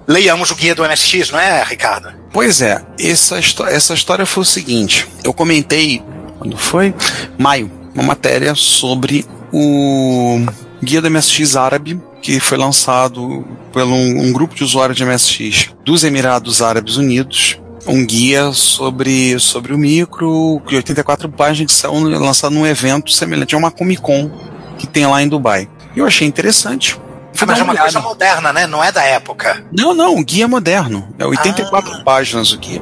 [0.08, 2.14] leiamos o guia do MSX, não é, Ricardo?
[2.32, 6.04] Pois é, essa, essa história foi o seguinte: eu comentei,
[6.38, 6.94] quando foi?
[7.40, 10.46] Maio, uma matéria sobre o
[10.84, 15.74] guia do MSX árabe, que foi lançado por um, um grupo de usuários de MSX
[15.84, 17.58] dos Emirados Árabes Unidos.
[17.88, 23.54] Um guia sobre, sobre o micro, de 84 páginas, que saiu lançado num evento semelhante
[23.54, 24.32] a uma Comic Con
[24.78, 25.70] que tem lá em Dubai.
[25.96, 27.00] Eu achei interessante.
[27.40, 27.92] Ah, mas é uma olhada.
[27.92, 28.66] coisa moderna, né?
[28.66, 29.64] Não é da época.
[29.72, 31.08] Não, não, o guia é moderno.
[31.20, 32.82] É 84 páginas o guia.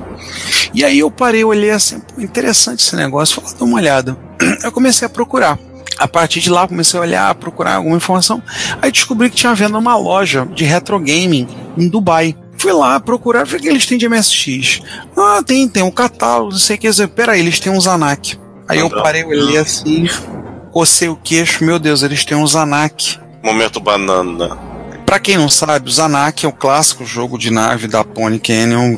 [0.74, 4.18] E aí eu parei, olhei assim, pô, interessante esse negócio, vou dar uma olhada.
[4.64, 5.58] Eu comecei a procurar.
[5.98, 8.42] A partir de lá comecei a olhar, procurar alguma informação.
[8.82, 11.48] Aí descobri que tinha venda uma loja de retro gaming
[11.78, 12.36] em Dubai.
[12.64, 14.82] Fui lá procurar, o que eles têm de MSX.
[15.18, 17.08] Ah, tem, tem um catálogo, não sei o que.
[17.08, 18.40] Peraí, eles têm um Zanak.
[18.70, 20.08] Aí eu parei, olhei assim,
[20.72, 23.20] cocei o queixo, meu Deus, eles têm um Zanak.
[23.44, 24.58] Momento banana.
[25.06, 28.96] Pra quem não sabe, o Zanak é o clássico jogo de nave da Pony Canyon.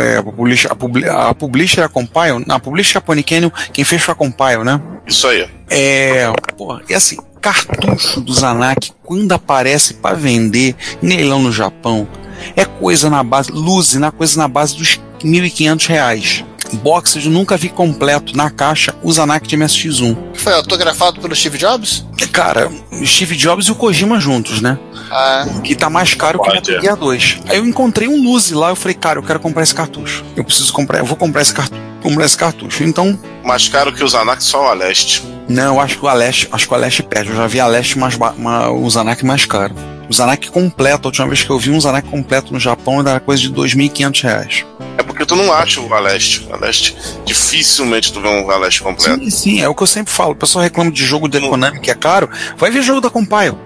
[0.00, 2.44] É, a, publisher, a, publi- a publisher a Compile.
[2.46, 4.80] Na publisher é a Pony Canyon, quem fez foi a Compile, né?
[5.04, 5.44] Isso aí.
[5.68, 6.32] É.
[6.56, 12.06] Porra, e assim, cartucho do Zanak, quando aparece pra vender leilão no Japão,
[12.56, 16.44] é coisa na base, luz na coisa na base dos 1.500 reais.
[16.82, 20.16] Boxes eu nunca vi completo na caixa o Zanak de MSX1.
[20.34, 22.04] Foi autografado pelo Steve Jobs?
[22.26, 24.78] Cara, o Steve Jobs e o Kojima juntos, né?
[25.10, 26.80] Ah, que tá mais caro que o Metal é.
[26.80, 27.38] Gear 2.
[27.48, 30.24] Aí eu encontrei um Luzi lá, eu falei, cara, eu quero comprar esse cartucho.
[30.36, 31.80] Eu preciso comprar, eu vou comprar esse cartucho.
[32.02, 32.84] Comprar esse cartucho.
[32.84, 35.22] Então, Mais caro que o Zanak, só o Aleste.
[35.48, 37.30] não, eu acho que o Aleste, acho que o Aleste perde.
[37.30, 39.74] Eu já vi Aleste mais ba- ma- o Zanak mais caro.
[40.08, 43.18] O Zanak completo, a última vez que eu vi um Zanak completo no Japão era
[43.20, 44.64] coisa de 2.500 reais.
[44.96, 46.46] É porque tu não acha o Aleste.
[46.48, 49.18] O Aleste, dificilmente tu vê um Aleste completo.
[49.24, 50.32] Sim, sim, é o que eu sempre falo.
[50.32, 52.07] O pessoal reclama de jogo da Konami que é caro.
[52.56, 53.56] Vai ver jogo da Compile.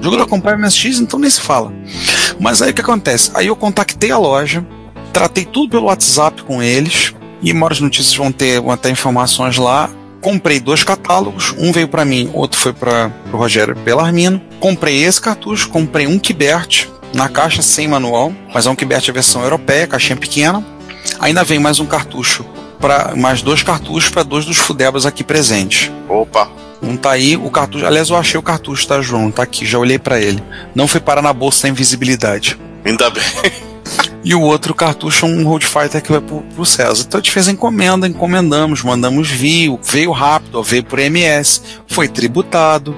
[0.00, 1.72] Jogo da Compile MSX, então nem se fala.
[2.40, 3.30] Mas aí o que acontece?
[3.34, 4.66] Aí eu contactei a loja,
[5.12, 9.90] tratei tudo pelo WhatsApp com eles, e Moras Notícias vão ter, vão ter informações lá.
[10.20, 14.40] Comprei dois catálogos, um veio para mim, outro foi para o Rogério Belarmino.
[14.60, 19.12] Comprei esse cartucho, comprei um Kibert na caixa sem manual, mas é um Kibert a
[19.12, 20.64] versão europeia, caixinha pequena.
[21.18, 22.46] Ainda vem mais um cartucho
[22.80, 25.90] para mais dois cartuchos para dois dos Fudebas aqui presentes.
[26.08, 26.61] Opa!
[26.82, 27.86] Um tá aí, o cartucho.
[27.86, 29.30] Aliás, eu achei o cartucho, tá, João?
[29.30, 30.42] Tá aqui, já olhei para ele.
[30.74, 32.58] Não foi parar na bolsa sem visibilidade.
[32.84, 33.22] Ainda bem.
[34.24, 37.04] E o outro cartucho é um Road Fighter que vai pro, pro César.
[37.06, 42.06] Então a gente fez a encomenda, encomendamos, mandamos vir, veio rápido, veio por MS, foi
[42.06, 42.96] tributado,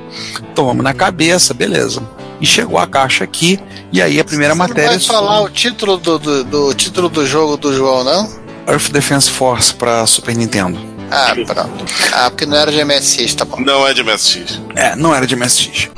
[0.55, 2.03] tomamos na cabeça, beleza.
[2.41, 3.59] E chegou a caixa aqui,
[3.91, 4.91] e aí a primeira Você matéria.
[4.91, 8.31] Não vai falar o título do, do, do título do jogo do João, não?
[8.69, 10.94] Earth Defense Force para Super Nintendo.
[11.15, 11.85] Ah, pronto.
[12.13, 13.61] Ah, porque não era de MSX, tá bom.
[13.61, 14.61] Não é de MSX.
[14.75, 15.89] É, não era de MSX.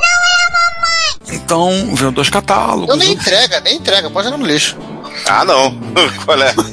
[1.32, 2.88] Então, veio dois catálogos.
[2.88, 4.76] Eu nem entrega, nem entrega, pode jogar no lixo.
[5.26, 5.76] Ah, não.
[6.24, 6.54] Qual é?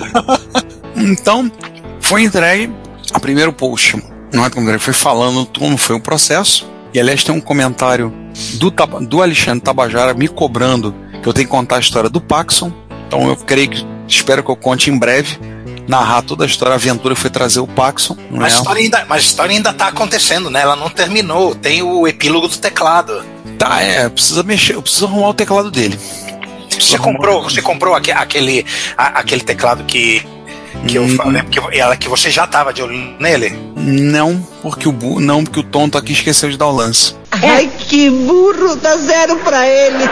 [0.95, 1.51] Então,
[1.99, 2.71] foi entregue
[3.11, 3.97] a primeiro post.
[4.31, 6.69] Não é como foi falando como foi o processo.
[6.93, 8.13] E aliás, tem um comentário
[8.55, 8.71] do,
[9.01, 12.71] do Alexandre Tabajara me cobrando que eu tenho que contar a história do Paxson.
[13.07, 15.39] Então eu creio que espero que eu conte em breve.
[15.87, 18.15] Narrar toda a história, a aventura foi trazer o Paxson.
[18.31, 18.55] Mas é?
[18.55, 20.61] a história ainda, mas a história ainda tá acontecendo, né?
[20.61, 21.53] Ela não terminou.
[21.55, 23.23] Tem o epílogo do teclado.
[23.59, 25.99] Tá, é, precisa mexer, eu preciso arrumar o teclado dele.
[26.69, 28.65] Você comprou, você comprou aque- aquele,
[28.97, 30.25] aquele teclado que,
[30.87, 33.51] que eu falei, que, ela, que você já tava de olho nele?
[33.75, 37.15] Não, porque o bu- não, porque o tonto aqui esqueceu de dar o lance.
[37.31, 40.03] Ai, que burro, dá zero pra ele.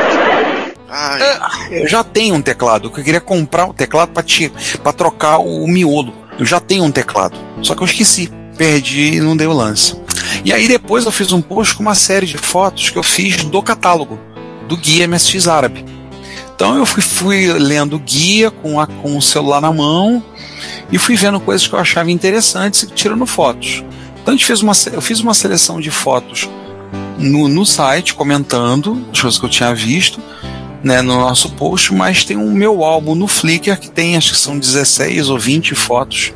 [1.72, 6.14] Eu já tenho um teclado, eu queria comprar o teclado para trocar o miolo.
[6.38, 9.96] Eu já tenho um teclado, só que eu esqueci, perdi e não dei o lance.
[10.44, 13.38] E aí depois eu fiz um post com uma série de fotos que eu fiz
[13.38, 14.20] do catálogo
[14.68, 15.86] do guia MSX árabe.
[16.56, 20.24] Então eu fui, fui lendo o guia com, a, com o celular na mão
[20.92, 23.84] e fui vendo coisas que eu achava interessantes e tirando fotos.
[24.22, 26.48] Então a gente fez uma, eu fiz uma seleção de fotos
[27.18, 30.20] no, no site comentando as coisas que eu tinha visto
[30.84, 34.38] né, no nosso post, mas tem um meu álbum no Flickr que tem, acho que
[34.40, 36.34] são 16 ou 20 fotos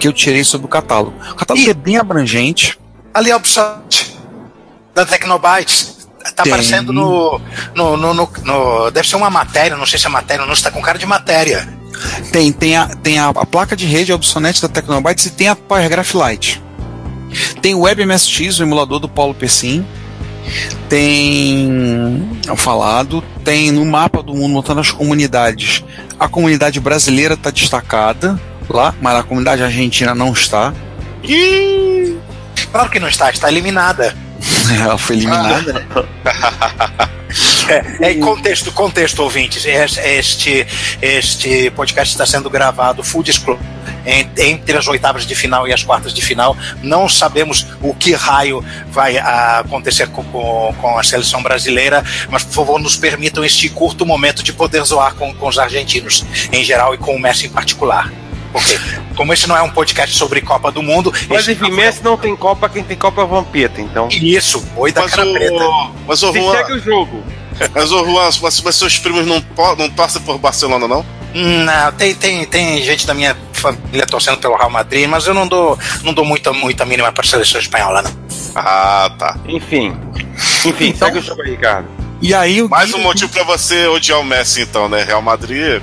[0.00, 1.14] que eu tirei sobre o catálogo.
[1.32, 2.78] O catálogo é bem abrangente.
[3.14, 3.82] Ali a opção
[4.94, 5.94] da Tecnobytes.
[6.34, 6.52] Tá Tem.
[6.52, 7.40] aparecendo no,
[7.74, 10.54] no, no, no- no- Deve ser uma matéria, não sei se é matéria ou não,
[10.54, 11.68] está com cara de matéria.
[12.32, 15.54] Tem, tem, a, tem a, a placa de rede Obsonet da Tecnobytes e tem a
[15.54, 16.60] Powergraph Lite.
[17.62, 19.86] Tem o WebMSX, o emulador do Paulo Pessim.
[20.88, 25.84] Tem o falado, tem no mapa do mundo montando as comunidades.
[26.18, 30.72] A comunidade brasileira está destacada lá, mas a comunidade argentina não está.
[32.72, 34.16] Claro que não está, está eliminada.
[34.80, 35.86] Ela foi eliminada.
[37.68, 39.64] É, é, contexto, contexto, ouvintes.
[39.66, 40.64] Es- Este,
[41.02, 43.60] este podcast está sendo gravado full disclosure
[44.06, 46.56] en- entre as oitavas de final e as quartas de final.
[46.80, 52.52] Não sabemos o que raio vai acontecer com, com, com a seleção brasileira, mas por
[52.54, 56.94] favor nos permitam este curto momento de poder zoar com, com os argentinos em geral
[56.94, 58.12] e com o Messi em particular.
[58.58, 58.78] Porque,
[59.14, 61.12] como esse não é um podcast sobre Copa do Mundo.
[61.28, 64.08] Mas esse enfim, Messi não tem Copa, quem tem Copa é o Vampeta, então.
[64.10, 65.54] Isso, oi da Mas cara preta.
[65.54, 67.22] o, mas o Juan, segue o jogo.
[67.74, 69.42] mas o Juan, mas, mas seus primos não,
[69.78, 71.04] não torcem por Barcelona, não?
[71.34, 75.46] Não, tem, tem, tem gente da minha família torcendo pelo Real Madrid, mas eu não
[75.46, 78.10] dou, não dou muita, muita mínima para a seleção espanhola, não.
[78.54, 79.36] Ah, tá.
[79.46, 79.94] Enfim.
[80.64, 81.88] Enfim, Então- segue o jogo aí, Ricardo.
[82.22, 85.04] E aí o Mais um motivo pra você odiar o Messi, então, né?
[85.04, 85.82] Real Madrid,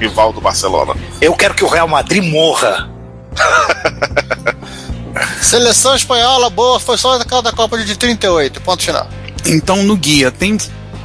[0.00, 0.94] rival do Barcelona.
[1.20, 2.90] Eu quero que o Real Madrid morra.
[5.40, 9.08] Seleção espanhola boa, foi só da Copa de 38, ponto final.
[9.46, 10.56] Então no guia tem,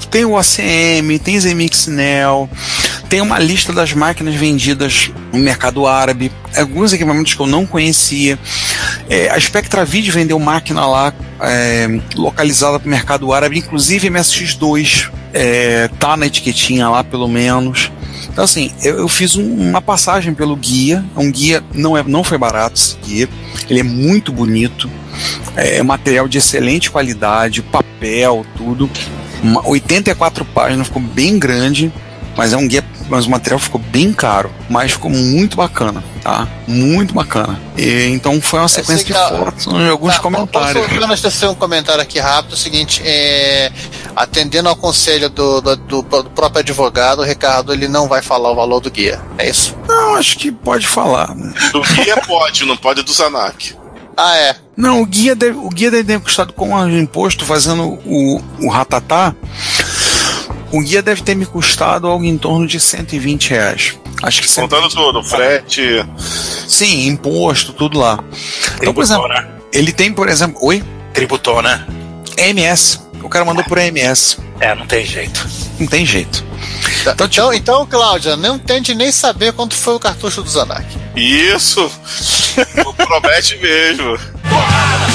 [0.09, 2.49] tem o ACM, tem ZMixNel,
[3.09, 8.37] tem uma lista das máquinas vendidas no mercado árabe, alguns equipamentos que eu não conhecia.
[9.09, 15.09] É, a Spectra Video vendeu máquina lá é, localizada para o mercado árabe, inclusive MSX2
[15.33, 17.91] é, tá na etiquetinha lá pelo menos.
[18.31, 22.23] Então assim, eu, eu fiz um- uma passagem pelo guia, um guia não é não
[22.23, 23.29] foi barato esse guia,
[23.69, 24.89] ele é muito bonito,
[25.55, 28.89] é material de excelente qualidade, papel, tudo.
[29.43, 31.91] Uma- 84 páginas, ficou bem grande,
[32.35, 36.47] mas é um guia, mas o material ficou bem caro, mas ficou muito bacana, tá?
[36.67, 37.59] Muito bacana.
[37.77, 40.85] E, então foi uma sequência de sei que a- fotos e alguns Tá, comentários.
[41.07, 42.51] Posso tecer um comentário aqui rápido?
[42.51, 43.71] É o seguinte: é,
[44.15, 48.51] atendendo ao conselho do, do, do- do próprio advogado, o Ricardo ele não vai falar
[48.51, 49.21] o valor do guia.
[49.37, 49.75] É isso?
[49.87, 51.33] Não, acho que pode falar.
[51.35, 51.53] né?
[51.71, 53.75] Do guia pode, não pode do Zanak.
[54.17, 54.55] Ah, é.
[54.77, 58.69] Não, o guia deve, o guia deve ter custado com o imposto fazendo o, o
[58.69, 59.35] ratatá.
[60.75, 63.97] O guia deve ter me custado algo em torno de 120 reais.
[64.21, 66.05] Acho que Contando tudo, frete.
[66.67, 68.21] Sim, imposto, tudo lá.
[68.81, 69.47] Então, por exemplo, né?
[69.71, 70.57] ele tem, por exemplo.
[70.61, 70.83] Oi?
[71.13, 71.87] Tributou, né?
[72.35, 72.99] MS.
[73.23, 74.35] O cara mandou por MS.
[74.59, 75.47] É, não tem jeito.
[75.79, 76.43] Não tem jeito.
[77.03, 80.85] Então, então, então, Cláudia, não tente nem saber quanto foi o cartucho do Zanak.
[81.15, 81.89] Isso!
[82.97, 84.17] Promete mesmo.
[84.17, 85.14] Tem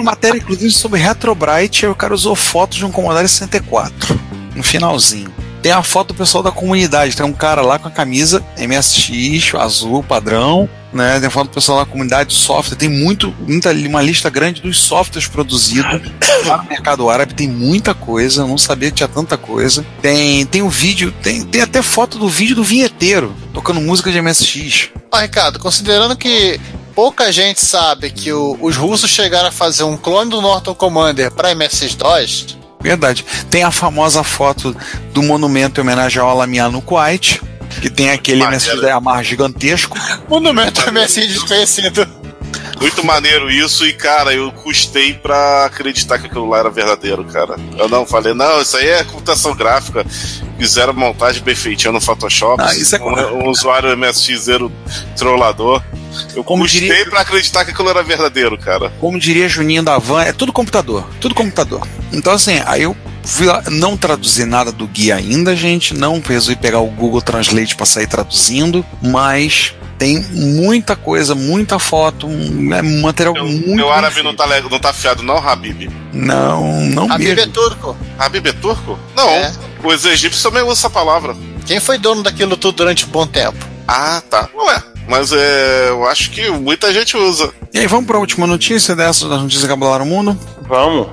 [0.00, 4.18] uma matéria, inclusive, sobre Retrobrite, aí o cara usou fotos de um Commodore 64,
[4.54, 5.32] no finalzinho.
[5.62, 9.54] Tem a foto do pessoal da comunidade, tem um cara lá com a camisa MSX,
[9.54, 11.18] azul, padrão, né?
[11.18, 14.62] Tem a foto do pessoal da comunidade de software, tem muito, muita, uma lista grande
[14.62, 16.00] dos softwares produzidos
[16.46, 19.84] lá no mercado árabe, tem muita coisa, não sabia que tinha tanta coisa.
[20.00, 24.20] Tem, tem o vídeo, tem, tem até foto do vídeo do vinheteiro, tocando música de
[24.20, 24.88] MSX.
[25.12, 26.58] Ó, Ricardo, considerando que
[27.00, 31.30] pouca gente sabe que o- os russos chegaram a fazer um clone do Norton Commander
[31.30, 33.24] para MSX-DOS, Verdade.
[33.50, 34.76] Tem a famosa foto
[35.14, 37.40] do monumento em homenagem ao Alamiah no Kuwait,
[37.80, 38.42] que tem aquele
[38.82, 39.96] da Yamaha gigantesco.
[40.28, 42.06] monumento MSX desconhecido.
[42.80, 47.56] Muito maneiro isso, e cara, eu custei pra acreditar que aquilo lá era verdadeiro, cara.
[47.76, 50.04] Eu não falei, não, isso aí é computação gráfica.
[50.58, 52.62] Fizeram montagem bem feitinha no Photoshop.
[52.62, 54.70] Ah, isso é um, um usuário MSX0
[55.16, 55.82] trollador.
[56.34, 58.90] Eu Como custei diria- pra acreditar que aquilo era verdadeiro, cara.
[58.98, 61.06] Como diria Juninho da Van, é tudo computador.
[61.20, 61.86] Tudo computador.
[62.12, 62.96] Então, assim, aí eu
[63.70, 65.94] não traduzi nada do guia ainda, gente.
[65.94, 72.26] Não resolvi pegar o Google Translate pra sair traduzindo, mas tem muita coisa, muita foto,
[72.26, 73.68] um- é um material muito.
[73.68, 75.90] Meu árabe não tá, não tá afiado, não, Habib?
[76.12, 77.52] Não, não Habib é mesmo.
[77.52, 77.96] turco.
[78.18, 78.98] Habib é turco?
[79.14, 79.28] Não.
[79.28, 79.52] É.
[79.84, 81.36] Os egípcios também usam essa palavra.
[81.66, 83.58] Quem foi dono daquilo tudo durante um bom tempo?
[83.86, 84.48] Ah, tá.
[84.54, 87.52] Ué, mas é, eu acho que muita gente usa.
[87.72, 90.38] E aí, vamos pra última notícia dessas das notícias que abalaram o mundo?
[90.68, 91.08] Vamos.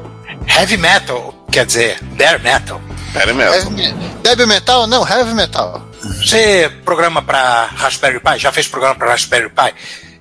[0.48, 2.82] Heavy metal, quer dizer, bare metal.
[3.14, 3.54] Pera mesmo.
[3.54, 3.96] Heavy, me-
[4.26, 4.86] Heavy Metal?
[4.88, 5.82] Não, Heavy Metal.
[6.02, 8.38] Você programa para Raspberry Pi?
[8.38, 9.74] Já fez programa para Raspberry Pi?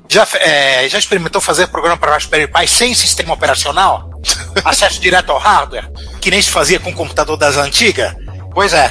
[0.09, 4.09] Já, é, já experimentou fazer programa para Raspberry Pi sem sistema operacional?
[4.65, 5.91] Acesso direto ao hardware?
[6.21, 8.15] Que nem se fazia com o computador das antigas?
[8.55, 8.91] Pois é.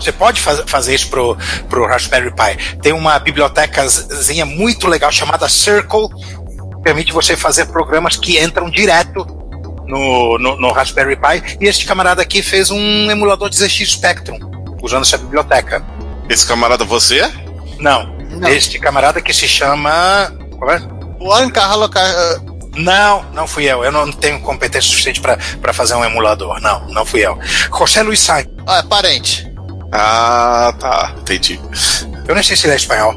[0.00, 1.36] Você pode faz- fazer isso pro,
[1.68, 2.78] pro Raspberry Pi.
[2.82, 9.24] Tem uma bibliotecazinha muito legal chamada Circle, que permite você fazer programas que entram direto
[9.86, 11.58] no, no, no Raspberry Pi.
[11.60, 14.38] E este camarada aqui fez um emulador de ZX Spectrum,
[14.82, 15.84] usando essa biblioteca.
[16.28, 17.30] Esse camarada você?
[17.78, 18.16] Não.
[18.48, 20.32] Este camarada que se chama.
[20.58, 20.80] Qual é?
[21.20, 22.12] O Ancarlo Car...
[22.76, 23.82] Não, não fui eu.
[23.82, 26.60] Eu não tenho competência suficiente para fazer um emulador.
[26.60, 27.38] Não, não fui eu.
[27.76, 28.48] José Luiz Sainz.
[28.66, 29.50] Ah, é parente.
[29.92, 31.14] Ah, tá.
[31.18, 31.58] Entendi.
[32.28, 33.14] Eu nem sei se ele é espanhol.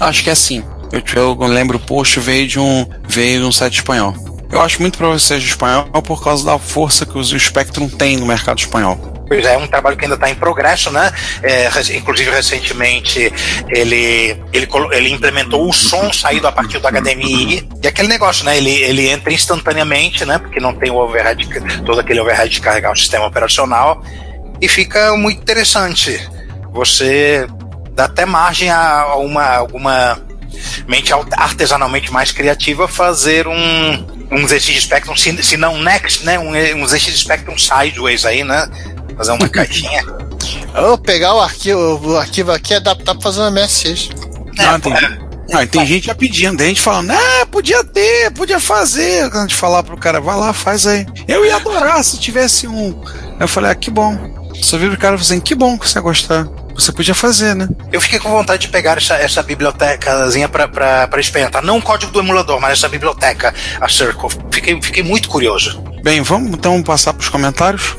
[0.00, 0.64] Acho que é assim.
[0.90, 4.12] Eu, eu lembro o post veio de um veio de um site espanhol.
[4.52, 8.16] Eu acho muito provável que seja espanhol por causa da força que o Spectrum tem
[8.16, 8.96] no mercado espanhol.
[9.28, 11.12] Pois é, é um trabalho que ainda está em progresso, né?
[11.40, 13.32] É, inclusive, recentemente,
[13.68, 17.68] ele, ele, ele implementou o som saído a partir do HDMI.
[17.80, 18.56] E aquele negócio, né?
[18.56, 20.36] Ele, ele entra instantaneamente, né?
[20.38, 21.48] Porque não tem o overhead,
[21.86, 24.02] todo aquele overhead de carregar o sistema operacional.
[24.60, 26.28] E fica muito interessante.
[26.72, 27.46] Você
[27.92, 30.18] dá até margem a uma, alguma
[30.88, 36.38] mente al- artesanalmente mais criativa fazer um, um ZX Spectrum, se, se não Next, né?
[36.38, 38.68] Um, um ZX Spectrum Sideways aí, né?
[39.16, 40.04] Fazer uma caixinha.
[40.74, 44.10] Eu pegar o arquivo, o arquivo aqui e adaptar pra fazer um MSX.
[44.58, 44.92] Ah, tem,
[45.52, 49.28] ah, e tem gente já pedindo, tem gente falando, ah, podia ter, podia fazer.
[49.30, 51.06] Quando a gente falar pro cara, vai lá, faz aí.
[51.26, 53.02] Eu ia adorar se tivesse um.
[53.38, 54.16] Eu falei, ah, que bom.
[54.62, 56.46] Só vi pro cara dizendo, que bom que você ia gostar.
[56.80, 57.68] Você podia fazer, né?
[57.92, 61.62] Eu fiquei com vontade de pegar essa, essa bibliotecazinha pra, pra, pra experimentar.
[61.62, 64.30] Não o código do emulador, mas essa biblioteca, a Circle.
[64.50, 65.82] Fiquei, fiquei muito curioso.
[66.02, 67.94] Bem, vamos então passar pros comentários.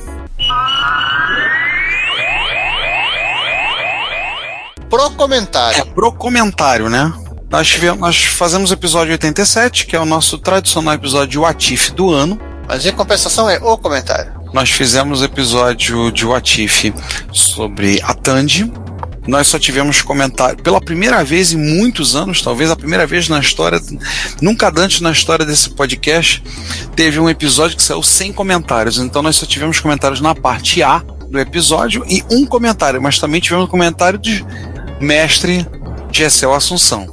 [4.90, 5.82] Pro comentário.
[5.82, 7.14] É pro comentário, né?
[7.52, 11.92] Nós, tivemos, nós fazemos o episódio 87, que é o nosso tradicional episódio de Watif
[11.92, 12.42] do ano.
[12.68, 14.41] Mas em compensação é o comentário.
[14.54, 16.94] Nós fizemos o episódio de Watif
[17.32, 18.72] sobre a Tandy.
[19.26, 23.40] Nós só tivemos comentário pela primeira vez em muitos anos, talvez a primeira vez na
[23.40, 23.80] história,
[24.42, 26.44] nunca antes na história desse podcast,
[26.96, 28.98] teve um episódio que saiu sem comentários.
[28.98, 31.00] Então nós só tivemos comentários na parte A
[31.30, 34.44] do episódio e um comentário, mas também tivemos um comentário de
[35.00, 35.66] mestre
[36.12, 37.08] Gessel Assunção.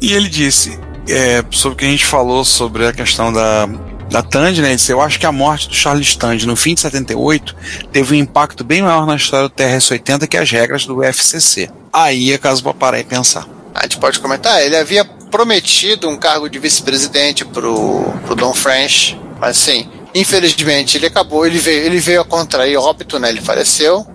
[0.00, 0.78] E ele disse,
[1.08, 3.68] é, sobre o que a gente falou sobre a questão da,
[4.10, 4.76] da Tandy, né?
[4.88, 7.56] Eu acho que a morte do Charles Tandy no fim de 78
[7.92, 11.70] teve um impacto bem maior na história do TRS-80 que as regras do FCC.
[11.92, 13.46] Aí é caso para parar e pensar.
[13.74, 19.18] A gente pode comentar, ele havia prometido um cargo de vice-presidente pro, pro Don French,
[19.38, 23.28] mas assim, infelizmente ele acabou, ele veio, ele veio a contrair óbito, né?
[23.28, 24.06] Ele faleceu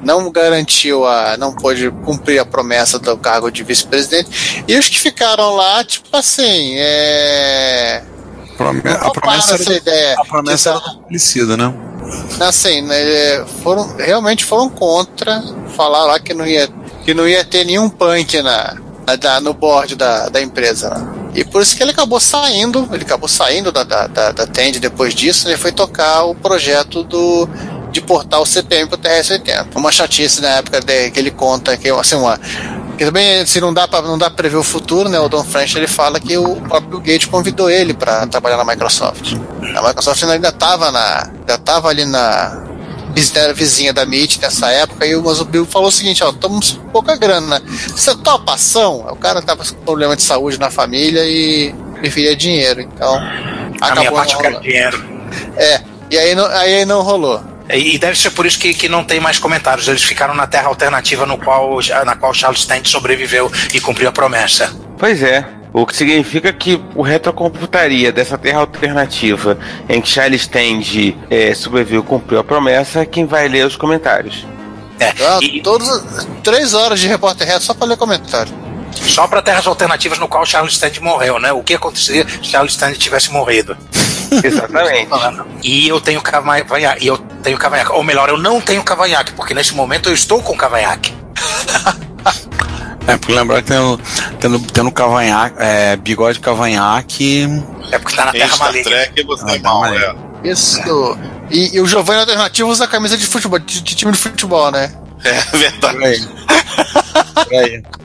[0.00, 1.36] não garantiu a.
[1.36, 4.64] não pôde cumprir a promessa do cargo de vice-presidente.
[4.66, 8.02] E os que ficaram lá, tipo assim, é.
[8.58, 11.72] Prome a promessa, era, ideia a promessa era publicida, né?
[12.40, 15.40] Assim, né, foram, realmente foram contra
[15.76, 16.68] falar lá que não ia,
[17.04, 18.76] que não ia ter nenhum punk na,
[19.06, 20.90] na no board da, da empresa.
[20.90, 21.30] Né?
[21.36, 24.80] E por isso que ele acabou saindo, ele acabou saindo da, da, da, da Tend
[24.80, 27.48] depois disso, né, foi tocar o projeto do
[27.92, 29.68] de portar o CPM para o TRS-80.
[29.76, 32.38] Uma chatice na época de, que ele conta que assim uma
[32.98, 35.20] que também se não dá para não dá prever o futuro, né?
[35.20, 39.34] O Don French ele fala que o próprio Gates convidou ele para trabalhar na Microsoft.
[39.76, 42.64] A Microsoft ainda estava na ainda tava ali na
[43.34, 46.88] era vizinha da MIT nessa época, e o Bill falou o seguinte, ó, estamos com
[46.90, 49.06] pouca grana, você topa ação?
[49.10, 53.98] O cara tava com problema de saúde na família e preferia dinheiro, então a acabou
[53.98, 55.04] minha parte não dinheiro.
[55.56, 55.80] É,
[56.10, 57.42] e aí não, aí não rolou.
[57.70, 59.88] E deve ser por isso que, que não tem mais comentários.
[59.88, 64.12] Eles ficaram na Terra Alternativa no qual, na qual Charles Stent sobreviveu e cumpriu a
[64.12, 64.74] promessa.
[64.98, 65.44] Pois é.
[65.72, 69.58] O que significa que o retrocomputaria dessa Terra Alternativa
[69.88, 73.76] em que Charles Stent é, sobreviveu e cumpriu a promessa é quem vai ler os
[73.76, 74.46] comentários.
[74.98, 75.60] É, ah, e...
[75.60, 78.52] todos, três horas de repórter reto só para ler comentário.
[78.92, 81.52] Só para terras alternativas no qual Charles Stand morreu, né?
[81.52, 83.76] O que aconteceria se Charles Stand tivesse morrido?
[84.44, 85.08] Exatamente.
[85.62, 87.04] e eu tenho cavanhaque.
[87.04, 87.92] E eu tenho cavanhaque.
[87.92, 91.14] Ou melhor, eu não tenho cavanhaque, porque nesse momento eu estou com cavanhaque.
[93.06, 93.98] É, porque lembrar que tendo,
[94.38, 97.46] tendo, tendo cavanhaque, é, bigode cavanhaque.
[97.90, 98.90] É porque tá na Terra Maligna.
[98.90, 100.14] Trek, você é mal, é.
[100.44, 101.18] Isso.
[101.50, 104.70] E, e, o Giovanni Alternativo usa a camisa de futebol, de, de time de futebol,
[104.70, 104.92] né?
[105.24, 106.28] É verdade.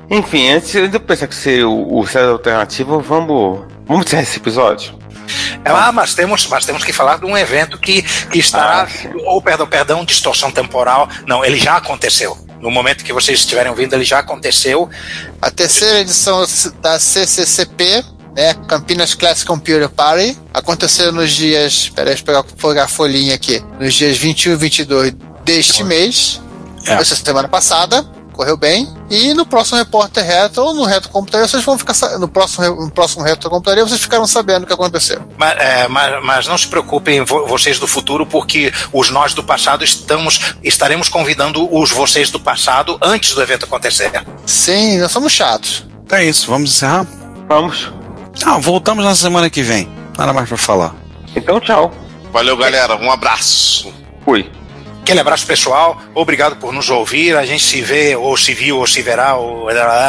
[0.10, 5.03] Enfim, antes de pensar que ser o, o César Alternativo, vamos, vamos encerrar esse episódio?
[5.66, 9.42] Ah, mas temos, mas temos que falar de um evento que, que estará, ah, ou
[9.42, 11.08] perdão, perdão, distorção temporal.
[11.26, 12.38] Não, ele já aconteceu.
[12.60, 14.90] No momento que vocês estiverem ouvindo, ele já aconteceu.
[15.42, 16.46] A terceira edição
[16.82, 18.04] da CCCP,
[18.36, 23.62] né, Campinas Classic Computer Party, aconteceu nos dias, peraí, deixa eu pegar a folhinha aqui,
[23.80, 25.14] nos dias 21 e 22
[25.44, 26.42] deste mês,
[26.88, 26.94] é.
[26.94, 28.92] essa semana passada correu bem.
[29.10, 32.92] E no próximo Repórter Retro ou no Retro Computaria, vocês vão ficar no próximo, no
[32.92, 35.22] próximo Retro Computaria, vocês ficaram sabendo o que aconteceu.
[35.38, 39.84] Mas, é, mas, mas, não se preocupem, vocês do futuro, porque os nós do passado
[39.84, 44.12] estamos, estaremos convidando os vocês do passado antes do evento acontecer.
[44.46, 45.86] Sim, nós somos chatos.
[46.06, 47.06] Então é isso, vamos encerrar?
[47.48, 47.92] Vamos.
[48.46, 49.88] Ah, voltamos na semana que vem.
[50.18, 50.96] Nada mais para falar.
[51.36, 51.94] Então, tchau.
[52.32, 52.96] Valeu, galera.
[52.98, 53.94] Um abraço.
[54.26, 54.50] Fui.
[55.04, 57.36] Aquele abraço pessoal, obrigado por nos ouvir.
[57.36, 59.68] A gente se vê, ou se viu, ou se verá ou,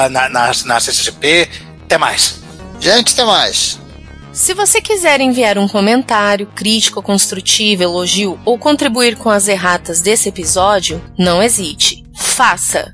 [0.08, 1.48] na, na, na CCCP.
[1.82, 2.40] Até mais.
[2.78, 3.80] Gente, até mais.
[4.32, 10.28] Se você quiser enviar um comentário, crítico, construtivo, elogio ou contribuir com as erratas desse
[10.28, 12.04] episódio, não hesite.
[12.14, 12.93] Faça!